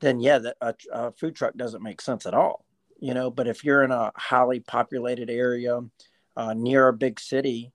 then 0.00 0.20
yeah 0.20 0.38
that 0.38 0.56
a, 0.60 0.74
a 0.92 1.12
food 1.12 1.34
truck 1.34 1.54
doesn't 1.56 1.82
make 1.82 2.00
sense 2.00 2.26
at 2.26 2.34
all 2.34 2.64
you 2.98 3.14
know. 3.14 3.30
But 3.30 3.48
if 3.48 3.64
you're 3.64 3.84
in 3.84 3.90
a 3.90 4.12
highly 4.16 4.60
populated 4.60 5.30
area 5.30 5.80
uh, 6.36 6.54
near 6.54 6.88
a 6.88 6.92
big 6.92 7.20
city 7.20 7.72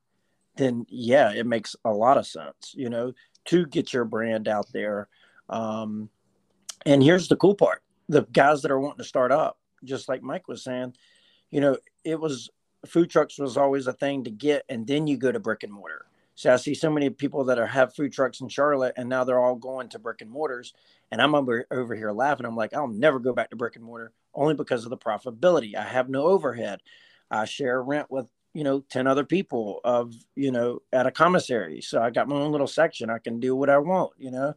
then 0.56 0.86
yeah 0.90 1.32
it 1.32 1.46
makes 1.46 1.76
a 1.86 1.92
lot 1.92 2.18
of 2.18 2.26
sense 2.26 2.74
you 2.76 2.90
know 2.90 3.14
to 3.46 3.66
get 3.66 3.94
your 3.94 4.06
brand 4.06 4.48
out 4.48 4.68
there. 4.74 5.08
Um, 5.50 6.10
and 6.86 7.02
here's 7.02 7.30
the 7.30 7.38
cool 7.38 7.56
part. 7.56 7.82
The 8.10 8.24
guys 8.24 8.62
that 8.62 8.72
are 8.72 8.80
wanting 8.80 8.98
to 8.98 9.04
start 9.04 9.32
up 9.32 9.58
just 9.84 10.10
like 10.10 10.24
mike 10.24 10.48
was 10.48 10.64
saying 10.64 10.92
you 11.52 11.62
know 11.62 11.78
it 12.04 12.20
was 12.20 12.50
food 12.88 13.10
trucks 13.10 13.38
was 13.38 13.58
always 13.58 13.88
a 13.88 13.94
thing 13.94 14.24
to 14.24 14.32
get, 14.32 14.64
and 14.70 14.88
then 14.88 15.08
you 15.08 15.18
go 15.18 15.32
to 15.32 15.40
brick 15.40 15.64
and 15.64 15.74
mortar. 15.74 16.06
So 16.36 16.54
I 16.54 16.58
see 16.58 16.76
so 16.76 16.92
many 16.92 17.10
people 17.10 17.46
that 17.46 17.58
are 17.58 17.66
have 17.66 17.96
food 17.96 18.14
trucks 18.14 18.42
in 18.42 18.50
Charlotte, 18.50 18.94
and 18.98 19.10
now 19.10 19.24
they're 19.24 19.40
all 19.40 19.56
going 19.56 19.90
to 19.90 20.00
brick 20.00 20.22
and 20.22 20.30
mortars. 20.30 20.74
And 21.12 21.22
I'm 21.22 21.34
over, 21.34 21.66
over 21.72 21.96
here 21.96 22.12
laughing. 22.12 22.46
I'm 22.46 22.56
like, 22.56 22.74
I'll 22.74 22.88
never 22.88 23.20
go 23.20 23.34
back 23.34 23.50
to 23.50 23.56
brick 23.56 23.76
and 23.76 23.84
mortar 23.84 24.12
only 24.36 24.54
because 24.54 24.84
of 24.84 24.92
the 24.92 24.98
profitability. 24.98 25.76
I 25.76 25.84
have 25.84 26.10
no 26.10 26.26
overhead. 26.28 26.82
I 27.32 27.46
share 27.46 27.82
rent 27.82 28.12
with 28.12 28.30
you 28.54 28.64
know 28.64 28.80
10 28.90 29.06
other 29.06 29.24
people 29.26 29.82
of 29.84 30.16
you 30.36 30.52
know 30.52 30.82
at 30.92 31.06
a 31.06 31.12
commissary 31.12 31.80
so 31.82 32.02
i 32.02 32.10
got 32.10 32.28
my 32.28 32.36
own 32.36 32.52
little 32.52 32.66
section 32.66 33.10
i 33.10 33.20
can 33.20 33.40
do 33.40 33.56
what 33.56 33.70
i 33.70 33.78
want 33.78 34.14
you 34.18 34.32
know 34.32 34.56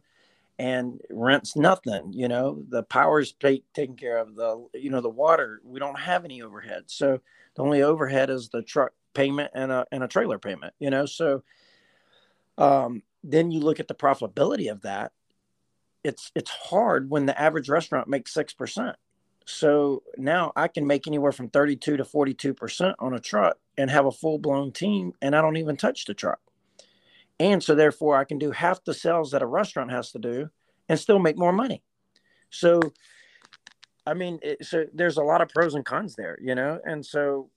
and 0.57 1.01
rent's 1.11 1.55
nothing 1.55 2.11
you 2.11 2.27
know 2.27 2.63
the 2.69 2.83
power's 2.83 3.31
pay, 3.33 3.63
taken 3.75 3.95
care 3.95 4.17
of 4.17 4.35
the 4.35 4.65
you 4.73 4.89
know 4.89 5.01
the 5.01 5.09
water 5.09 5.61
we 5.63 5.79
don't 5.79 5.99
have 5.99 6.25
any 6.25 6.41
overhead 6.41 6.83
so 6.87 7.19
the 7.55 7.63
only 7.63 7.81
overhead 7.81 8.29
is 8.29 8.49
the 8.49 8.61
truck 8.61 8.93
payment 9.13 9.51
and 9.53 9.71
a 9.71 9.85
and 9.91 10.03
a 10.03 10.07
trailer 10.07 10.39
payment. 10.39 10.73
You 10.79 10.89
know, 10.89 11.05
so 11.05 11.43
um, 12.57 13.03
then 13.23 13.51
you 13.51 13.59
look 13.59 13.79
at 13.79 13.87
the 13.87 13.95
profitability 13.95 14.71
of 14.71 14.81
that. 14.81 15.11
It's 16.03 16.31
it's 16.35 16.51
hard 16.51 17.09
when 17.09 17.25
the 17.25 17.39
average 17.39 17.69
restaurant 17.69 18.07
makes 18.07 18.33
six 18.33 18.53
percent. 18.53 18.95
So 19.45 20.03
now 20.17 20.51
I 20.55 20.67
can 20.67 20.85
make 20.85 21.07
anywhere 21.07 21.31
from 21.31 21.49
32 21.49 21.97
to 21.97 22.05
42 22.05 22.53
percent 22.53 22.95
on 22.99 23.13
a 23.13 23.19
truck 23.19 23.57
and 23.77 23.89
have 23.89 24.05
a 24.05 24.11
full 24.11 24.37
blown 24.37 24.71
team, 24.71 25.13
and 25.21 25.35
I 25.35 25.41
don't 25.41 25.57
even 25.57 25.77
touch 25.77 26.05
the 26.05 26.13
truck. 26.13 26.39
And 27.39 27.63
so 27.63 27.73
therefore, 27.73 28.17
I 28.17 28.23
can 28.23 28.37
do 28.37 28.51
half 28.51 28.83
the 28.83 28.93
sales 28.93 29.31
that 29.31 29.41
a 29.41 29.47
restaurant 29.47 29.91
has 29.91 30.11
to 30.11 30.19
do 30.19 30.49
and 30.87 30.99
still 30.99 31.19
make 31.19 31.37
more 31.37 31.53
money. 31.53 31.81
So 32.51 32.81
I 34.05 34.13
mean, 34.13 34.39
it, 34.41 34.65
so 34.65 34.85
there's 34.93 35.17
a 35.17 35.23
lot 35.23 35.41
of 35.41 35.49
pros 35.49 35.75
and 35.75 35.85
cons 35.85 36.15
there, 36.15 36.37
you 36.41 36.55
know, 36.55 36.79
and 36.85 37.05
so 37.05 37.49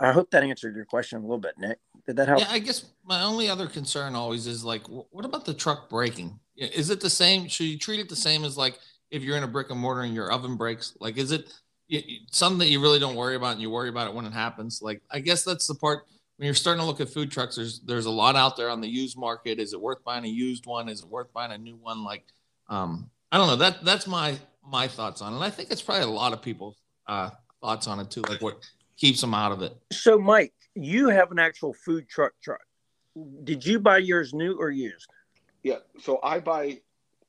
I 0.00 0.12
hope 0.12 0.30
that 0.30 0.42
answered 0.42 0.74
your 0.74 0.84
question 0.84 1.18
a 1.18 1.22
little 1.22 1.38
bit, 1.38 1.58
Nick. 1.58 1.78
Did 2.06 2.16
that 2.16 2.28
help? 2.28 2.40
Yeah, 2.40 2.48
I 2.50 2.58
guess 2.58 2.86
my 3.04 3.22
only 3.22 3.48
other 3.48 3.66
concern 3.66 4.14
always 4.14 4.46
is 4.46 4.64
like, 4.64 4.82
what 4.86 5.24
about 5.24 5.44
the 5.44 5.54
truck 5.54 5.90
breaking? 5.90 6.38
Is 6.56 6.90
it 6.90 7.00
the 7.00 7.10
same? 7.10 7.48
Should 7.48 7.66
you 7.66 7.78
treat 7.78 8.00
it 8.00 8.08
the 8.08 8.16
same 8.16 8.44
as 8.44 8.56
like 8.56 8.78
if 9.10 9.22
you're 9.22 9.36
in 9.36 9.42
a 9.42 9.48
brick 9.48 9.70
and 9.70 9.78
mortar 9.78 10.02
and 10.02 10.14
your 10.14 10.32
oven 10.32 10.56
breaks? 10.56 10.96
Like, 11.00 11.18
is 11.18 11.32
it 11.32 11.52
something 12.30 12.58
that 12.60 12.68
you 12.68 12.80
really 12.80 12.98
don't 12.98 13.14
worry 13.14 13.36
about 13.36 13.52
and 13.52 13.60
you 13.60 13.70
worry 13.70 13.88
about 13.88 14.08
it 14.08 14.14
when 14.14 14.24
it 14.24 14.32
happens? 14.32 14.80
Like, 14.82 15.02
I 15.10 15.20
guess 15.20 15.44
that's 15.44 15.66
the 15.66 15.74
part 15.74 16.06
when 16.36 16.46
you're 16.46 16.54
starting 16.54 16.80
to 16.80 16.86
look 16.86 17.00
at 17.00 17.10
food 17.10 17.30
trucks. 17.30 17.56
There's 17.56 17.80
there's 17.80 18.06
a 18.06 18.10
lot 18.10 18.36
out 18.36 18.56
there 18.56 18.70
on 18.70 18.80
the 18.80 18.88
used 18.88 19.18
market. 19.18 19.58
Is 19.58 19.74
it 19.74 19.80
worth 19.80 20.02
buying 20.02 20.24
a 20.24 20.28
used 20.28 20.66
one? 20.66 20.88
Is 20.88 21.00
it 21.00 21.08
worth 21.08 21.32
buying 21.32 21.52
a 21.52 21.58
new 21.58 21.76
one? 21.76 22.02
Like, 22.04 22.24
um, 22.68 23.10
I 23.30 23.36
don't 23.36 23.48
know. 23.48 23.56
That 23.56 23.84
that's 23.84 24.06
my 24.06 24.38
my 24.66 24.88
thoughts 24.88 25.22
on 25.22 25.32
it. 25.32 25.36
And 25.36 25.44
I 25.44 25.50
think 25.50 25.70
it's 25.70 25.82
probably 25.82 26.04
a 26.04 26.10
lot 26.10 26.32
of 26.32 26.42
people's 26.42 26.76
uh, 27.06 27.30
thoughts 27.60 27.86
on 27.86 28.00
it 28.00 28.10
too. 28.10 28.22
Like, 28.28 28.42
what 28.42 28.58
keeps 28.96 29.20
them 29.20 29.34
out 29.34 29.52
of 29.52 29.62
it. 29.62 29.76
So, 29.92 30.18
Mike, 30.18 30.52
you 30.74 31.08
have 31.08 31.30
an 31.32 31.38
actual 31.38 31.74
food 31.74 32.08
truck 32.08 32.32
truck. 32.42 32.60
Did 33.44 33.64
you 33.66 33.80
buy 33.80 33.98
yours 33.98 34.32
new 34.32 34.56
or 34.58 34.70
used? 34.70 35.08
Yeah. 35.62 35.78
So 36.00 36.18
I 36.22 36.40
buy 36.40 36.80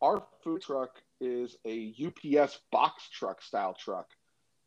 our 0.02 0.24
food 0.44 0.62
truck 0.62 1.02
is 1.20 1.58
a 1.66 1.94
UPS 2.06 2.60
box 2.72 3.10
truck 3.10 3.42
style 3.42 3.74
truck, 3.74 4.08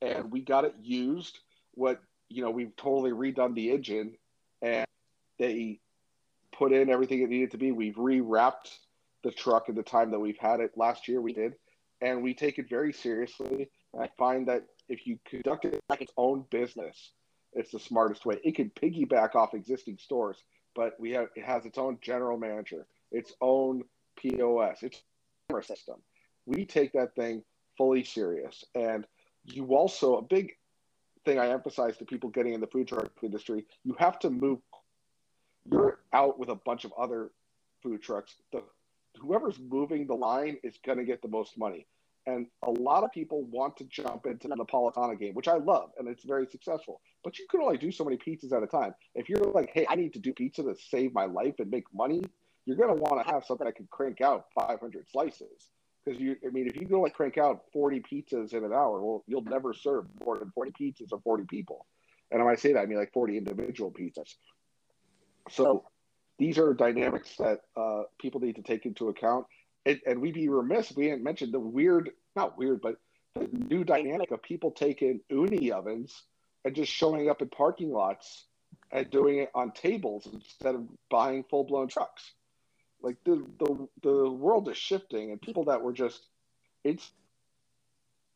and 0.02 0.30
we 0.30 0.40
got 0.40 0.64
it 0.64 0.74
used. 0.80 1.38
What 1.74 2.02
you 2.28 2.42
know, 2.42 2.50
we've 2.50 2.74
totally 2.76 3.12
redone 3.12 3.54
the 3.54 3.70
engine, 3.70 4.16
and 4.62 4.86
they 5.38 5.80
put 6.52 6.72
in 6.72 6.90
everything 6.90 7.22
it 7.22 7.28
needed 7.28 7.52
to 7.52 7.58
be. 7.58 7.72
We've 7.72 7.94
rewrapped 7.94 8.74
the 9.22 9.30
truck 9.30 9.68
in 9.68 9.74
the 9.74 9.82
time 9.82 10.10
that 10.10 10.18
we've 10.18 10.38
had 10.38 10.60
it. 10.60 10.72
Last 10.76 11.08
year 11.08 11.20
we 11.20 11.32
did, 11.32 11.54
and 12.00 12.22
we 12.22 12.34
take 12.34 12.58
it 12.58 12.68
very 12.68 12.92
seriously. 12.92 13.70
I 13.98 14.08
find 14.18 14.46
that 14.48 14.64
if 14.88 15.06
you 15.06 15.18
conduct 15.24 15.64
it 15.64 15.80
like 15.88 16.02
its 16.02 16.12
own 16.16 16.44
business, 16.50 17.12
it's 17.52 17.72
the 17.72 17.80
smartest 17.80 18.26
way. 18.26 18.38
It 18.44 18.54
can 18.54 18.70
piggyback 18.70 19.34
off 19.34 19.54
existing 19.54 19.98
stores, 19.98 20.42
but 20.74 20.98
we 21.00 21.12
have 21.12 21.28
it 21.34 21.44
has 21.44 21.64
its 21.64 21.78
own 21.78 21.98
general 22.02 22.38
manager, 22.38 22.86
its 23.10 23.32
own 23.40 23.82
POS, 24.16 24.82
its 24.82 25.02
camera 25.48 25.62
system. 25.62 25.96
We 26.44 26.66
take 26.66 26.92
that 26.92 27.14
thing 27.14 27.42
fully 27.78 28.04
serious, 28.04 28.64
and 28.74 29.06
you 29.44 29.74
also 29.74 30.16
a 30.16 30.22
big 30.22 30.52
thing 31.24 31.38
I 31.38 31.48
emphasize 31.48 31.96
to 31.96 32.04
people 32.04 32.30
getting 32.30 32.52
in 32.52 32.60
the 32.60 32.66
food 32.66 32.88
truck 32.88 33.10
industry: 33.22 33.64
you 33.84 33.96
have 33.98 34.18
to 34.20 34.30
move. 34.30 34.58
You're 35.70 35.98
out 36.12 36.38
with 36.38 36.50
a 36.50 36.54
bunch 36.54 36.84
of 36.84 36.92
other 36.96 37.30
food 37.82 38.02
trucks. 38.02 38.36
The 38.52 38.62
whoever's 39.26 39.58
moving 39.58 40.06
the 40.06 40.14
line 40.14 40.56
is 40.62 40.78
going 40.84 40.98
to 40.98 41.04
get 41.04 41.22
the 41.22 41.28
most 41.28 41.58
money. 41.58 41.86
And 42.26 42.46
a 42.64 42.70
lot 42.70 43.04
of 43.04 43.12
people 43.12 43.44
want 43.44 43.76
to 43.76 43.84
jump 43.84 44.26
into 44.26 44.48
the 44.48 44.56
Napolitana 44.56 45.18
game, 45.18 45.34
which 45.34 45.46
I 45.46 45.58
love, 45.58 45.90
and 45.96 46.08
it's 46.08 46.24
very 46.24 46.46
successful. 46.46 47.00
But 47.22 47.38
you 47.38 47.46
can 47.48 47.60
only 47.60 47.78
do 47.78 47.92
so 47.92 48.04
many 48.04 48.16
pizzas 48.16 48.52
at 48.52 48.64
a 48.64 48.66
time. 48.66 48.94
If 49.14 49.28
you're 49.28 49.38
like, 49.38 49.70
hey, 49.72 49.86
I 49.88 49.94
need 49.94 50.12
to 50.14 50.18
do 50.18 50.32
pizza 50.32 50.62
to 50.64 50.74
save 50.90 51.14
my 51.14 51.26
life 51.26 51.54
and 51.58 51.70
make 51.70 51.84
money, 51.94 52.22
you're 52.64 52.76
going 52.76 52.94
to 52.94 53.00
want 53.00 53.24
to 53.24 53.32
have 53.32 53.44
something 53.44 53.64
that 53.64 53.76
can 53.76 53.86
crank 53.90 54.20
out 54.20 54.46
500 54.56 55.08
slices. 55.08 55.68
Because 56.04 56.20
you, 56.20 56.36
I 56.44 56.50
mean, 56.50 56.66
if 56.66 56.76
you 56.76 56.86
go 56.86 57.00
like 57.00 57.14
crank 57.14 57.38
out 57.38 57.62
40 57.72 58.00
pizzas 58.00 58.52
in 58.52 58.64
an 58.64 58.72
hour, 58.72 59.00
well, 59.00 59.22
you'll 59.28 59.42
never 59.42 59.72
serve 59.72 60.06
more 60.24 60.36
than 60.36 60.50
40 60.50 60.72
pizzas 60.72 61.12
or 61.12 61.20
40 61.20 61.44
people. 61.44 61.86
And 62.32 62.44
when 62.44 62.52
I 62.52 62.56
say 62.56 62.72
that, 62.72 62.80
I 62.80 62.86
mean 62.86 62.98
like 62.98 63.12
40 63.12 63.38
individual 63.38 63.92
pizzas. 63.92 64.34
So 65.50 65.84
these 66.38 66.58
are 66.58 66.74
dynamics 66.74 67.36
that 67.38 67.60
uh, 67.76 68.02
people 68.20 68.40
need 68.40 68.56
to 68.56 68.62
take 68.62 68.86
into 68.86 69.08
account 69.08 69.46
and, 69.86 70.00
and 70.04 70.20
we'd 70.20 70.34
be 70.34 70.48
remiss 70.48 70.90
if 70.90 70.96
we 70.96 71.06
hadn't 71.06 71.24
mentioned 71.24 71.54
the 71.54 71.60
weird, 71.60 72.10
not 72.34 72.58
weird, 72.58 72.82
but 72.82 72.96
the 73.34 73.48
new 73.52 73.84
dynamic 73.84 74.32
of 74.32 74.42
people 74.42 74.72
taking 74.72 75.20
Ooni 75.30 75.70
ovens 75.70 76.24
and 76.64 76.74
just 76.74 76.92
showing 76.92 77.30
up 77.30 77.40
in 77.40 77.48
parking 77.48 77.92
lots 77.92 78.46
and 78.90 79.08
doing 79.10 79.38
it 79.38 79.50
on 79.54 79.70
tables 79.70 80.28
instead 80.32 80.74
of 80.74 80.82
buying 81.08 81.44
full 81.44 81.64
blown 81.64 81.86
trucks. 81.86 82.32
Like 83.00 83.16
the, 83.24 83.46
the 83.60 83.88
the 84.02 84.30
world 84.30 84.68
is 84.68 84.76
shifting, 84.76 85.30
and 85.30 85.40
people 85.40 85.64
that 85.66 85.82
were 85.82 85.92
just 85.92 86.26
it's 86.82 87.08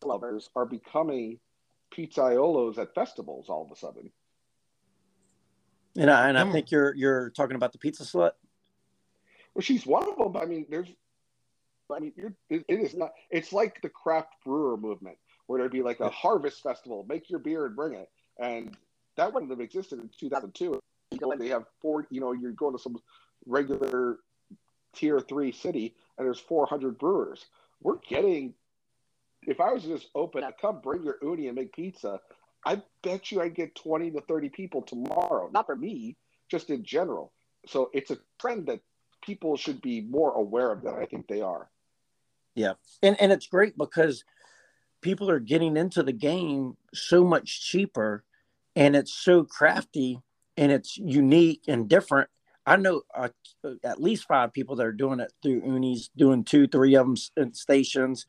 lovers 0.05 0.48
are 0.55 0.66
becoming 0.66 1.40
pizzaiolos 1.92 2.78
at 2.78 2.94
festivals 2.94 3.48
all 3.48 3.64
of 3.64 3.72
a 3.72 3.76
sudden. 3.76 4.12
And 6.01 6.11
I, 6.11 6.30
and 6.30 6.38
I 6.38 6.51
think 6.51 6.70
you're 6.70 6.94
you're 6.94 7.28
talking 7.28 7.57
about 7.57 7.72
the 7.72 7.78
pizza 7.78 8.05
slut. 8.05 8.32
Well, 9.55 9.61
she's 9.61 9.84
one 9.86 10.09
of 10.09 10.16
them. 10.16 10.34
I 10.34 10.46
mean, 10.46 10.64
there's 10.70 10.88
I 11.94 11.98
mean, 11.98 12.12
it, 12.48 12.64
it 12.68 12.80
is 12.80 12.94
not. 12.94 13.12
It's 13.30 13.53
like 13.53 13.82
the 13.82 13.90
craft 13.90 14.32
brewer 14.42 14.78
movement, 14.78 15.18
where 15.46 15.61
there'd 15.61 15.72
be 15.72 15.82
like 15.82 16.01
a 16.01 16.09
harvest 16.09 16.62
festival, 16.62 17.05
make 17.07 17.28
your 17.28 17.38
beer 17.38 17.66
and 17.66 17.76
bring 17.76 17.92
it, 17.92 18.09
and 18.38 18.74
that 19.16 19.34
wouldn't 19.34 19.51
have 19.51 19.61
existed 19.61 20.01
in 20.01 20.09
2002. 20.18 20.80
You 21.11 21.18
know, 21.20 21.34
they 21.36 21.48
have 21.48 21.64
four. 21.82 22.07
You 22.11 22.22
know, 22.22 22.32
you're 22.32 22.53
going 22.53 22.74
to 22.74 22.82
some 22.82 22.96
regular 23.44 24.20
tier 24.94 25.20
three 25.20 25.53
city, 25.53 25.94
and 26.16 26.26
there's 26.26 26.40
400 26.40 26.98
brewers. 26.98 27.44
We're 27.82 27.98
getting. 28.09 28.55
If 29.46 29.61
I 29.61 29.70
was 29.70 29.82
to 29.82 29.88
just 29.88 30.09
open, 30.14 30.44
come 30.59 30.80
bring 30.80 31.03
your 31.03 31.18
Ooni 31.22 31.48
and 31.48 31.57
make 31.57 31.74
pizza. 31.74 32.20
I 32.65 32.83
bet 33.03 33.33
you 33.33 33.41
I'd 33.41 33.55
get 33.55 33.75
20 33.75 34.11
to 34.13 34.21
30 34.21 34.49
people 34.51 34.83
tomorrow. 34.83 35.49
Not 35.53 35.67
for 35.67 35.77
me, 35.77 36.17
just 36.51 36.71
in 36.71 36.85
general. 36.85 37.33
So 37.67 37.91
it's 37.93 38.11
a 38.11 38.19
trend 38.39 38.67
that 38.67 38.81
people 39.23 39.57
should 39.57 39.81
be 39.81 40.01
more 40.03 40.33
aware 40.33 40.73
of 40.73 40.83
that. 40.83 40.95
I 40.95 41.07
think 41.07 41.27
they 41.27 41.41
are. 41.41 41.69
Yeah. 42.55 42.75
And 43.03 43.21
and 43.21 43.33
it's 43.33 43.47
great 43.47 43.79
because 43.79 44.25
people 45.01 45.31
are 45.31 45.41
getting 45.41 45.77
into 45.77 46.03
the 46.03 46.13
game 46.13 46.77
so 46.93 47.25
much 47.25 47.67
cheaper 47.67 48.25
and 48.77 48.95
it's 48.95 49.13
so 49.13 49.45
crafty 49.45 50.21
and 50.57 50.71
it's 50.73 50.97
unique 50.99 51.63
and 51.69 51.89
different. 51.89 52.29
I 52.67 52.77
know 52.77 53.03
uh, 53.15 53.29
at 53.83 54.03
least 54.03 54.29
five 54.29 54.53
people 54.53 54.77
that 54.77 54.87
are 54.87 54.93
doing 54.93 55.21
it 55.21 55.33
through 55.43 55.63
Oonis, 55.63 56.11
doing 56.17 56.45
two, 56.45 56.67
three 56.67 56.95
of 56.95 57.07
them 57.07 57.53
stations 57.55 58.27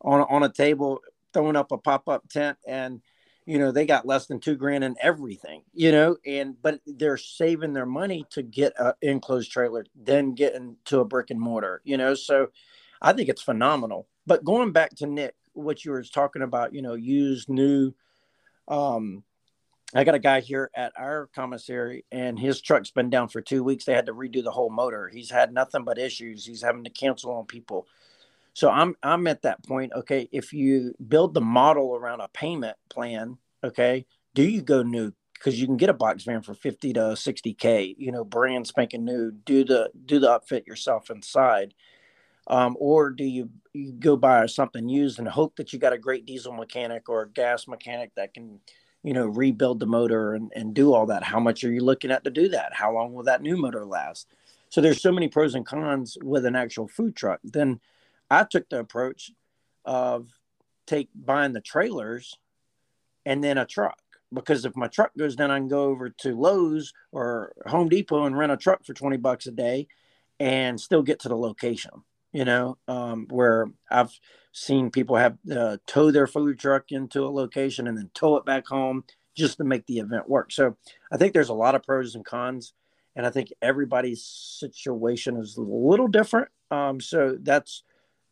on 0.00 0.20
on 0.22 0.42
a 0.42 0.48
table, 0.48 1.00
throwing 1.32 1.56
up 1.56 1.72
a 1.72 1.78
pop 1.78 2.08
up 2.08 2.28
tent, 2.28 2.58
and 2.66 3.02
you 3.48 3.58
know 3.58 3.72
they 3.72 3.86
got 3.86 4.06
less 4.06 4.26
than 4.26 4.40
two 4.40 4.56
grand 4.56 4.84
in 4.84 4.94
everything. 5.00 5.62
You 5.72 5.90
know, 5.90 6.16
and 6.26 6.60
but 6.60 6.80
they're 6.86 7.16
saving 7.16 7.72
their 7.72 7.86
money 7.86 8.26
to 8.32 8.42
get 8.42 8.74
an 8.78 8.92
enclosed 9.00 9.50
trailer, 9.50 9.86
then 9.96 10.34
get 10.34 10.54
into 10.54 11.00
a 11.00 11.04
brick 11.06 11.30
and 11.30 11.40
mortar. 11.40 11.80
You 11.82 11.96
know, 11.96 12.14
so 12.14 12.48
I 13.00 13.14
think 13.14 13.30
it's 13.30 13.40
phenomenal. 13.40 14.06
But 14.26 14.44
going 14.44 14.72
back 14.72 14.94
to 14.96 15.06
Nick, 15.06 15.34
what 15.54 15.82
you 15.82 15.92
were 15.92 16.02
talking 16.02 16.42
about, 16.42 16.74
you 16.74 16.82
know, 16.82 16.92
used 16.92 17.48
new. 17.48 17.94
Um, 18.68 19.24
I 19.94 20.04
got 20.04 20.14
a 20.14 20.18
guy 20.18 20.40
here 20.40 20.70
at 20.76 20.92
our 20.98 21.30
commissary, 21.34 22.04
and 22.12 22.38
his 22.38 22.60
truck's 22.60 22.90
been 22.90 23.08
down 23.08 23.28
for 23.28 23.40
two 23.40 23.64
weeks. 23.64 23.86
They 23.86 23.94
had 23.94 24.04
to 24.06 24.12
redo 24.12 24.44
the 24.44 24.50
whole 24.50 24.68
motor. 24.68 25.08
He's 25.08 25.30
had 25.30 25.54
nothing 25.54 25.84
but 25.84 25.96
issues. 25.96 26.44
He's 26.44 26.60
having 26.60 26.84
to 26.84 26.90
cancel 26.90 27.32
on 27.32 27.46
people. 27.46 27.86
So 28.58 28.70
I'm 28.70 28.96
I'm 29.04 29.28
at 29.28 29.42
that 29.42 29.64
point. 29.64 29.92
Okay, 29.94 30.28
if 30.32 30.52
you 30.52 30.94
build 31.06 31.34
the 31.34 31.40
model 31.40 31.94
around 31.94 32.20
a 32.22 32.28
payment 32.28 32.76
plan, 32.88 33.38
okay, 33.62 34.04
do 34.34 34.42
you 34.42 34.62
go 34.62 34.82
new? 34.82 35.12
Because 35.34 35.60
you 35.60 35.66
can 35.66 35.76
get 35.76 35.90
a 35.90 35.94
box 35.94 36.24
van 36.24 36.42
for 36.42 36.54
fifty 36.54 36.92
to 36.94 37.16
sixty 37.16 37.54
k. 37.54 37.94
You 37.96 38.10
know, 38.10 38.24
brand 38.24 38.66
spanking 38.66 39.04
new. 39.04 39.30
Do 39.30 39.64
the 39.64 39.90
do 40.04 40.18
the 40.18 40.26
upfit 40.26 40.66
yourself 40.66 41.08
inside 41.08 41.74
um, 42.48 42.76
or 42.80 43.10
do 43.10 43.24
you, 43.24 43.50
you 43.74 43.92
go 43.92 44.16
buy 44.16 44.46
something 44.46 44.88
used 44.88 45.18
and 45.18 45.28
hope 45.28 45.56
that 45.56 45.72
you 45.72 45.78
got 45.78 45.92
a 45.92 45.98
great 45.98 46.24
diesel 46.24 46.52
mechanic 46.52 47.08
or 47.08 47.22
a 47.22 47.28
gas 47.28 47.68
mechanic 47.68 48.14
that 48.16 48.32
can, 48.32 48.58
you 49.02 49.12
know, 49.12 49.26
rebuild 49.26 49.80
the 49.80 49.86
motor 49.86 50.34
and, 50.34 50.50
and 50.56 50.74
do 50.74 50.94
all 50.94 51.06
that? 51.06 51.22
How 51.22 51.38
much 51.38 51.62
are 51.62 51.72
you 51.72 51.82
looking 51.82 52.10
at 52.10 52.24
to 52.24 52.30
do 52.30 52.48
that? 52.48 52.72
How 52.72 52.92
long 52.92 53.12
will 53.12 53.24
that 53.24 53.42
new 53.42 53.58
motor 53.58 53.84
last? 53.84 54.26
So 54.70 54.80
there's 54.80 55.02
so 55.02 55.12
many 55.12 55.28
pros 55.28 55.54
and 55.54 55.66
cons 55.66 56.16
with 56.22 56.46
an 56.46 56.56
actual 56.56 56.88
food 56.88 57.14
truck. 57.14 57.40
Then 57.44 57.80
I 58.30 58.44
took 58.44 58.68
the 58.68 58.80
approach 58.80 59.30
of 59.84 60.28
take 60.86 61.08
buying 61.14 61.52
the 61.52 61.60
trailers 61.60 62.34
and 63.24 63.42
then 63.42 63.58
a 63.58 63.66
truck 63.66 63.98
because 64.32 64.64
if 64.64 64.76
my 64.76 64.88
truck 64.88 65.12
goes 65.16 65.36
down, 65.36 65.50
I 65.50 65.58
can 65.58 65.68
go 65.68 65.84
over 65.84 66.10
to 66.10 66.36
Lowe's 66.36 66.92
or 67.12 67.52
Home 67.66 67.88
Depot 67.88 68.24
and 68.24 68.36
rent 68.36 68.52
a 68.52 68.56
truck 68.56 68.84
for 68.84 68.94
20 68.94 69.16
bucks 69.16 69.46
a 69.46 69.50
day 69.52 69.88
and 70.38 70.80
still 70.80 71.02
get 71.02 71.20
to 71.20 71.28
the 71.28 71.36
location 71.36 72.02
you 72.32 72.44
know, 72.44 72.76
um, 72.88 73.26
where 73.30 73.66
I've 73.90 74.12
seen 74.52 74.90
people 74.90 75.16
have 75.16 75.38
uh, 75.50 75.78
tow 75.86 76.10
their 76.10 76.26
food 76.26 76.58
truck 76.58 76.90
into 76.90 77.24
a 77.24 77.30
location 77.30 77.86
and 77.86 77.96
then 77.96 78.10
tow 78.14 78.36
it 78.36 78.44
back 78.44 78.66
home 78.66 79.04
just 79.36 79.58
to 79.58 79.64
make 79.64 79.86
the 79.86 79.98
event 79.98 80.28
work. 80.28 80.52
So 80.52 80.76
I 81.12 81.16
think 81.16 81.32
there's 81.32 81.48
a 81.48 81.54
lot 81.54 81.74
of 81.74 81.82
pros 81.82 82.14
and 82.14 82.24
cons, 82.24 82.74
and 83.16 83.26
I 83.26 83.30
think 83.30 83.48
everybody's 83.62 84.24
situation 84.24 85.36
is 85.36 85.56
a 85.56 85.62
little 85.62 86.08
different. 86.08 86.48
Um, 86.70 87.00
so 87.00 87.36
that's 87.40 87.82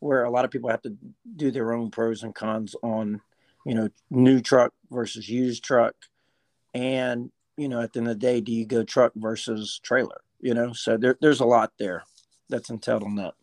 where 0.01 0.24
a 0.24 0.30
lot 0.30 0.44
of 0.44 0.51
people 0.51 0.70
have 0.70 0.82
to 0.82 0.97
do 1.36 1.51
their 1.51 1.72
own 1.72 1.90
pros 1.90 2.22
and 2.22 2.34
cons 2.34 2.76
on, 2.82 3.20
you 3.64 3.74
know, 3.74 3.88
new 4.11 4.40
truck 4.40 4.72
versus 4.90 5.28
used 5.28 5.64
truck, 5.64 5.94
and 6.74 7.30
you 7.57 7.68
know, 7.68 7.80
at 7.80 7.92
the 7.92 8.01
end 8.01 8.09
of 8.09 8.20
the 8.20 8.26
day, 8.26 8.40
do 8.40 8.53
you 8.53 8.66
go 8.66 8.84
truck 8.84 9.12
versus 9.16 9.80
trailer? 9.82 10.20
You 10.40 10.55
know, 10.55 10.72
so 10.72 10.97
there, 10.97 11.16
there's 11.20 11.40
a 11.40 11.47
lot 11.47 11.72
there 11.78 12.05
that's 12.49 12.70
entailed 12.70 13.03
on 13.03 13.16
that. 13.16 13.34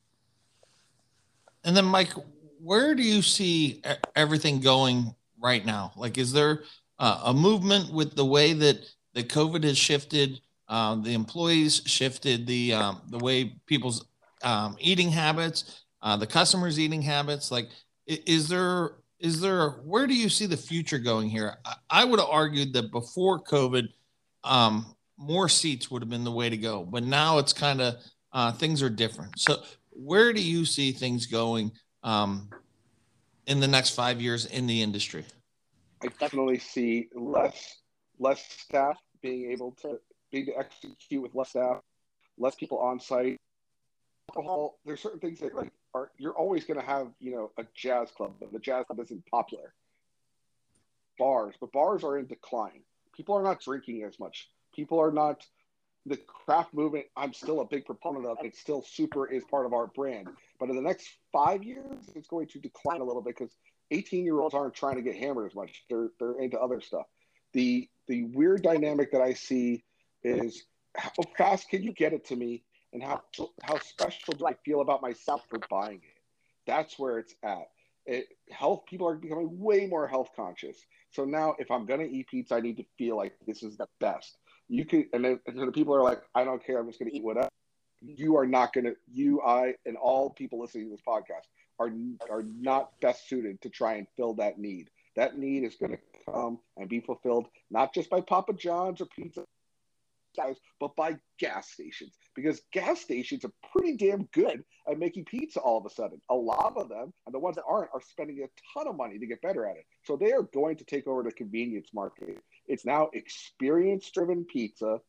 And 1.64 1.76
then, 1.76 1.86
Mike, 1.86 2.14
where 2.62 2.94
do 2.94 3.02
you 3.02 3.22
see 3.22 3.82
everything 4.16 4.60
going 4.60 5.16
right 5.40 5.66
now? 5.66 5.94
Like, 5.98 6.18
is 6.18 6.32
there 6.32 6.64
uh, 7.00 7.22
a 7.26 7.34
movement 7.34 7.92
with 7.92 8.16
the 8.16 8.26
way 8.26 8.54
that 8.54 8.80
the 9.14 9.24
COVID 9.24 9.64
has 9.64 9.78
shifted, 9.78 10.40
uh, 10.68 10.96
the 10.96 11.14
employees 11.14 11.82
shifted 11.86 12.48
the 12.48 12.74
um, 12.74 13.02
the 13.10 13.18
way 13.18 13.56
people's 13.66 14.06
um, 14.44 14.76
eating 14.80 15.12
habits, 15.12 15.83
uh, 16.04 16.18
the 16.18 16.28
customers' 16.28 16.80
eating 16.80 17.02
habits? 17.02 17.50
Like, 17.50 17.70
is 18.06 18.50
there 18.50 18.92
is 19.20 19.40
there 19.40 19.70
where 19.86 20.06
do 20.06 20.14
you 20.14 20.30
see 20.30 20.46
the 20.46 20.58
future 20.58 21.00
going 21.00 21.30
here? 21.30 21.58
I, 21.66 21.76
I 21.90 22.06
would 22.06 22.20
have 22.20 22.30
argued 22.30 22.74
that 22.74 22.92
before 22.92 23.42
COVID, 23.42 23.88
um, 24.44 24.94
more 25.18 25.48
seats 25.48 25.90
would 25.90 26.02
have 26.02 26.10
been 26.10 26.26
the 26.26 26.32
way 26.32 26.50
to 26.50 26.58
go, 26.58 26.84
but 26.84 27.04
now 27.04 27.38
it's 27.38 27.54
kind 27.54 27.82
of 27.82 27.96
uh, 28.34 28.52
things 28.52 28.84
are 28.84 28.90
different. 28.90 29.40
So, 29.40 29.64
where 29.92 30.34
do 30.34 30.42
you 30.42 30.66
see 30.66 30.92
things 30.92 31.26
going 31.26 31.72
um, 32.04 32.50
in 33.48 33.62
the 33.62 33.68
next 33.68 33.92
five 33.92 34.22
years 34.22 34.46
in 34.46 34.68
the 34.68 34.82
industry? 34.82 35.24
I 36.04 36.08
definitely 36.20 36.60
see 36.60 37.08
less 37.16 37.78
less 38.20 38.44
staff 38.50 38.98
being 39.22 39.50
able 39.52 39.72
to 39.84 40.00
being 40.32 40.48
to 40.48 40.58
execute 40.58 41.22
with 41.22 41.34
less 41.34 41.52
staff, 41.52 41.80
less 42.38 42.56
people 42.56 42.80
on 42.80 43.00
site. 43.00 43.38
Alcohol, 44.30 44.80
there's 44.86 45.00
certain 45.00 45.20
things 45.20 45.40
that 45.40 45.56
like 45.56 45.72
are 45.94 46.12
you're 46.18 46.34
always 46.34 46.66
going 46.66 46.80
to 46.80 46.86
have 46.86 47.08
you 47.20 47.32
know 47.32 47.52
a 47.58 47.66
jazz 47.76 48.10
club, 48.12 48.34
but 48.40 48.52
the 48.52 48.60
jazz 48.60 48.86
club 48.86 49.00
isn't 49.00 49.26
popular. 49.28 49.74
Bars, 51.20 51.56
but 51.60 51.72
bars 51.72 52.04
are 52.04 52.18
in 52.18 52.26
decline. 52.26 52.82
People 53.16 53.36
are 53.36 53.44
not 53.44 53.62
drinking 53.62 54.04
as 54.04 54.20
much. 54.20 54.50
People 54.76 55.00
are 55.00 55.12
not 55.12 55.46
the 56.06 56.18
craft 56.18 56.74
movement. 56.74 57.06
I'm 57.16 57.34
still 57.34 57.62
a 57.62 57.66
big 57.66 57.86
proponent 57.86 58.26
of. 58.26 58.38
It 58.44 58.56
still 58.56 58.82
super 58.82 59.28
is 59.28 59.44
part 59.44 59.66
of 59.66 59.74
our 59.74 59.88
brand, 59.88 60.28
but 60.60 60.70
in 60.70 60.76
the 60.76 60.82
next 60.82 61.08
five 61.32 61.64
years, 61.64 62.10
it's 62.16 62.28
going 62.28 62.48
to 62.48 62.60
decline 62.60 63.02
a 63.02 63.04
little 63.04 63.22
bit 63.22 63.38
because 63.38 63.56
18 63.92 64.26
year 64.26 64.40
olds 64.40 64.56
aren't 64.56 64.74
trying 64.74 64.96
to 64.96 65.02
get 65.02 65.16
hammered 65.16 65.50
as 65.50 65.56
much. 65.56 65.84
They're 65.90 66.10
they're 66.20 66.40
into 66.40 66.60
other 66.60 66.82
stuff. 66.82 67.06
The 67.54 67.88
the 68.08 68.24
weird 68.24 68.64
dynamic 68.64 69.12
that 69.12 69.22
I 69.22 69.34
see 69.34 69.84
is 70.24 70.64
how 70.96 71.12
fast 71.38 71.70
can 71.70 71.84
you 71.84 71.94
get 71.94 72.14
it 72.14 72.26
to 72.28 72.36
me 72.36 72.64
and 72.94 73.04
how 73.04 73.22
how 73.64 73.80
special 73.80 74.34
do 74.34 74.48
I 74.48 74.54
feel 74.66 74.82
about 74.82 75.02
myself 75.02 75.44
for 75.50 75.60
buying 75.70 75.98
it? 75.98 76.22
That's 76.66 76.98
where 76.98 77.20
it's 77.20 77.36
at. 77.44 77.70
It, 78.06 78.28
health 78.52 78.86
people 78.86 79.08
are 79.08 79.16
becoming 79.16 79.60
way 79.60 79.88
more 79.88 80.08
health 80.08 80.30
conscious. 80.36 80.78
So 81.12 81.26
now, 81.26 81.56
if 81.60 81.72
I'm 81.72 81.86
gonna 81.86 82.04
eat 82.04 82.28
pizza, 82.28 82.56
I 82.56 82.62
need 82.62 82.78
to 82.78 82.86
feel 82.98 83.18
like 83.18 83.34
this 83.46 83.64
is 83.64 83.78
the 83.78 83.88
best. 84.00 84.38
You 84.70 84.86
can, 84.86 85.08
and 85.14 85.26
then, 85.26 85.40
and 85.48 85.60
the 85.60 85.72
people 85.72 85.96
are 85.96 86.04
like, 86.04 86.22
I 86.36 86.44
don't 86.44 86.64
care. 86.64 86.80
I'm 86.80 86.88
just 86.88 87.00
gonna 87.00 87.12
eat 87.14 87.24
whatever. 87.24 87.50
You 88.02 88.38
are 88.38 88.46
not 88.46 88.74
gonna. 88.74 88.92
You, 89.12 89.42
I, 89.42 89.76
and 89.86 89.98
all 89.98 90.30
people 90.30 90.60
listening 90.60 90.86
to 90.86 90.92
this 90.92 91.02
podcast 91.08 91.48
are 91.80 91.92
are 92.30 92.44
not 92.44 93.00
best 93.02 93.28
suited 93.28 93.62
to 93.62 93.70
try 93.70 93.96
and 93.96 94.08
fill 94.16 94.34
that 94.36 94.60
need. 94.60 94.90
That 95.16 95.38
need 95.38 95.64
is 95.64 95.76
to 95.78 95.98
come 96.26 96.60
and 96.78 96.90
be 96.90 97.00
fulfilled 97.00 97.48
not 97.70 97.94
just 97.94 98.10
by 98.10 98.22
Papa 98.22 98.54
John's 98.54 99.00
or 99.00 99.06
pizza 99.06 99.46
but 100.80 100.96
by 100.96 101.16
gas 101.40 101.70
stations 101.70 102.14
because 102.36 102.62
gas 102.72 103.02
stations 103.02 103.46
are 103.46 103.52
pretty 103.72 103.96
damn 103.98 104.24
good 104.34 104.64
at 104.90 105.00
making 105.00 105.26
pizza 105.26 105.60
all 105.60 105.78
of 105.78 105.86
a 105.86 105.90
sudden. 105.90 106.20
A 106.30 106.36
lot 106.36 106.74
of 106.76 106.90
them, 106.90 107.14
and 107.26 107.34
the 107.34 107.40
ones 107.40 107.56
that 107.56 107.64
aren't, 107.68 107.90
are 107.94 108.02
spending 108.02 108.40
a 108.44 108.48
ton 108.74 108.88
of 108.88 108.96
money 108.96 109.20
to 109.20 109.28
get 109.28 109.42
better 109.42 109.66
at 109.66 109.78
it. 109.78 109.86
So 110.04 110.16
they 110.16 110.32
are 110.34 110.44
going 110.44 110.78
to 110.78 110.86
take 110.86 111.08
over 111.08 111.24
the 111.24 111.32
convenience 111.32 111.90
market. 111.94 112.38
It's 112.68 112.86
now 112.86 113.10
experience 113.14 114.10
driven 114.12 114.46
pizza, 114.46 115.00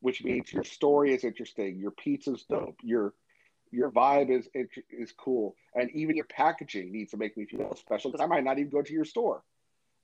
which 0.00 0.22
means 0.22 0.52
your 0.52 0.64
story 0.64 1.14
is 1.14 1.24
interesting, 1.24 1.78
your 1.78 1.92
pizza's 1.92 2.44
dope, 2.48 2.76
your 2.82 3.14
your 3.70 3.90
vibe 3.90 4.30
is 4.30 4.48
is 4.54 5.12
cool, 5.12 5.54
and 5.74 5.90
even 5.90 6.16
your 6.16 6.24
packaging 6.26 6.90
needs 6.90 7.10
to 7.10 7.16
make 7.16 7.36
me 7.36 7.44
feel 7.44 7.74
special 7.76 8.10
because 8.10 8.24
I 8.24 8.28
might 8.28 8.44
not 8.44 8.58
even 8.58 8.70
go 8.70 8.82
to 8.82 8.92
your 8.92 9.04
store 9.04 9.42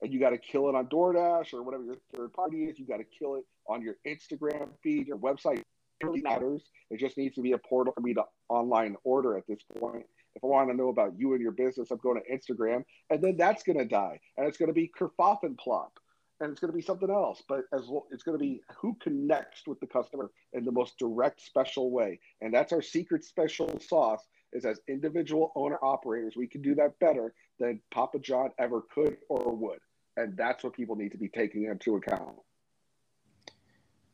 and 0.01 0.13
you 0.13 0.19
got 0.19 0.31
to 0.31 0.37
kill 0.37 0.69
it 0.69 0.75
on 0.75 0.87
DoorDash 0.87 1.53
or 1.53 1.63
whatever 1.63 1.83
your 1.83 1.97
third 2.13 2.33
party 2.33 2.65
is. 2.65 2.77
You 2.77 2.85
got 2.85 2.97
to 2.97 3.05
kill 3.05 3.35
it 3.35 3.45
on 3.67 3.81
your 3.81 3.95
Instagram 4.07 4.69
feed, 4.83 5.07
your 5.07 5.17
website. 5.17 5.59
It 6.01 6.05
really 6.05 6.21
matters. 6.21 6.61
It 6.89 6.99
just 6.99 7.17
needs 7.17 7.35
to 7.35 7.41
be 7.41 7.53
a 7.53 7.57
portal 7.57 7.93
for 7.93 8.01
me 8.01 8.13
to 8.15 8.23
online 8.49 8.97
order 9.03 9.37
at 9.37 9.47
this 9.47 9.59
point. 9.79 10.05
If 10.35 10.43
I 10.43 10.47
want 10.47 10.69
to 10.69 10.75
know 10.75 10.89
about 10.89 11.17
you 11.17 11.31
and 11.33 11.41
your 11.41 11.53
business, 11.53 11.91
I'm 11.91 11.99
going 11.99 12.21
to 12.21 12.37
Instagram, 12.37 12.83
and 13.09 13.23
then 13.23 13.37
that's 13.37 13.63
going 13.63 13.79
to 13.79 13.85
die, 13.85 14.19
and 14.37 14.45
it's 14.45 14.57
going 14.57 14.67
to 14.67 14.73
be 14.73 14.91
kerfuffle 14.99 15.57
plop, 15.57 15.93
and 16.41 16.51
it's 16.51 16.59
going 16.59 16.71
to 16.71 16.75
be 16.75 16.83
something 16.83 17.09
else. 17.09 17.41
But 17.47 17.61
as 17.73 17.87
well, 17.87 18.05
it's 18.11 18.23
going 18.23 18.37
to 18.37 18.43
be 18.43 18.61
who 18.77 18.97
connects 19.01 19.61
with 19.65 19.79
the 19.79 19.87
customer 19.87 20.29
in 20.51 20.65
the 20.65 20.73
most 20.73 20.97
direct, 20.99 21.39
special 21.39 21.89
way, 21.89 22.19
and 22.41 22.53
that's 22.53 22.73
our 22.73 22.81
secret 22.81 23.23
special 23.23 23.79
sauce. 23.79 24.27
Is 24.55 24.65
as 24.65 24.79
individual 24.87 25.51
owner 25.55 25.77
operators, 25.83 26.35
we 26.35 26.47
can 26.47 26.61
do 26.61 26.75
that 26.75 26.97
better 26.99 27.33
than 27.59 27.81
Papa 27.91 28.19
John 28.19 28.51
ever 28.57 28.81
could 28.93 29.17
or 29.29 29.55
would 29.55 29.79
and 30.17 30.35
that's 30.37 30.63
what 30.63 30.73
people 30.73 30.95
need 30.95 31.11
to 31.11 31.17
be 31.17 31.27
taking 31.27 31.65
into 31.65 31.95
account. 31.95 32.35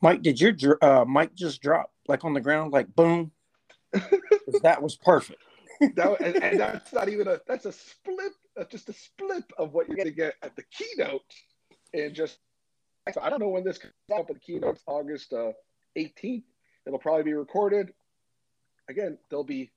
Mike, 0.01 0.21
did 0.21 0.41
your 0.41 0.77
uh, 0.81 1.05
mic 1.05 1.35
just 1.35 1.61
drop 1.61 1.91
like 2.07 2.25
on 2.25 2.33
the 2.33 2.41
ground, 2.41 2.73
like 2.73 2.93
boom? 2.95 3.31
that 4.63 4.81
was 4.81 4.95
perfect. 4.95 5.41
that, 5.95 6.21
and, 6.21 6.43
and, 6.43 6.59
that's 6.59 6.91
not 6.91 7.09
even 7.09 7.27
a 7.27 7.39
that's 7.47 7.65
a 7.65 7.71
split, 7.71 8.31
uh, 8.59 8.63
just 8.65 8.89
a 8.89 8.93
split 8.93 9.43
of 9.57 9.73
what 9.73 9.87
you're 9.87 9.97
going 9.97 10.09
to 10.09 10.15
get 10.15 10.35
at 10.41 10.55
the 10.55 10.63
keynote. 10.63 11.21
And 11.93 12.15
just 12.15 12.39
I 13.21 13.29
don't 13.29 13.39
know 13.39 13.49
when 13.49 13.63
this 13.63 13.77
comes 13.77 13.93
out, 14.13 14.27
but 14.27 14.35
the 14.35 14.39
keynote's 14.39 14.81
August 14.87 15.33
uh, 15.33 15.51
18th. 15.97 16.43
It'll 16.87 16.99
probably 16.99 17.23
be 17.23 17.33
recorded. 17.33 17.93
Again, 18.89 19.19
there'll 19.29 19.43
be 19.43 19.71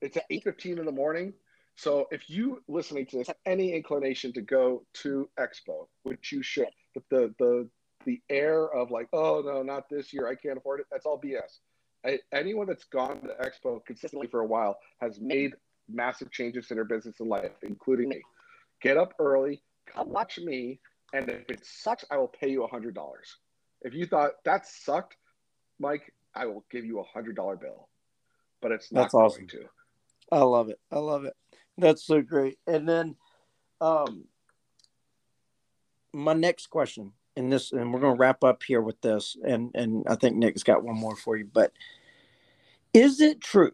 it's 0.00 0.16
at 0.16 0.28
8:15 0.30 0.78
in 0.78 0.84
the 0.84 0.92
morning. 0.92 1.32
So 1.76 2.06
if 2.10 2.28
you 2.28 2.62
listening 2.68 3.06
to 3.06 3.18
this 3.18 3.28
have 3.28 3.36
any 3.46 3.72
inclination 3.72 4.32
to 4.34 4.42
go 4.42 4.84
to 4.94 5.28
Expo, 5.38 5.88
which 6.02 6.32
you 6.32 6.42
should, 6.42 6.68
but 6.94 7.04
the 7.10 7.34
the 7.38 7.68
the 8.04 8.20
air 8.28 8.68
of 8.74 8.90
like, 8.90 9.08
oh 9.12 9.42
no, 9.44 9.62
not 9.62 9.88
this 9.88 10.12
year, 10.12 10.26
I 10.26 10.34
can't 10.34 10.58
afford 10.58 10.80
it. 10.80 10.86
That's 10.90 11.06
all 11.06 11.20
BS. 11.20 11.58
I, 12.04 12.18
anyone 12.32 12.66
that's 12.66 12.84
gone 12.84 13.20
to 13.22 13.34
Expo 13.46 13.84
consistently 13.84 14.26
for 14.26 14.40
a 14.40 14.46
while 14.46 14.78
has 15.00 15.20
made 15.20 15.52
massive 15.88 16.30
changes 16.30 16.70
in 16.70 16.76
their 16.76 16.84
business 16.84 17.20
and 17.20 17.28
life, 17.28 17.50
including 17.62 18.08
me. 18.08 18.22
Get 18.80 18.96
up 18.96 19.14
early, 19.18 19.62
come 19.86 20.08
watch 20.08 20.38
me, 20.38 20.80
and 21.12 21.28
if 21.28 21.50
it 21.50 21.64
sucks, 21.64 22.04
I 22.10 22.16
will 22.16 22.28
pay 22.28 22.48
you 22.48 22.64
a 22.64 22.68
hundred 22.68 22.94
dollars. 22.94 23.36
If 23.82 23.94
you 23.94 24.06
thought 24.06 24.32
that 24.44 24.66
sucked, 24.66 25.16
Mike, 25.78 26.12
I 26.34 26.46
will 26.46 26.64
give 26.70 26.84
you 26.84 27.00
a 27.00 27.04
hundred 27.04 27.36
dollar 27.36 27.56
bill. 27.56 27.88
But 28.62 28.72
it's 28.72 28.92
not 28.92 29.02
That's 29.02 29.14
awesome. 29.14 29.46
to. 29.48 29.64
I 30.32 30.40
love 30.40 30.68
it. 30.68 30.78
I 30.90 30.98
love 30.98 31.24
it. 31.24 31.34
That's 31.78 32.04
so 32.04 32.20
great. 32.22 32.58
And 32.66 32.88
then 32.88 33.16
um 33.80 34.24
my 36.12 36.32
next 36.32 36.68
question 36.68 37.12
and 37.36 37.52
this 37.52 37.72
and 37.72 37.92
we're 37.92 38.00
going 38.00 38.16
to 38.16 38.20
wrap 38.20 38.44
up 38.44 38.62
here 38.62 38.82
with 38.82 39.00
this 39.00 39.36
and 39.44 39.70
and 39.74 40.04
I 40.08 40.16
think 40.16 40.36
Nick's 40.36 40.62
got 40.62 40.82
one 40.82 40.96
more 40.96 41.16
for 41.16 41.36
you 41.36 41.48
but 41.50 41.72
is 42.92 43.20
it 43.20 43.40
true 43.40 43.72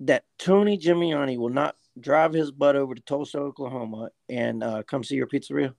that 0.00 0.24
Tony 0.38 0.76
Gemignani 0.76 1.38
will 1.38 1.48
not 1.48 1.76
drive 1.98 2.32
his 2.32 2.50
butt 2.50 2.76
over 2.76 2.94
to 2.94 3.00
Tulsa, 3.02 3.38
Oklahoma 3.38 4.10
and 4.28 4.62
uh, 4.62 4.82
come 4.82 5.04
see 5.04 5.14
your 5.14 5.28
pizzeria? 5.28 5.74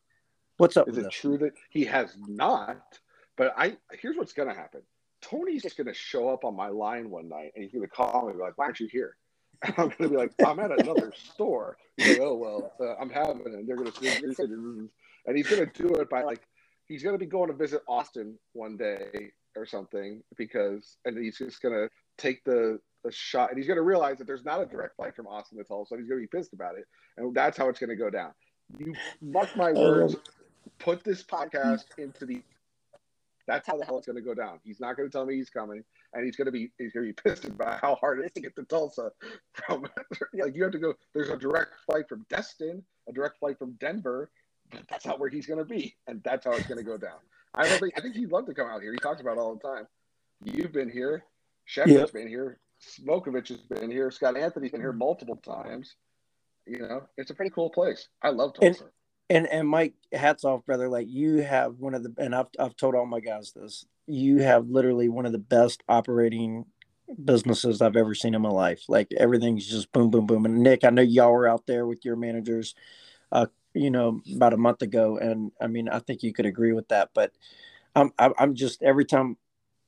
What's 0.57 0.77
up? 0.77 0.89
Is 0.89 0.97
it 0.97 1.03
this? 1.03 1.13
true 1.13 1.37
that 1.39 1.53
he 1.69 1.85
has 1.85 2.15
not? 2.27 2.99
But 3.35 3.53
I 3.57 3.77
here's 3.91 4.17
what's 4.17 4.33
going 4.33 4.49
to 4.49 4.55
happen. 4.55 4.81
Tony's 5.21 5.63
just 5.63 5.77
going 5.77 5.87
to 5.87 5.93
show 5.93 6.29
up 6.29 6.45
on 6.45 6.55
my 6.55 6.69
line 6.69 7.09
one 7.09 7.29
night 7.29 7.51
and 7.55 7.63
he's 7.63 7.73
going 7.73 7.83
to 7.83 7.93
call 7.93 8.27
me 8.27 8.33
like, 8.33 8.57
"Why 8.57 8.65
aren't 8.65 8.79
you 8.79 8.87
here?" 8.91 9.15
I'm 9.77 9.91
to 9.91 10.09
be 10.09 10.15
like, 10.15 10.31
I'm 10.45 10.59
at 10.59 10.71
another 10.71 11.11
store. 11.33 11.77
Like, 11.97 12.19
oh, 12.19 12.35
well, 12.35 12.73
uh, 12.79 12.95
I'm 13.01 13.09
having 13.09 13.41
it. 13.41 13.47
And 13.47 13.67
they're 13.67 13.75
to, 13.75 14.89
and 15.25 15.37
he's 15.37 15.47
going 15.47 15.65
to 15.65 15.71
do 15.73 15.95
it 15.95 16.09
by 16.09 16.23
like, 16.23 16.41
he's 16.87 17.03
going 17.03 17.15
to 17.15 17.19
be 17.19 17.25
going 17.25 17.49
to 17.49 17.55
visit 17.55 17.81
Austin 17.87 18.37
one 18.53 18.77
day 18.77 19.31
or 19.55 19.65
something 19.65 20.21
because, 20.37 20.97
and 21.05 21.17
he's 21.17 21.37
just 21.37 21.61
going 21.61 21.73
to 21.73 21.89
take 22.17 22.43
the, 22.43 22.79
the 23.03 23.11
shot 23.11 23.49
and 23.49 23.57
he's 23.57 23.67
going 23.67 23.77
to 23.77 23.83
realize 23.83 24.17
that 24.19 24.27
there's 24.27 24.45
not 24.45 24.61
a 24.61 24.65
direct 24.65 24.95
flight 24.95 25.15
from 25.15 25.27
Austin 25.27 25.57
to 25.57 25.63
Tulsa. 25.63 25.95
And 25.95 26.03
he's 26.03 26.09
going 26.09 26.21
to 26.21 26.27
be 26.27 26.37
pissed 26.37 26.53
about 26.53 26.77
it. 26.77 26.85
And 27.17 27.33
that's 27.33 27.57
how 27.57 27.67
it's 27.69 27.79
going 27.79 27.89
to 27.89 27.95
go 27.95 28.09
down. 28.09 28.31
You 28.77 28.93
mark 29.21 29.55
my 29.55 29.71
words, 29.71 30.15
put 30.77 31.03
this 31.03 31.23
podcast 31.23 31.85
into 31.97 32.25
the 32.25 32.41
that's 33.47 33.65
how 33.65 33.77
the 33.77 33.85
hell 33.85 33.97
it's 33.97 34.05
going 34.05 34.17
to 34.17 34.21
go 34.21 34.33
down. 34.33 34.59
He's 34.63 34.79
not 34.79 34.97
going 34.97 35.09
to 35.09 35.11
tell 35.11 35.25
me 35.25 35.35
he's 35.35 35.49
coming, 35.49 35.83
and 36.13 36.25
he's 36.25 36.35
going 36.35 36.45
to 36.45 36.51
be 36.51 36.71
he's 36.77 36.91
going 36.91 37.07
to 37.07 37.13
be 37.13 37.21
pissed 37.29 37.45
about 37.45 37.79
how 37.79 37.95
hard 37.95 38.19
it 38.19 38.25
is 38.25 38.31
to 38.33 38.41
get 38.41 38.55
to 38.57 38.63
Tulsa. 38.63 39.11
From 39.53 39.87
like 40.33 40.55
you 40.55 40.63
have 40.63 40.73
to 40.73 40.79
go. 40.79 40.93
There's 41.13 41.29
a 41.29 41.37
direct 41.37 41.71
flight 41.85 42.07
from 42.09 42.25
Destin, 42.29 42.83
a 43.07 43.13
direct 43.13 43.39
flight 43.39 43.57
from 43.57 43.71
Denver, 43.79 44.29
but 44.69 44.81
that's 44.89 45.05
not 45.05 45.19
where 45.19 45.29
he's 45.29 45.45
going 45.45 45.59
to 45.59 45.65
be, 45.65 45.95
and 46.07 46.21
that's 46.23 46.45
how 46.45 46.51
it's 46.51 46.67
going 46.67 46.79
to 46.79 46.83
go 46.83 46.97
down. 46.97 47.19
I 47.55 47.67
don't 47.67 47.79
think 47.79 47.93
I 47.97 48.01
think 48.01 48.15
he'd 48.15 48.31
love 48.31 48.45
to 48.47 48.53
come 48.53 48.67
out 48.67 48.81
here. 48.81 48.91
He 48.91 48.99
talks 48.99 49.21
about 49.21 49.37
it 49.37 49.39
all 49.39 49.55
the 49.55 49.67
time. 49.67 49.87
You've 50.43 50.73
been 50.73 50.89
here, 50.89 51.23
Shepard's 51.65 51.95
yep. 51.95 52.13
been 52.13 52.27
here, 52.27 52.59
Smokovich 52.99 53.47
has 53.47 53.57
been 53.57 53.89
here, 53.89 54.11
Scott 54.11 54.37
Anthony's 54.37 54.71
been 54.71 54.81
here 54.81 54.93
multiple 54.93 55.37
times. 55.37 55.95
You 56.65 56.79
know, 56.79 57.03
it's 57.17 57.31
a 57.31 57.33
pretty 57.33 57.51
cool 57.51 57.69
place. 57.69 58.09
I 58.21 58.29
love 58.29 58.53
Tulsa. 58.53 58.83
And- 58.83 58.91
and 59.29 59.47
and 59.47 59.67
Mike, 59.67 59.93
hats 60.13 60.43
off, 60.43 60.65
brother. 60.65 60.89
Like 60.89 61.07
you 61.09 61.37
have 61.37 61.79
one 61.79 61.93
of 61.93 62.03
the, 62.03 62.13
and 62.17 62.35
I've 62.35 62.47
I've 62.59 62.75
told 62.75 62.95
all 62.95 63.05
my 63.05 63.19
guys 63.19 63.51
this. 63.53 63.85
You 64.07 64.39
have 64.39 64.69
literally 64.69 65.09
one 65.09 65.25
of 65.25 65.31
the 65.33 65.37
best 65.37 65.83
operating 65.89 66.65
businesses 67.23 67.81
I've 67.81 67.95
ever 67.95 68.13
seen 68.15 68.35
in 68.35 68.41
my 68.41 68.49
life. 68.49 68.83
Like 68.87 69.09
everything's 69.17 69.67
just 69.67 69.91
boom, 69.91 70.09
boom, 70.09 70.25
boom. 70.25 70.45
And 70.45 70.59
Nick, 70.59 70.83
I 70.83 70.89
know 70.89 71.01
y'all 71.01 71.31
were 71.31 71.47
out 71.47 71.65
there 71.67 71.85
with 71.85 72.05
your 72.05 72.15
managers, 72.15 72.75
uh, 73.31 73.47
you 73.73 73.91
know, 73.91 74.21
about 74.35 74.53
a 74.53 74.57
month 74.57 74.81
ago, 74.81 75.17
and 75.17 75.51
I 75.61 75.67
mean, 75.67 75.89
I 75.89 75.99
think 75.99 76.23
you 76.23 76.33
could 76.33 76.45
agree 76.45 76.73
with 76.73 76.87
that. 76.89 77.09
But 77.13 77.31
I'm, 77.95 78.11
I'm 78.19 78.55
just 78.55 78.83
every 78.83 79.05
time, 79.05 79.37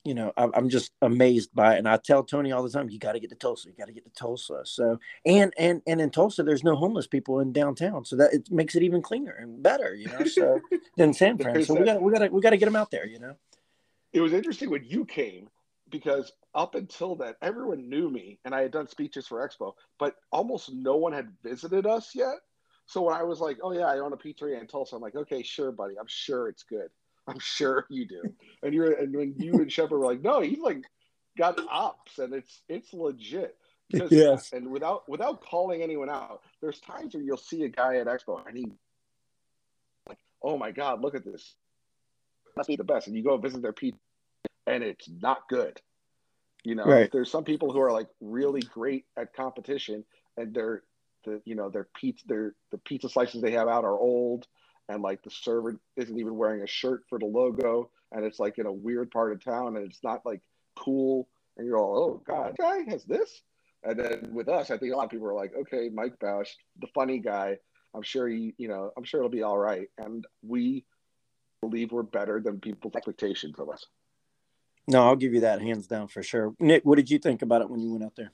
you 0.06 0.14
know, 0.14 0.32
I'm 0.38 0.70
just 0.70 0.92
amazed 1.02 1.54
by 1.54 1.76
it. 1.76 1.80
And 1.80 1.88
I 1.88 1.98
tell 1.98 2.24
Tony 2.24 2.52
all 2.52 2.64
the 2.64 2.70
time, 2.70 2.90
you 2.90 3.00
got 3.00 3.14
to 3.14 3.20
get 3.20 3.30
to 3.32 3.36
Tulsa, 3.36 3.70
you 3.70 3.76
got 3.78 3.88
to 3.88 3.94
get 3.94 4.06
to 4.06 4.12
Tulsa. 4.12 4.62
So, 4.64 5.00
and 5.26 5.54
and 5.58 5.82
and 5.86 6.00
in 6.00 6.10
Tulsa, 6.10 6.44
there's 6.44 6.64
no 6.64 6.76
homeless 6.76 7.06
people 7.06 7.42
in 7.42 7.52
downtown, 7.52 8.06
so 8.06 8.16
that 8.16 8.34
it 8.34 8.50
makes 8.50 8.76
it 8.76 8.84
even 8.84 9.02
cleaner 9.02 9.34
and 9.34 9.62
better, 9.62 9.94
you 9.94 10.08
know, 10.08 10.24
so 10.24 10.62
than 10.98 11.14
San 11.14 11.38
Fran. 11.38 11.62
So 11.64 11.76
we 11.76 11.86
got 11.86 12.02
we 12.02 12.12
got 12.12 12.20
to 12.20 12.30
we 12.30 12.42
got 12.42 12.52
to 12.52 12.58
get 12.58 12.66
them 12.66 12.78
out 12.78 12.92
there, 12.92 13.06
you 13.06 13.20
know. 13.20 13.36
It 14.14 14.22
was 14.22 14.34
interesting 14.34 14.70
when 14.70 14.86
you 14.86 15.06
came 15.06 15.50
because 15.90 16.32
up 16.56 16.76
until 16.76 17.16
then, 17.16 17.34
everyone 17.42 17.90
knew 17.90 18.10
me 18.10 18.40
and 18.46 18.56
I 18.56 18.62
had 18.62 18.72
done 18.72 18.88
speeches 18.88 19.28
for 19.28 19.48
Expo, 19.48 19.74
but 20.00 20.16
almost 20.32 20.72
no 20.74 20.96
one 20.96 21.14
had 21.14 21.32
visited 21.44 21.86
us 21.86 22.16
yet. 22.16 22.38
So 22.86 23.04
when 23.04 23.14
I 23.14 23.24
was 23.24 23.40
like, 23.40 23.58
"Oh 23.62 23.74
yeah, 23.74 23.86
I 23.86 24.00
own 24.00 24.14
a 24.14 24.18
pizzeria 24.18 24.60
in 24.60 24.66
Tulsa," 24.66 24.96
I'm 24.96 25.02
like, 25.02 25.16
"Okay, 25.16 25.44
sure, 25.44 25.72
buddy. 25.72 26.00
I'm 26.00 26.08
sure 26.08 26.48
it's 26.48 26.64
good. 26.64 26.90
I'm 27.30 27.40
sure 27.40 27.86
you 27.90 28.08
do." 28.08 28.22
and 28.64 28.74
you're 28.74 28.94
and 28.94 29.16
when 29.16 29.36
you 29.38 29.54
and 29.54 29.72
Shepard 29.72 30.00
were 30.00 30.06
like, 30.06 30.22
"No, 30.22 30.42
he's 30.42 30.60
like 30.60 30.84
got 31.38 31.60
ops 31.70 32.20
and 32.20 32.34
it's 32.34 32.62
it's 32.68 32.94
legit." 32.94 33.56
Because, 33.90 34.12
yes. 34.12 34.52
And 34.54 34.70
without 34.70 35.10
without 35.10 35.42
calling 35.42 35.82
anyone 35.82 36.10
out, 36.10 36.42
there's 36.62 36.80
times 36.80 37.14
where 37.14 37.24
you'll 37.24 37.38
see 37.38 37.64
a 37.64 37.70
guy 37.70 37.98
at 37.98 38.08
Expo 38.08 38.46
and 38.48 38.58
he 38.58 38.72
like, 40.08 40.20
"Oh 40.44 40.58
my 40.58 40.72
God, 40.72 41.02
look 41.02 41.16
at 41.16 41.26
this! 41.26 41.56
Must 42.56 42.68
be 42.68 42.76
the 42.76 42.84
best." 42.84 43.08
And 43.08 43.16
you 43.16 43.24
go 43.24 43.38
visit 43.38 43.62
their 43.62 43.74
pizza, 43.74 44.00
and 44.68 44.84
it's 44.84 45.10
not 45.10 45.50
good. 45.50 45.82
You 46.64 46.76
know, 46.76 46.84
right. 46.84 47.10
there's 47.12 47.32
some 47.32 47.46
people 47.46 47.72
who 47.72 47.80
are 47.80 47.92
like 47.92 48.10
really 48.22 48.62
great 48.62 49.06
at 49.18 49.34
competition, 49.34 50.04
and 50.38 50.54
they're 50.54 50.84
the 51.26 51.42
you 51.46 51.56
know 51.56 51.70
their 51.70 51.88
pizza 51.96 52.28
their 52.28 52.56
the 52.72 52.78
pizza 52.78 53.10
slices 53.10 53.42
they 53.42 53.52
have 53.52 53.68
out 53.68 53.86
are 53.86 53.98
old 53.98 54.48
and 54.90 55.02
like 55.04 55.24
the 55.24 55.30
server 55.30 55.80
isn't 55.96 56.20
even 56.20 56.36
wearing 56.36 56.64
a 56.64 56.68
shirt 56.68 57.04
for 57.08 57.20
the 57.20 57.26
logo 57.26 57.90
and 58.12 58.26
it's 58.26 58.40
like 58.40 58.58
in 58.58 58.66
a 58.66 58.72
weird 58.72 59.10
part 59.12 59.32
of 59.32 59.42
town 59.42 59.78
and 59.78 59.86
it's 59.86 60.04
not 60.04 60.26
like 60.26 60.42
cool 60.76 61.30
and 61.56 61.66
you're 61.66 61.78
all 61.78 61.98
oh 61.98 62.24
god 62.28 62.56
guy 62.60 62.80
has 62.90 63.06
this? 63.06 63.42
And 63.84 63.98
then 63.98 64.32
with 64.34 64.50
us 64.50 64.72
i 64.72 64.78
think 64.78 64.92
a 64.92 64.98
lot 64.98 65.06
of 65.06 65.12
people 65.12 65.28
are 65.28 65.34
like 65.34 65.54
okay 65.56 65.90
mike 65.94 66.20
bausch 66.20 66.50
the 66.82 66.88
funny 66.94 67.20
guy. 67.20 67.58
I'm 67.96 68.02
sure 68.02 68.28
he 68.28 68.54
you 68.58 68.68
know 68.68 68.92
i'm 68.98 69.04
sure 69.06 69.22
it'll 69.22 69.30
be 69.30 69.44
all 69.44 69.58
right. 69.58 69.88
And 69.98 70.26
we 70.42 70.84
believe 71.62 71.92
we're 71.92 72.04
better 72.04 72.42
than 72.42 72.60
people's 72.60 72.96
expectations 72.96 73.60
of 73.60 73.70
us. 73.70 73.86
No 74.88 75.04
i'll 75.04 75.16
give 75.16 75.34
you 75.34 75.42
that 75.42 75.62
hands 75.62 75.88
down 75.88 76.08
for 76.08 76.24
sure. 76.24 76.54
Nick 76.60 76.84
what 76.84 76.98
did 76.98 77.10
you 77.10 77.20
think 77.20 77.42
about 77.42 77.62
it 77.62 77.70
when 77.70 77.80
you 77.80 77.92
went 77.92 78.04
out 78.04 78.16
there 78.16 78.32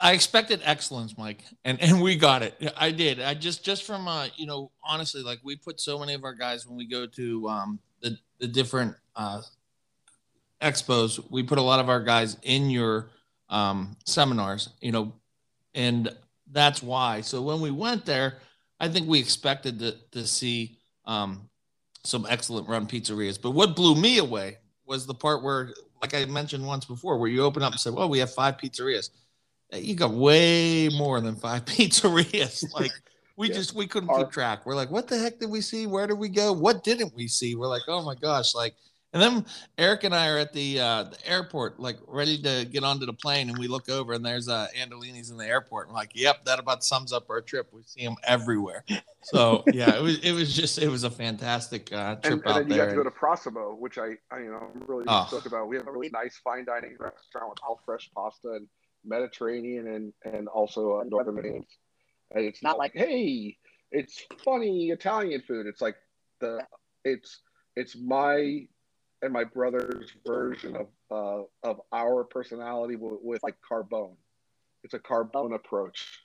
I 0.00 0.12
expected 0.12 0.60
excellence, 0.64 1.18
Mike, 1.18 1.44
and 1.64 1.80
and 1.80 2.00
we 2.00 2.16
got 2.16 2.42
it. 2.42 2.54
I 2.76 2.90
did. 2.90 3.20
I 3.20 3.34
just 3.34 3.64
just 3.64 3.84
from 3.84 4.08
uh 4.08 4.28
you 4.36 4.46
know 4.46 4.70
honestly 4.82 5.22
like 5.22 5.40
we 5.44 5.56
put 5.56 5.80
so 5.80 5.98
many 5.98 6.14
of 6.14 6.24
our 6.24 6.34
guys 6.34 6.66
when 6.66 6.76
we 6.76 6.86
go 6.86 7.06
to 7.06 7.48
um 7.48 7.78
the 8.00 8.16
the 8.38 8.46
different 8.48 8.94
uh 9.16 9.42
expos, 10.62 11.22
we 11.30 11.42
put 11.42 11.58
a 11.58 11.62
lot 11.62 11.80
of 11.80 11.88
our 11.88 12.00
guys 12.00 12.36
in 12.42 12.70
your 12.70 13.10
um 13.50 13.96
seminars, 14.06 14.70
you 14.80 14.92
know, 14.92 15.12
and 15.74 16.10
that's 16.52 16.82
why. 16.82 17.20
So 17.20 17.42
when 17.42 17.60
we 17.60 17.70
went 17.70 18.06
there, 18.06 18.38
I 18.80 18.88
think 18.88 19.08
we 19.08 19.18
expected 19.18 19.78
to 19.80 19.96
to 20.12 20.26
see 20.26 20.78
um 21.06 21.48
some 22.04 22.26
excellent 22.28 22.68
run 22.68 22.86
pizzerias. 22.86 23.40
But 23.40 23.50
what 23.50 23.76
blew 23.76 23.94
me 23.94 24.18
away 24.18 24.58
was 24.86 25.06
the 25.06 25.14
part 25.14 25.42
where 25.42 25.72
like 26.00 26.14
I 26.14 26.24
mentioned 26.26 26.66
once 26.66 26.84
before, 26.84 27.18
where 27.18 27.30
you 27.30 27.42
open 27.42 27.62
up 27.62 27.72
and 27.72 27.80
say, 27.80 27.90
"Well, 27.90 28.08
we 28.08 28.18
have 28.18 28.32
five 28.32 28.58
pizzerias." 28.58 29.10
You 29.72 29.94
got 29.94 30.12
way 30.12 30.88
more 30.88 31.20
than 31.20 31.36
five 31.36 31.64
pizzerias. 31.66 32.64
Like 32.74 32.92
we 33.36 33.48
yeah. 33.48 33.54
just 33.54 33.74
we 33.74 33.86
couldn't 33.86 34.10
Our, 34.10 34.24
keep 34.24 34.30
track. 34.32 34.64
We're 34.64 34.76
like, 34.76 34.90
"What 34.90 35.08
the 35.08 35.18
heck 35.18 35.40
did 35.40 35.50
we 35.50 35.60
see? 35.60 35.86
Where 35.86 36.06
did 36.06 36.18
we 36.18 36.28
go? 36.28 36.52
What 36.52 36.84
didn't 36.84 37.14
we 37.16 37.26
see?" 37.26 37.56
We're 37.56 37.66
like, 37.66 37.82
"Oh 37.88 38.02
my 38.02 38.14
gosh!" 38.14 38.54
Like 38.54 38.74
and 39.14 39.22
then 39.22 39.46
Eric 39.78 40.02
and 40.02 40.12
I 40.12 40.28
are 40.28 40.38
at 40.38 40.52
the 40.52 40.80
uh, 40.80 41.04
the 41.04 41.16
airport, 41.24 41.78
like 41.78 41.98
ready 42.08 42.36
to 42.42 42.66
get 42.68 42.82
onto 42.82 43.06
the 43.06 43.12
plane, 43.12 43.48
and 43.48 43.56
we 43.56 43.68
look 43.68 43.88
over 43.88 44.12
and 44.12 44.26
there's 44.26 44.48
uh, 44.48 44.66
Andolini's 44.76 45.30
in 45.30 45.36
the 45.36 45.46
airport. 45.46 45.88
I'm 45.88 45.94
like, 45.94 46.10
"Yep, 46.14 46.44
that 46.46 46.58
about 46.58 46.82
sums 46.82 47.12
up 47.12 47.30
our 47.30 47.40
trip. 47.40 47.68
We 47.72 47.82
see 47.84 48.04
them 48.04 48.16
everywhere." 48.24 48.84
So 49.26 49.64
yeah, 49.72 49.96
it 49.96 50.02
was 50.02 50.18
it 50.18 50.32
was 50.32 50.54
just 50.54 50.76
it 50.76 50.88
was 50.90 51.04
a 51.04 51.10
fantastic 51.10 51.90
uh, 51.94 52.16
trip 52.16 52.42
and, 52.44 52.46
out 52.46 52.60
and 52.60 52.70
then 52.70 52.76
you 52.76 52.84
got 52.84 52.90
to 52.90 52.96
go 52.96 53.02
to 53.02 53.10
Prossimo, 53.10 53.74
which 53.74 53.96
I, 53.96 54.18
I 54.30 54.40
you 54.40 54.50
know 54.50 54.70
I'm 54.74 54.82
really 54.86 55.06
oh. 55.08 55.24
stoked 55.28 55.46
about. 55.46 55.66
We 55.66 55.76
have 55.76 55.86
a 55.86 55.90
really 55.90 56.10
nice 56.10 56.38
fine 56.44 56.66
dining 56.66 56.94
restaurant 57.00 57.48
with 57.48 57.58
all 57.66 57.80
fresh 57.86 58.10
pasta 58.14 58.50
and 58.50 58.66
Mediterranean 59.04 59.88
and 59.88 60.12
and 60.24 60.48
also 60.48 61.00
uh, 61.00 61.04
Northern 61.04 61.38
Indians. 61.38 61.66
And 62.30 62.44
it's 62.44 62.62
not 62.62 62.78
like 62.78 62.92
hey, 62.94 63.56
it's 63.90 64.24
funny 64.44 64.90
Italian 64.90 65.42
food. 65.42 65.66
It's 65.66 65.80
like 65.80 65.96
the 66.40 66.60
it's 67.04 67.40
it's 67.76 67.96
my 67.96 68.66
and 69.22 69.32
my 69.32 69.44
brother's 69.44 70.10
version 70.26 70.76
of 70.76 70.88
uh, 71.10 71.44
of 71.62 71.80
our 71.92 72.24
personality 72.24 72.96
with, 72.96 73.20
with, 73.22 73.42
like 73.42 73.56
Carbone. 73.68 74.16
It's 74.82 74.94
a 74.94 74.98
Carbone 74.98 75.54
approach. 75.54 76.20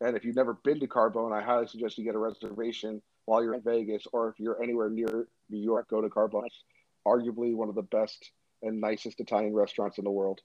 And 0.00 0.16
if 0.16 0.24
you've 0.24 0.36
never 0.36 0.54
been 0.54 0.80
to 0.80 0.86
Carbone, 0.86 1.32
I 1.32 1.42
highly 1.42 1.66
suggest 1.66 1.96
you 1.96 2.04
get 2.04 2.14
a 2.14 2.18
reservation 2.18 3.00
while 3.24 3.42
you're 3.42 3.54
in 3.54 3.62
Vegas, 3.62 4.04
or 4.12 4.28
if 4.28 4.38
you're 4.38 4.62
anywhere 4.62 4.90
near 4.90 5.28
New 5.48 5.60
York, 5.60 5.88
go 5.88 6.00
to 6.02 6.08
Carbone. 6.08 6.46
It's 6.46 6.62
arguably 7.06 7.54
one 7.54 7.68
of 7.68 7.74
the 7.74 7.82
best 7.82 8.32
and 8.62 8.80
nicest 8.80 9.20
Italian 9.20 9.54
restaurants 9.54 9.98
in 9.98 10.04
the 10.04 10.10
world. 10.10 10.40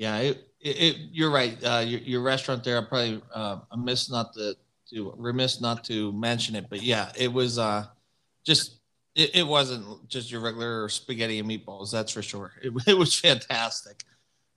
Yeah, 0.00 0.16
it, 0.16 0.46
it, 0.60 0.96
you're 1.12 1.30
right. 1.30 1.62
Uh, 1.62 1.84
your, 1.86 2.00
your, 2.00 2.22
restaurant 2.22 2.64
there, 2.64 2.78
I 2.78 2.84
probably 2.86 3.20
uh, 3.34 3.58
amiss 3.72 4.10
not 4.10 4.32
to, 4.32 4.56
to 4.88 5.12
remiss 5.18 5.60
not 5.60 5.84
to 5.84 6.10
mention 6.12 6.56
it, 6.56 6.70
but 6.70 6.80
yeah, 6.80 7.12
it 7.18 7.30
was 7.30 7.58
uh, 7.58 7.84
just 8.42 8.78
it, 9.14 9.36
it 9.36 9.46
wasn't 9.46 10.08
just 10.08 10.32
your 10.32 10.40
regular 10.40 10.88
spaghetti 10.88 11.38
and 11.38 11.46
meatballs, 11.46 11.92
that's 11.92 12.12
for 12.12 12.22
sure. 12.22 12.50
It, 12.62 12.72
it 12.86 12.96
was 12.96 13.14
fantastic, 13.14 14.04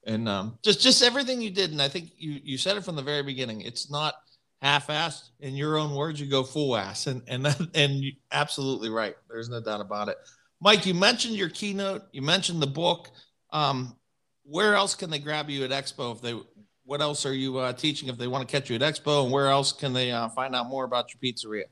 and 0.06 0.30
um, 0.30 0.58
just 0.64 0.80
just 0.80 1.04
everything 1.04 1.41
you 1.41 1.52
did. 1.52 1.72
And 1.72 1.82
I 1.82 1.89
think 1.89 2.12
you 2.18 2.39
you 2.41 2.58
said 2.58 2.78
it 2.78 2.86
from 2.86 2.96
the 2.96 3.02
very 3.02 3.22
beginning. 3.22 3.60
It's 3.60 3.91
not 3.91 4.14
half-assed. 4.62 5.32
In 5.41 5.58
your 5.58 5.78
own 5.78 5.94
words, 5.94 6.22
you 6.22 6.28
go 6.28 6.44
full 6.44 6.78
ass, 6.78 7.08
and 7.08 7.22
and 7.28 7.46
that, 7.48 7.60
and 7.76 7.96
you, 7.96 8.14
absolutely 8.32 8.88
right. 8.88 9.18
There's 9.30 9.50
no 9.50 9.60
doubt 9.60 9.82
about 9.82 10.08
it. 10.08 10.16
Mike, 10.62 10.86
you 10.86 10.94
mentioned 10.94 11.36
your 11.36 11.50
keynote. 11.50 12.04
You 12.14 12.22
mentioned 12.22 12.62
the 12.62 12.68
book. 12.68 13.10
Um, 13.52 13.98
where 14.44 14.76
else 14.76 14.96
can 14.96 15.10
they 15.10 15.20
grab 15.20 15.50
you 15.50 15.64
at 15.64 15.72
Expo 15.72 16.16
if 16.16 16.22
they? 16.22 16.39
What 16.86 17.02
else 17.02 17.26
are 17.26 17.34
you 17.34 17.58
uh, 17.58 17.74
teaching 17.74 18.10
if 18.10 18.18
they 18.18 18.28
want 18.28 18.48
to 18.48 18.52
catch 18.52 18.70
you 18.70 18.76
at 18.76 18.82
Expo? 18.82 19.24
And 19.24 19.32
where 19.32 19.48
else 19.48 19.72
can 19.72 19.94
they 19.94 20.12
uh, 20.12 20.30
find 20.30 20.56
out 20.56 20.68
more 20.68 20.84
about 20.84 21.14
your 21.14 21.20
pizzeria? 21.22 21.66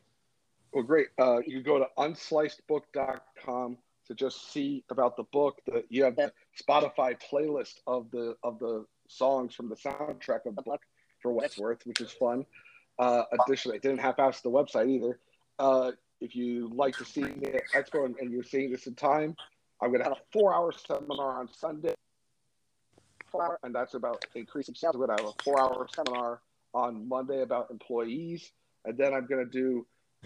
Well, 0.71 0.83
great. 0.83 1.07
Uh, 1.19 1.39
you 1.45 1.61
can 1.61 1.63
go 1.63 1.79
to 1.79 1.87
unslicedbook.com 1.97 3.77
to 4.07 4.15
just 4.15 4.51
see 4.53 4.83
about 4.89 5.17
the 5.17 5.23
book. 5.23 5.59
The, 5.65 5.83
you 5.89 6.03
have 6.05 6.15
the 6.15 6.31
Spotify 6.61 7.17
playlist 7.21 7.79
of 7.87 8.09
the 8.11 8.35
of 8.43 8.59
the 8.59 8.85
songs 9.07 9.53
from 9.53 9.69
the 9.69 9.75
soundtrack 9.75 10.45
of 10.45 10.55
the 10.55 10.61
book 10.61 10.81
for 11.21 11.31
what 11.31 11.45
it's 11.45 11.57
worth, 11.57 11.85
which 11.85 12.01
is 12.01 12.11
fun. 12.11 12.45
Uh, 12.97 13.23
additionally, 13.45 13.77
I 13.77 13.79
didn't 13.79 13.99
half-ass 13.99 14.41
the 14.41 14.49
website 14.49 14.89
either. 14.89 15.19
Uh, 15.59 15.91
if 16.19 16.35
you 16.35 16.71
like 16.73 16.95
to 16.97 17.05
see 17.05 17.21
me 17.21 17.47
at 17.47 17.63
Expo 17.73 18.05
and, 18.05 18.15
and 18.17 18.31
you're 18.31 18.43
seeing 18.43 18.71
this 18.71 18.87
in 18.87 18.95
time, 18.95 19.35
I'm 19.81 19.89
going 19.89 19.99
to 19.99 20.03
have 20.03 20.13
a 20.13 20.21
four-hour 20.31 20.71
seminar 20.71 21.39
on 21.39 21.49
Sunday, 21.51 21.95
and 23.63 23.73
that's 23.73 23.93
about 23.93 24.25
increasing 24.35 24.75
sales. 24.75 24.95
I'm 24.95 25.01
going 25.01 25.17
to 25.17 25.23
have 25.23 25.33
a 25.37 25.43
four-hour 25.43 25.87
seminar 25.95 26.41
on 26.73 27.07
Monday 27.07 27.41
about 27.41 27.71
employees, 27.71 28.51
and 28.85 28.97
then 28.97 29.13
I'm 29.13 29.25
going 29.25 29.45
to 29.45 29.51
do 29.51 29.85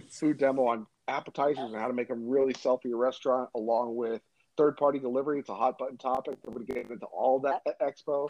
food 0.10 0.38
demo 0.38 0.68
on 0.68 0.88
appetizers 1.08 1.72
and 1.72 1.76
how 1.76 1.88
to 1.88 1.94
make 1.94 2.08
them 2.08 2.28
really 2.28 2.54
sell 2.54 2.78
for 2.78 2.88
your 2.88 2.98
restaurant, 2.98 3.50
along 3.56 3.96
with 3.96 4.22
third 4.58 4.78
party 4.78 5.00
delivery. 5.00 5.40
It's 5.40 5.50
a 5.50 5.56
hot 5.56 5.78
button 5.78 5.98
topic. 5.98 6.38
I'm 6.46 6.54
going 6.54 6.66
to 6.66 6.74
get 6.74 6.90
into 6.90 7.06
all 7.06 7.40
that 7.40 7.62
at 7.68 7.80
Expo. 7.80 8.30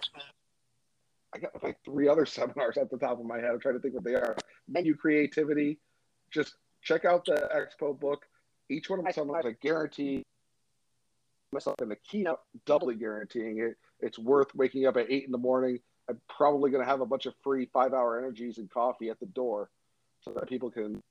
I 1.34 1.40
got 1.40 1.64
like 1.64 1.78
three 1.84 2.08
other 2.08 2.26
seminars 2.26 2.78
at 2.78 2.90
the 2.90 2.98
top 2.98 3.20
of 3.20 3.26
my 3.26 3.38
head. 3.38 3.52
I'm 3.52 3.60
trying 3.60 3.76
to 3.76 3.80
think 3.80 3.94
what 3.94 4.04
they 4.04 4.16
are. 4.16 4.36
Menu 4.68 4.96
creativity. 4.96 5.80
Just 6.32 6.56
check 6.82 7.06
out 7.06 7.26
the 7.26 7.50
Expo 7.56 7.98
book. 8.00 8.26
Each 8.70 8.90
one 8.90 9.00
of 9.00 9.06
my 9.06 9.12
seminars, 9.12 9.46
I 9.46 9.56
guarantee 9.62 10.26
myself 11.52 11.82
in 11.82 11.90
the 11.90 11.96
keynote, 11.96 12.40
doubly 12.66 12.96
guaranteeing 12.96 13.60
it. 13.60 13.78
It's 14.00 14.20
worth 14.20 14.54
waking 14.56 14.86
up 14.86 14.98
at 14.98 15.10
eight 15.10 15.26
in 15.26 15.32
the 15.32 15.38
morning. 15.38 15.80
I'm 16.10 16.20
probably 16.30 16.70
going 16.70 16.84
to 16.84 16.90
have 16.90 17.02
a 17.02 17.06
bunch 17.06 17.26
of 17.26 17.34
free 17.44 17.68
five 17.74 17.94
hour 17.94 18.20
energies 18.20 18.58
and 18.58 18.70
coffee 18.70 19.10
at 19.10 19.20
the 19.20 19.26
door 19.28 19.70
so 20.22 20.32
that 20.32 20.48
people 20.48 20.70
can 20.70 21.02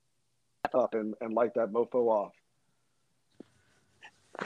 up 0.73 0.93
and, 0.93 1.13
and 1.21 1.33
light 1.33 1.53
that 1.55 1.71
mofo 1.71 2.07
off. 2.07 2.33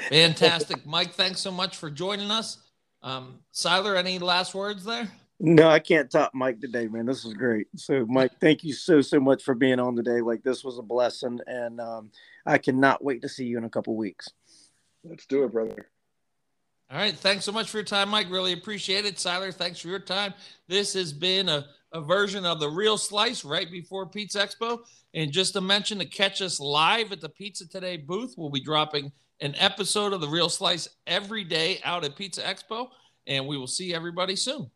Fantastic. 0.09 0.85
Mike, 0.85 1.13
thanks 1.13 1.39
so 1.39 1.51
much 1.51 1.77
for 1.77 1.89
joining 1.89 2.29
us. 2.29 2.57
Um, 3.01 3.39
Siler, 3.53 3.97
any 3.97 4.19
last 4.19 4.53
words 4.53 4.83
there? 4.83 5.09
No, 5.39 5.69
I 5.69 5.79
can't 5.79 6.11
top 6.11 6.33
Mike 6.33 6.59
today, 6.59 6.87
man. 6.87 7.05
This 7.05 7.23
is 7.23 7.33
great. 7.33 7.67
So, 7.77 8.05
Mike, 8.07 8.31
thank 8.41 8.63
you 8.63 8.73
so 8.73 8.99
so 8.99 9.21
much 9.21 9.41
for 9.41 9.55
being 9.55 9.79
on 9.79 9.95
today. 9.95 10.19
Like 10.19 10.43
this 10.43 10.65
was 10.65 10.77
a 10.77 10.83
blessing, 10.83 11.39
and 11.47 11.79
um, 11.79 12.11
I 12.45 12.57
cannot 12.57 13.03
wait 13.03 13.21
to 13.21 13.29
see 13.29 13.45
you 13.45 13.57
in 13.57 13.63
a 13.63 13.69
couple 13.69 13.95
weeks. 13.95 14.27
Let's 15.03 15.25
do 15.25 15.43
it, 15.43 15.51
brother. 15.51 15.89
All 16.91 16.97
right. 16.97 17.15
Thanks 17.15 17.45
so 17.45 17.51
much 17.51 17.69
for 17.69 17.77
your 17.77 17.85
time, 17.85 18.09
Mike. 18.09 18.31
Really 18.31 18.53
appreciate 18.53 19.05
it. 19.05 19.15
Siler, 19.15 19.53
thanks 19.53 19.79
for 19.79 19.89
your 19.89 19.99
time. 19.99 20.33
This 20.67 20.93
has 20.93 21.13
been 21.13 21.47
a, 21.47 21.67
a 21.93 22.01
version 22.01 22.45
of 22.45 22.59
the 22.59 22.69
Real 22.69 22.97
Slice 22.97 23.45
right 23.45 23.69
before 23.71 24.07
Pizza 24.07 24.39
Expo. 24.39 24.79
And 25.13 25.31
just 25.31 25.53
to 25.53 25.61
mention 25.61 25.99
to 25.99 26.05
catch 26.05 26.41
us 26.41 26.59
live 26.59 27.11
at 27.11 27.21
the 27.21 27.29
Pizza 27.29 27.67
Today 27.67 27.97
booth, 27.97 28.33
we'll 28.37 28.49
be 28.49 28.59
dropping 28.59 29.11
an 29.39 29.53
episode 29.57 30.13
of 30.13 30.21
the 30.21 30.27
Real 30.27 30.49
Slice 30.49 30.89
every 31.05 31.43
day 31.43 31.79
out 31.83 32.03
at 32.03 32.15
Pizza 32.15 32.41
Expo. 32.41 32.89
And 33.27 33.45
we 33.45 33.57
will 33.57 33.67
see 33.67 33.93
everybody 33.93 34.35
soon. 34.35 34.71